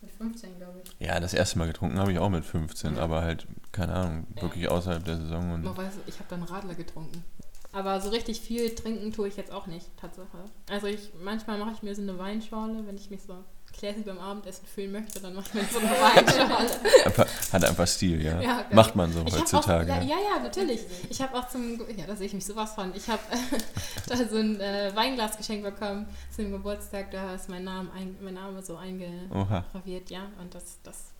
mit 0.00 0.10
15, 0.24 0.56
glaube 0.58 0.80
ich. 0.84 1.06
Ja, 1.06 1.20
das 1.20 1.34
erste 1.34 1.58
Mal 1.58 1.66
getrunken 1.66 1.98
habe 1.98 2.12
ich 2.12 2.18
auch 2.18 2.30
mit 2.30 2.44
15, 2.44 2.96
Ja. 2.96 3.02
aber 3.02 3.22
halt, 3.22 3.46
keine 3.72 3.92
Ahnung, 3.94 4.26
Ja. 4.36 4.42
wirklich 4.42 4.68
außerhalb 4.68 5.04
der 5.04 5.16
Saison 5.16 5.52
und 5.52 5.64
Man 5.64 5.76
weiß, 5.76 5.92
ich 6.06 6.14
habe 6.18 6.26
dann 6.30 6.42
Radler 6.42 6.74
getrunken. 6.74 7.24
Aber 7.72 8.00
so 8.00 8.10
richtig 8.10 8.40
viel 8.40 8.72
trinken 8.74 9.12
tue 9.12 9.26
ich 9.28 9.36
jetzt 9.36 9.50
auch 9.50 9.66
nicht, 9.66 9.86
Tatsache. 9.96 10.44
Also 10.70 10.86
ich, 10.86 11.10
manchmal 11.22 11.58
mache 11.58 11.72
ich 11.74 11.82
mir 11.82 11.94
so 11.94 12.02
eine 12.02 12.16
Weinschorle, 12.18 12.86
wenn 12.86 12.96
ich 12.96 13.10
mich 13.10 13.22
so 13.22 13.34
classy 13.78 14.02
beim 14.02 14.18
Abendessen 14.18 14.66
fühlen 14.66 14.92
möchte, 14.92 15.20
dann 15.20 15.34
mache 15.34 15.46
ich 15.48 15.54
mir 15.54 15.64
so 15.64 15.78
eine 15.80 15.90
Weinschorle. 15.90 17.04
einfach, 17.04 17.26
hat 17.52 17.64
einfach 17.64 17.86
Stil, 17.86 18.22
ja. 18.22 18.40
Ja, 18.40 18.56
geil. 18.62 18.66
Macht 18.72 18.96
man 18.96 19.12
so 19.12 19.22
Ich 19.26 19.34
heutzutage. 19.34 19.92
Auch, 19.92 19.96
ja, 19.96 20.02
ja, 20.02 20.16
ja, 20.16 20.42
natürlich. 20.42 20.80
Ich 21.10 21.20
habe 21.20 21.36
auch 21.36 21.48
zum, 21.48 21.80
ja, 21.96 22.06
da 22.06 22.16
sehe 22.16 22.26
ich 22.26 22.34
mich 22.34 22.44
sowas 22.44 22.74
von. 22.74 22.94
Ich 22.94 23.08
habe 23.08 23.22
da 24.06 24.16
so 24.16 24.36
ein 24.36 24.60
äh, 24.60 24.92
Weinglas 24.94 25.36
geschenkt 25.36 25.64
bekommen 25.64 26.06
zum 26.34 26.50
Geburtstag. 26.50 27.10
Da 27.10 27.34
ist 27.34 27.48
mein 27.48 27.64
Name, 27.64 27.90
ein, 27.92 28.16
mein 28.20 28.34
Name 28.34 28.62
so 28.62 28.76
eingraviert, 28.76 30.10
ja. 30.10 30.26
Und 30.40 30.54
das, 30.54 30.78
das 30.82 31.12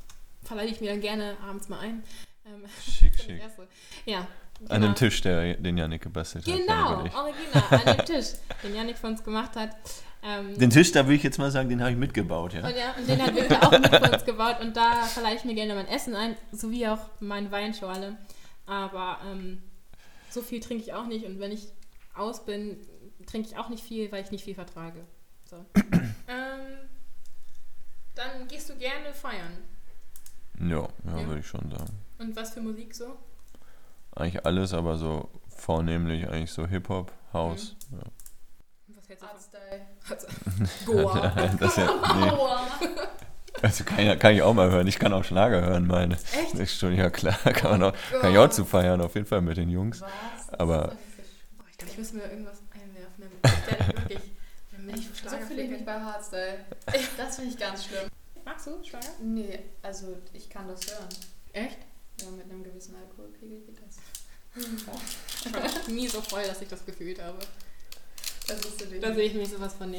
verleihe 0.42 0.68
ich 0.68 0.80
mir 0.80 0.90
dann 0.90 1.00
gerne 1.00 1.36
abends 1.46 1.68
mal 1.68 1.80
ein. 1.80 2.02
Ähm, 2.46 2.64
schick, 2.82 3.14
schick. 3.20 3.40
erst 3.40 3.58
An 4.70 4.82
dem 4.82 4.94
Tisch, 4.94 5.20
der, 5.20 5.54
den 5.54 5.76
Janik 5.76 6.02
gebastelt 6.02 6.46
hat. 6.46 6.54
Genau, 6.54 6.98
original, 6.98 7.88
an 7.88 7.96
dem 7.96 8.06
Tisch, 8.06 8.26
den 8.62 8.74
Janik 8.74 8.96
für 8.98 9.06
uns 9.08 9.22
gemacht 9.22 9.56
hat. 9.56 9.70
Ähm, 10.22 10.56
Den 10.58 10.70
Tisch, 10.70 10.90
da 10.92 11.04
würde 11.04 11.16
ich 11.16 11.22
jetzt 11.22 11.38
mal 11.38 11.50
sagen, 11.50 11.68
den 11.68 11.80
habe 11.80 11.90
ich 11.90 11.98
mitgebaut, 11.98 12.54
ja. 12.54 12.66
Und, 12.66 12.74
ja, 12.76 12.94
und 12.98 13.06
den 13.06 13.22
hat 13.22 13.34
Winter 13.34 13.62
auch 13.62 13.70
mit 13.72 13.88
für 13.88 14.10
uns 14.12 14.24
gebaut 14.24 14.56
und 14.62 14.74
da 14.74 15.02
verleihe 15.02 15.36
ich 15.36 15.44
mir 15.44 15.54
gerne 15.54 15.74
mein 15.74 15.86
Essen 15.86 16.14
ein, 16.16 16.34
sowie 16.50 16.86
auch 16.88 17.00
meine 17.20 17.50
Weinschorle. 17.50 18.16
Aber 18.64 19.18
ähm, 19.30 19.62
so 20.30 20.40
viel 20.40 20.60
trinke 20.60 20.82
ich 20.82 20.94
auch 20.94 21.04
nicht 21.06 21.26
und 21.26 21.40
wenn 21.40 21.52
ich 21.52 21.68
aus 22.14 22.46
bin, 22.46 22.78
trinke 23.26 23.48
ich 23.50 23.58
auch 23.58 23.68
nicht 23.68 23.84
viel, 23.84 24.10
weil 24.12 24.24
ich 24.24 24.30
nicht 24.30 24.44
viel 24.44 24.54
vertrage. 24.54 25.04
So. 25.44 25.56
ähm, 25.76 26.88
dann 28.14 28.48
gehst 28.48 28.70
du 28.70 28.76
gerne 28.76 29.12
feiern. 29.12 29.58
Ja, 30.58 30.88
ja, 31.04 31.20
Ja. 31.20 31.26
würde 31.26 31.40
ich 31.40 31.46
schon 31.46 31.70
sagen. 31.70 31.98
Und 32.18 32.34
was 32.34 32.54
für 32.54 32.60
Musik 32.62 32.94
so? 32.94 33.18
Eigentlich 34.16 34.44
alles, 34.46 34.72
aber 34.74 34.96
so 34.96 35.28
vornehmlich 35.48 36.28
eigentlich 36.28 36.52
so 36.52 36.66
Hip-Hop, 36.66 37.10
House. 37.32 37.74
Und 37.90 38.96
Was 38.96 39.08
hältst 39.08 39.24
du 39.24 40.26
von 40.86 40.94
Goa? 41.02 41.32
Ja. 41.36 41.46
das 41.58 41.76
ja, 41.76 41.86
nee. 42.80 42.88
Also 43.62 43.84
kann, 43.84 44.04
ja- 44.04 44.16
kann 44.16 44.34
ich 44.34 44.42
auch 44.42 44.52
mal 44.54 44.70
hören. 44.70 44.86
Ich 44.86 44.98
kann 44.98 45.12
auch 45.12 45.24
Schlager 45.24 45.60
hören, 45.62 45.86
meine. 45.86 46.14
Echt? 46.14 46.54
Ist 46.54 46.78
schon, 46.78 46.94
ja 46.94 47.08
klar, 47.10 47.34
kann, 47.54 47.78
man 47.80 47.82
auch, 47.92 47.94
kann 48.20 48.32
ich 48.32 48.38
auch 48.38 48.50
zu 48.50 48.64
feiern, 48.64 49.00
auf 49.00 49.14
jeden 49.14 49.26
Fall 49.26 49.40
mit 49.40 49.56
den 49.56 49.70
Jungs. 49.70 50.00
Was? 50.02 50.58
Aber- 50.58 50.92
Oh, 50.92 51.62
ich 51.70 51.78
glaube, 51.78 51.92
ich 51.92 51.98
muss 51.98 52.12
mir 52.12 52.22
irgendwas 52.30 52.58
einwerfen. 52.72 53.24
damit 53.42 54.08
Ich 54.08 54.18
wirklich, 54.18 54.30
wenn 54.76 54.90
ich 54.94 55.08
So 55.30 55.36
fühle 55.38 55.62
ich 55.62 55.70
mich 55.70 55.84
bei 55.84 56.00
Hardstyle. 56.00 56.58
Das 57.16 57.36
finde 57.36 57.50
ich 57.50 57.58
ganz 57.58 57.84
schlimm. 57.86 58.08
Magst 58.44 58.66
du 58.66 58.84
Schlager? 58.84 59.06
Nee, 59.22 59.58
also 59.82 60.16
ich 60.34 60.48
kann 60.50 60.68
das 60.68 60.80
hören. 60.86 61.08
Echt? 61.52 61.78
Ja, 62.24 62.30
mit 62.30 62.50
einem 62.50 62.64
gewissen 62.64 62.94
Alkoholpegel 62.96 63.60
geht 63.60 63.76
das. 63.86 63.96
Ich 65.44 65.52
war 65.52 65.62
noch 65.62 65.88
nie 65.88 66.08
so 66.08 66.22
voll, 66.22 66.42
dass 66.44 66.62
ich 66.62 66.68
das 66.68 66.86
gefühlt 66.86 67.20
habe. 67.20 67.38
Das 68.46 68.60
ist 68.60 68.78
so 68.78 68.86
Da 69.00 69.14
sehe 69.14 69.24
ich 69.24 69.34
mich 69.34 69.50
sowas 69.50 69.74
von 69.74 69.92